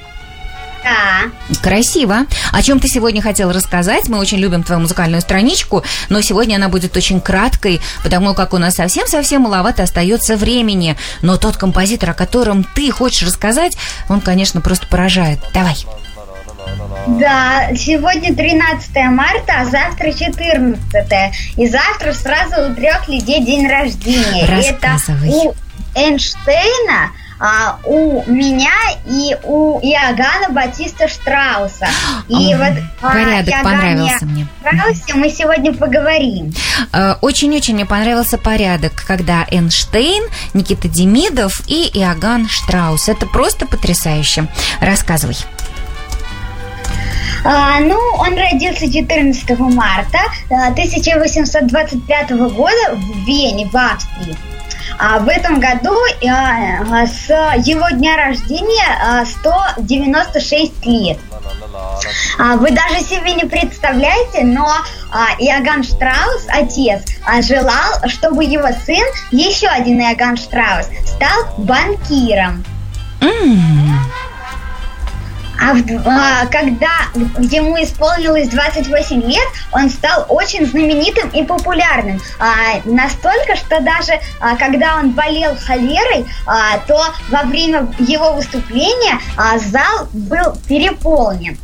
Да. 0.83 1.57
Красиво. 1.61 2.25
О 2.51 2.61
чем 2.61 2.79
ты 2.79 2.87
сегодня 2.87 3.21
хотел 3.21 3.51
рассказать? 3.51 4.09
Мы 4.09 4.17
очень 4.17 4.39
любим 4.39 4.63
твою 4.63 4.81
музыкальную 4.81 5.21
страничку, 5.21 5.83
но 6.09 6.21
сегодня 6.21 6.55
она 6.55 6.69
будет 6.69 6.97
очень 6.97 7.21
краткой, 7.21 7.81
потому 8.03 8.33
как 8.33 8.53
у 8.53 8.57
нас 8.57 8.75
совсем-совсем 8.75 9.43
маловато 9.43 9.83
остается 9.83 10.35
времени. 10.35 10.97
Но 11.21 11.37
тот 11.37 11.57
композитор, 11.57 12.11
о 12.11 12.13
котором 12.15 12.63
ты 12.63 12.91
хочешь 12.91 13.27
рассказать, 13.27 13.77
он, 14.09 14.21
конечно, 14.21 14.61
просто 14.61 14.87
поражает. 14.87 15.39
Давай. 15.53 15.85
Да, 17.07 17.75
сегодня 17.75 18.35
13 18.35 18.95
марта, 19.11 19.53
а 19.61 19.65
завтра 19.65 20.11
14. 20.11 20.77
И 21.57 21.67
завтра 21.67 22.13
сразу 22.13 22.71
у 22.71 22.75
трех 22.75 23.07
людей 23.07 23.43
день 23.43 23.67
рождения. 23.67 24.45
Это 24.45 24.97
у 25.27 25.53
Эйнштейна, 25.95 27.11
а, 27.39 27.79
у 27.85 28.23
меня 28.31 28.71
и 29.07 29.35
у 29.43 29.79
Иоганна 29.79 30.49
Батиста 30.49 31.07
Штрауса. 31.07 31.87
И 32.27 32.35
Ой, 32.35 32.55
вот 32.55 32.83
о 33.01 33.13
порядок 33.13 33.47
Иоганне 33.47 33.63
понравился 33.63 34.25
мне. 34.25 34.47
Штраусе 34.59 35.13
мы 35.15 35.29
сегодня 35.29 35.73
поговорим. 35.73 36.53
Э, 36.93 37.15
Очень-очень 37.21 37.73
мне 37.73 37.87
понравился 37.87 38.37
порядок, 38.37 38.93
когда 39.07 39.47
Эйнштейн, 39.49 40.23
Никита 40.53 40.87
Демидов 40.87 41.61
и 41.67 41.89
Иоганн 41.99 42.47
Штраус. 42.47 43.09
Это 43.09 43.25
просто 43.25 43.65
потрясающе. 43.65 44.47
Рассказывай. 44.79 45.35
А, 47.43 47.79
ну, 47.79 47.97
он 48.19 48.37
родился 48.37 48.91
14 48.91 49.57
марта 49.59 50.19
а, 50.49 50.67
1825 50.67 52.31
года 52.31 52.95
в 52.95 53.25
Вене, 53.25 53.67
в 53.67 53.75
Австрии. 53.75 54.37
А 54.99 55.19
в 55.19 55.27
этом 55.27 55.59
году 55.59 55.95
а, 56.29 57.07
с 57.07 57.27
его 57.65 57.89
дня 57.89 58.17
рождения 58.17 58.85
а, 59.03 59.25
196 59.25 60.85
лет. 60.85 61.17
А, 62.37 62.57
Вы 62.57 62.69
даже 62.71 62.99
себе 63.03 63.33
не 63.33 63.45
представляете, 63.45 64.43
но 64.43 64.67
а, 65.11 65.33
Иоганн 65.39 65.83
Штраус, 65.83 66.45
отец, 66.47 67.03
желал, 67.47 68.07
чтобы 68.07 68.43
его 68.43 68.67
сын, 68.85 69.03
еще 69.31 69.67
один 69.67 69.99
Иоганн 70.01 70.37
Штраус, 70.37 70.85
стал 71.05 71.55
банкиром. 71.57 72.63
А, 75.61 75.73
в- 75.73 76.07
а, 76.07 76.45
когда 76.47 76.89
ему 77.39 77.75
исполнилось 77.83 78.49
28 78.49 79.21
лет, 79.21 79.47
он 79.71 79.89
стал 79.89 80.25
очень 80.29 80.65
знаменитым 80.65 81.29
и 81.29 81.43
популярным. 81.43 82.19
А, 82.39 82.81
настолько, 82.85 83.55
что 83.55 83.79
даже 83.81 84.13
а, 84.39 84.55
когда 84.55 84.95
он 84.97 85.11
болел 85.11 85.55
холерой, 85.55 86.25
а, 86.47 86.79
то 86.87 86.99
во 87.29 87.43
время 87.43 87.93
его 87.99 88.33
выступления 88.33 89.19
а, 89.37 89.59
зал 89.59 90.07
был 90.13 90.55
переполнен. 90.67 91.57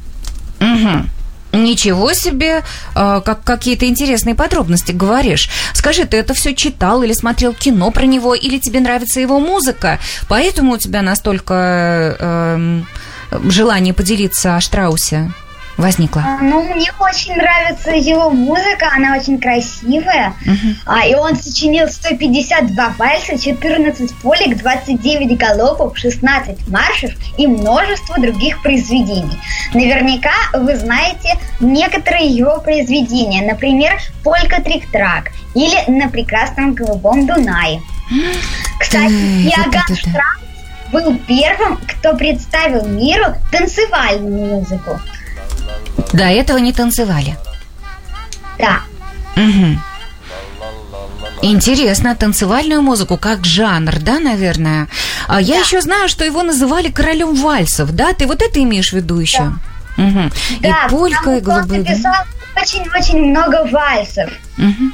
Мгм. 0.59 1.09
Ничего 1.53 2.13
себе, 2.13 2.61
э, 2.93 3.21
как 3.25 3.43
какие-то 3.43 3.87
интересные 3.87 4.35
подробности 4.35 4.91
говоришь. 4.91 5.49
Скажи, 5.73 6.03
ты 6.05 6.17
это 6.17 6.33
все 6.33 6.53
читал 6.53 7.01
или 7.03 7.13
смотрел 7.13 7.53
кино 7.53 7.89
про 7.89 8.05
него, 8.05 8.35
или 8.35 8.59
тебе 8.59 8.79
нравится 8.81 9.21
его 9.21 9.39
музыка, 9.39 9.97
поэтому 10.27 10.73
у 10.73 10.77
тебя 10.77 11.01
настолько 11.01 12.15
эм, 12.19 12.87
желание 13.31 13.93
поделиться 13.93 14.55
о 14.55 14.61
Штраусе 14.61 15.31
возникло? 15.77 16.23
А, 16.25 16.39
Ну, 16.41 16.63
мне 16.63 16.91
очень 16.99 17.35
нравится 17.35 17.91
его 17.91 18.29
музыка, 18.29 18.89
она 18.95 19.15
очень 19.15 19.39
красивая. 19.39 20.33
А, 20.85 21.05
и 21.05 21.15
он 21.15 21.35
сочинил 21.35 21.87
152 21.87 22.89
вальса, 22.97 23.37
14 23.37 24.13
полек, 24.15 24.57
29 24.57 25.37
галопов, 25.37 25.97
16 25.97 26.67
маршев 26.67 27.11
и 27.37 27.47
множество 27.47 28.19
других 28.19 28.61
произведений. 28.61 29.39
Наверняка 29.73 30.33
вы 30.53 30.75
знаете 30.75 31.37
некоторые 31.59 32.27
его 32.27 32.59
произведения, 32.59 33.45
например, 33.45 33.99
«Полька 34.23 34.61
Трик-Трак» 34.61 35.29
или 35.53 35.89
«На 35.89 36.09
прекрасном 36.09 36.73
голубом 36.73 37.25
Дунае». 37.27 37.81
Кстати, 38.79 39.11
Иоганн. 39.11 39.95
Штраус 39.95 40.36
был 40.91 41.17
первым, 41.27 41.77
кто 41.77 42.15
представил 42.15 42.85
миру 42.85 43.35
танцевальную 43.51 44.45
музыку. 44.45 44.99
До 46.13 46.25
этого 46.25 46.57
не 46.57 46.73
танцевали. 46.73 47.37
Да. 48.57 48.81
Мгм. 49.35 49.81
Интересно, 51.41 52.15
танцевальную 52.15 52.81
музыку 52.81 53.17
как 53.17 53.45
жанр, 53.45 53.99
да, 53.99 54.19
наверное? 54.19 54.87
А 55.27 55.39
я 55.39 55.59
еще 55.59 55.81
знаю, 55.81 56.09
что 56.09 56.25
его 56.25 56.41
называли 56.41 56.89
королем 56.89 57.35
вальсов, 57.35 57.91
да? 57.91 58.13
Ты 58.13 58.25
вот 58.25 58.41
это 58.41 58.61
имеешь 58.63 58.89
в 58.89 58.93
виду 58.93 59.19
еще? 59.19 59.53
Мгм. 59.97 60.31
Да, 60.61 60.85
и 60.85 60.89
полька, 60.89 61.31
и 61.31 61.37
он 61.37 61.41
голубые. 61.41 61.83
да? 61.83 61.89
написал 61.91 62.13
очень-очень 62.55 63.29
много 63.29 63.67
вальсов. 63.71 64.29
Мгм. 64.57 64.93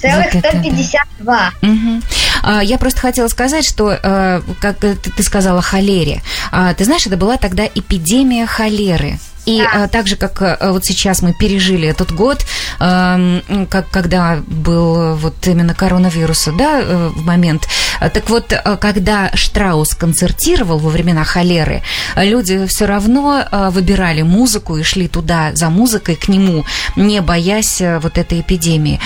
Целых 0.00 0.34
Вот 0.34 0.34
это 0.34 0.52
да. 0.52 0.60
152. 0.60 1.50
Мгм. 1.62 2.02
А, 2.42 2.62
Я 2.62 2.78
просто 2.78 3.00
хотела 3.00 3.28
сказать, 3.28 3.64
что, 3.64 3.92
э, 3.92 4.42
как 4.60 4.78
ты 4.78 4.94
ты 4.96 5.22
сказала, 5.22 5.60
холере. 5.62 6.22
А, 6.50 6.72
Ты 6.74 6.84
знаешь, 6.84 7.06
это 7.06 7.16
была 7.16 7.36
тогда 7.36 7.64
эпидемия 7.66 8.46
холеры. 8.46 9.18
И 9.46 9.58
Да. 9.58 9.84
а, 9.84 9.88
так 9.88 10.06
же, 10.06 10.16
как 10.16 10.42
э, 10.42 10.56
вот 10.70 10.84
сейчас 10.84 11.22
мы 11.22 11.32
пережили 11.32 11.88
этот 11.88 12.12
год, 12.12 12.44
эм, 12.78 13.66
как, 13.70 13.90
когда 13.90 14.38
был 14.46 14.96
э, 14.96 15.14
вот 15.14 15.34
именно 15.46 15.74
коронавируса, 15.74 16.52
да, 16.52 16.80
э, 16.80 17.08
в 17.08 17.24
момент. 17.24 17.66
Так 18.00 18.30
вот, 18.30 18.52
э, 18.52 18.76
когда 18.80 19.30
Штраус 19.34 19.94
концертировал 19.94 20.78
во 20.78 20.90
времена 20.90 21.24
холеры, 21.24 21.82
э, 22.16 22.24
люди 22.24 22.66
все 22.66 22.86
равно 22.86 23.42
э, 23.50 23.70
выбирали 23.70 24.22
музыку 24.22 24.76
и 24.76 24.82
шли 24.82 25.08
туда 25.08 25.52
за 25.54 25.70
музыкой 25.70 26.16
к 26.16 26.28
нему, 26.28 26.64
не 26.96 27.20
боясь 27.20 27.80
э, 27.80 27.98
вот 27.98 28.18
этой 28.18 28.40
эпидемии. 28.40 29.00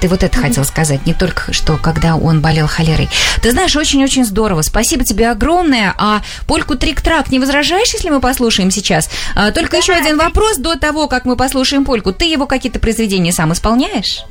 Ты 0.00 0.08
вот 0.08 0.22
это 0.22 0.38
хотел 0.38 0.64
сказать, 0.64 1.06
не 1.06 1.14
только 1.14 1.52
что 1.52 1.76
когда 1.76 2.16
он 2.16 2.40
болел 2.40 2.66
холерой. 2.66 3.08
Ты 3.42 3.50
знаешь, 3.50 3.74
очень-очень 3.76 4.24
здорово. 4.24 4.62
Спасибо 4.62 5.04
тебе 5.04 5.30
огромное. 5.30 5.94
А 5.98 6.22
польку 6.46 6.74
трик-трак 6.74 7.30
не 7.30 7.38
возражаешь, 7.38 7.92
если 7.92 8.10
мы 8.10 8.20
послушаем 8.20 8.70
сейчас? 8.70 9.10
Только 9.54 9.82
еще 9.84 9.92
один 9.92 10.16
вопрос 10.16 10.56
до 10.56 10.78
того, 10.78 11.08
как 11.08 11.26
мы 11.26 11.36
послушаем 11.36 11.84
польку. 11.84 12.14
Ты 12.14 12.24
его 12.24 12.46
какие-то 12.46 12.78
произведения 12.78 13.32
сам 13.32 13.52
исполняешь? 13.52 14.24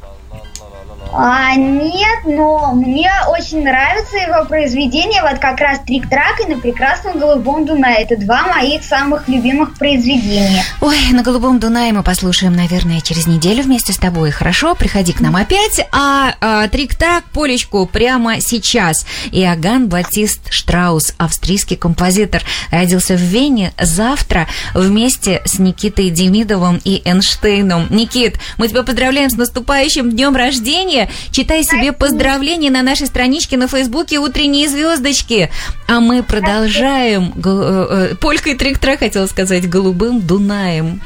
А, 1.16 1.56
нет, 1.56 2.26
но 2.26 2.74
мне 2.74 3.12
очень 3.30 3.64
нравится 3.64 4.18
его 4.18 4.46
произведение, 4.46 5.22
вот 5.22 5.40
как 5.40 5.60
раз 5.60 5.80
Трик-Трак 5.88 6.44
и 6.44 6.52
на 6.52 6.60
прекрасном 6.60 7.20
голубом 7.20 7.66
Дунае. 7.66 8.04
Это 8.04 8.18
два 8.18 8.48
моих 8.48 8.84
самых 8.84 9.28
любимых 9.28 9.78
произведения. 9.78 10.64
Ой, 10.82 10.98
на 11.12 11.22
«Голубом 11.22 11.60
Дунае» 11.60 11.94
мы 11.94 12.04
послушаем, 12.04 12.56
наверное, 12.56 13.00
через 13.02 13.28
неделю 13.28 13.64
вместе 13.64 13.94
с 13.94 13.98
тобой. 13.98 14.32
Хорошо, 14.32 14.74
приходи 14.76 15.14
к 15.14 15.22
нам 15.22 15.36
опять. 15.36 15.88
А, 15.92 16.34
а, 16.42 16.68
трик-так, 16.68 17.24
Полечку, 17.26 17.86
прямо 17.86 18.42
сейчас. 18.42 19.06
Иоганн 19.32 19.88
Батист 19.90 20.52
Штраус, 20.52 21.14
австрийский 21.18 21.78
композитор, 21.78 22.42
родился 22.72 23.14
в 23.16 23.22
Вене 23.22 23.74
завтра 23.80 24.48
вместе 24.74 25.42
с 25.46 25.60
Никитой 25.60 26.10
Демидовым 26.10 26.82
и 26.84 27.02
Эйнштейном. 27.06 27.88
Никит, 27.92 28.40
мы 28.58 28.68
тебя 28.68 28.84
поздравляем 28.84 29.30
с 29.30 29.36
наступающим 29.36 30.12
днем 30.12 30.36
рождения. 30.36 31.03
Читай 31.32 31.64
себе 31.64 31.92
поздравления 31.92 32.70
на 32.70 32.82
нашей 32.82 33.08
страничке 33.08 33.58
на 33.58 33.68
Фейсбуке 33.68 34.20
«Утренние 34.20 34.68
звездочки». 34.68 35.50
А 35.88 36.00
мы 36.00 36.24
продолжаем. 36.24 37.34
Э, 37.44 38.10
э, 38.12 38.16
Полька 38.16 38.52
и 38.52 38.56
трик-трак, 38.56 39.00
хотела 39.00 39.28
сказать, 39.28 39.70
«Голубым 39.70 40.22
Дунаем». 40.22 41.02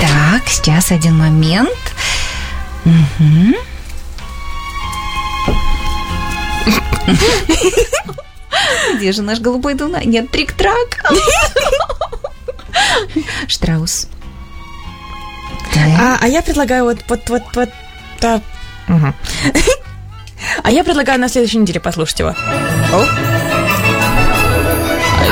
Так, 0.00 0.48
сейчас 0.48 0.92
один 0.92 1.16
момент. 1.16 1.76
Мгм. 2.84 3.54
Где 8.94 9.12
же 9.12 9.22
наш 9.22 9.40
голубой 9.40 9.74
Дунай? 9.74 10.06
Нет, 10.06 10.30
трик-трак. 10.30 11.04
Штраус. 13.48 14.08
А, 15.76 16.18
а 16.20 16.26
я 16.26 16.42
предлагаю 16.42 16.84
вот, 16.84 16.98
вот, 17.08 17.28
вот, 17.28 17.42
вот, 17.54 17.68
да. 18.20 18.40
Мгм. 18.86 19.14
А 20.62 20.70
я 20.70 20.84
предлагаю 20.84 21.18
на 21.18 21.28
следующей 21.28 21.58
неделе 21.58 21.80
послушать 21.80 22.20
его. 22.20 22.28
О. 22.30 23.06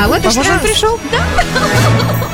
А 0.03 0.09
вот 0.09 0.19
и 0.19 0.29
пришел. 0.61 0.99
Thank 1.13 2.23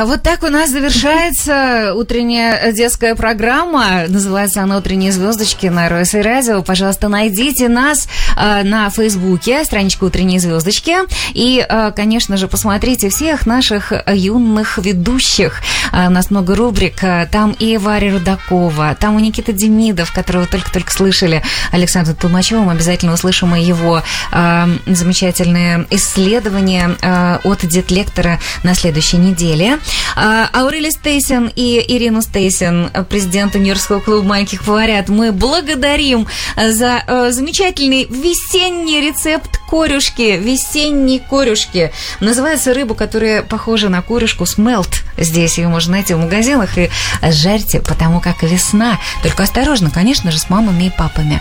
что, 0.00 0.06
вот 0.06 0.22
так 0.22 0.42
у 0.42 0.48
нас 0.48 0.70
завершается 0.70 1.92
утренняя 1.94 2.72
детская 2.72 3.14
программа. 3.14 4.06
Называется 4.08 4.62
она 4.62 4.78
«Утренние 4.78 5.12
звездочки» 5.12 5.66
на 5.66 5.88
РС 5.88 6.14
Радио. 6.14 6.62
Пожалуйста, 6.62 7.08
найдите 7.08 7.68
нас 7.68 8.08
э, 8.36 8.62
на 8.62 8.88
Фейсбуке, 8.88 9.64
страничку 9.64 10.06
«Утренние 10.06 10.40
звездочки». 10.40 10.96
И, 11.34 11.64
э, 11.68 11.92
конечно 11.94 12.36
же, 12.36 12.48
посмотрите 12.48 13.10
всех 13.10 13.46
наших 13.46 13.92
юных 14.06 14.78
ведущих. 14.78 15.60
Э, 15.92 16.06
у 16.06 16.10
нас 16.10 16.30
много 16.30 16.54
рубрик. 16.54 17.00
Там 17.30 17.52
и 17.58 17.76
Варя 17.76 18.12
Рудакова, 18.12 18.96
там 18.98 19.18
и 19.18 19.22
Никита 19.22 19.52
Демидов, 19.52 20.12
которого 20.12 20.46
только-только 20.46 20.92
слышали, 20.92 21.42
Александр 21.72 22.14
Толмачевым. 22.14 22.70
Обязательно 22.70 23.12
услышим 23.12 23.54
и 23.54 23.62
его 23.62 24.02
э, 24.32 24.66
замечательные 24.86 25.86
исследования 25.90 26.96
э, 27.02 27.38
от 27.44 27.66
детлектора 27.66 28.38
на 28.62 28.74
следующей 28.74 29.18
неделе. 29.18 29.78
А, 30.16 30.48
Аурели 30.52 30.90
Стейсен 30.90 31.50
и 31.54 31.84
Ирину 31.88 32.22
Стейсен, 32.22 32.90
президента 33.08 33.58
Нью-Йоркского 33.58 34.00
клуба 34.00 34.22
маленьких 34.22 34.64
поварят, 34.64 35.08
мы 35.08 35.32
благодарим 35.32 36.26
за 36.56 37.02
э, 37.06 37.30
замечательный 37.30 38.04
весенний 38.04 39.00
рецепт 39.00 39.59
корюшки, 39.70 40.36
весенней 40.36 41.20
корюшки. 41.20 41.92
Называется 42.18 42.74
рыбу, 42.74 42.94
которая 42.94 43.42
похожа 43.42 43.88
на 43.88 44.02
корюшку, 44.02 44.44
смелт. 44.44 45.02
Здесь 45.16 45.58
ее 45.58 45.68
можно 45.68 45.92
найти 45.92 46.14
в 46.14 46.18
магазинах 46.18 46.76
и 46.76 46.90
жарьте, 47.22 47.80
потому 47.80 48.20
как 48.20 48.42
весна. 48.42 48.98
Только 49.22 49.44
осторожно, 49.44 49.90
конечно 49.90 50.32
же, 50.32 50.38
с 50.38 50.50
мамами 50.50 50.84
и 50.84 50.90
папами. 50.90 51.40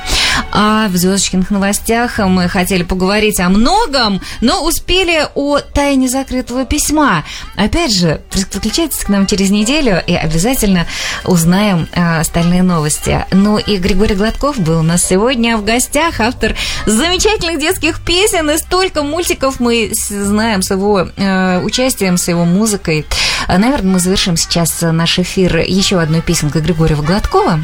А 0.52 0.88
в 0.90 0.96
звездочкиных 0.96 1.50
новостях 1.50 2.20
мы 2.20 2.48
хотели 2.48 2.84
поговорить 2.84 3.40
о 3.40 3.50
многом, 3.50 4.22
но 4.42 4.64
успели 4.64 5.28
о 5.34 5.60
тайне 5.60 6.08
закрытого 6.08 6.66
письма. 6.66 7.24
Опять 7.56 7.96
же, 7.96 8.22
подключайтесь 8.30 9.00
к 9.00 9.10
нам 9.10 9.26
через 9.26 9.50
неделю 9.50 10.02
и 10.06 10.14
обязательно 10.14 10.86
узнаем 11.26 11.88
э, 11.94 12.20
остальные 12.20 12.64
новости. 12.64 13.26
Ну 13.32 13.58
и 13.58 13.78
Григорий 13.78 14.16
Гладков 14.16 14.60
был 14.60 14.80
у 14.80 14.84
нас 14.84 15.04
сегодня 15.04 15.58
в 15.58 15.66
гостях, 15.66 16.20
автор 16.20 16.56
замечательных 16.86 17.60
детских 17.60 18.02
песен, 18.02 18.19
и 18.26 18.58
столько 18.58 19.04
мультиков 19.04 19.60
мы 19.60 19.92
знаем 19.94 20.62
с 20.62 20.72
его 20.72 21.08
э, 21.16 21.62
участием, 21.62 22.18
с 22.18 22.28
его 22.28 22.46
музыкой. 22.46 23.06
А, 23.48 23.58
Наверное, 23.58 23.94
мы 23.94 24.00
завершим 24.00 24.38
сейчас 24.38 24.82
наш 24.82 25.20
эфир 25.20 25.58
еще 25.58 26.00
одной 26.00 26.22
песенкой 26.22 26.62
Григория 26.62 26.96
Гладкова. 26.96 27.60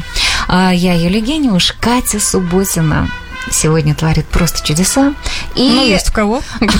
А 0.48 0.72
Я 0.72 0.94
Юлия 0.94 1.20
Гениуш, 1.20 1.72
Катя 1.80 2.20
Субботина 2.20 3.10
сегодня 3.50 3.94
творит 3.94 4.26
просто 4.26 4.66
чудеса. 4.66 5.14
И 5.54 5.68
Ну, 5.68 5.84
есть 5.84 6.10
у 6.10 6.12
кого. 6.12 6.42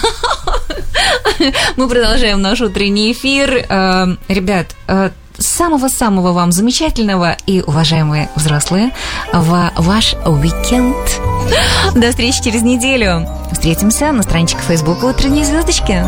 мы 1.76 1.88
продолжаем 1.88 2.40
наш 2.40 2.60
утренний 2.60 3.12
эфир. 3.12 3.66
Э, 3.68 4.16
Ребят, 4.28 4.74
э, 4.88 5.10
самого-самого 5.38 6.32
вам 6.32 6.52
замечательного 6.52 7.36
и 7.46 7.62
уважаемые 7.62 8.28
взрослые 8.34 8.92
в 9.32 9.72
ваш 9.76 10.14
уикенд. 10.24 10.96
До 11.94 12.10
встречи 12.10 12.42
через 12.42 12.62
неделю. 12.62 13.28
Встретимся 13.52 14.12
на 14.12 14.22
страничке 14.22 14.60
Фейсбука 14.60 15.06
«Утренние 15.06 15.44
звездочки». 15.44 16.04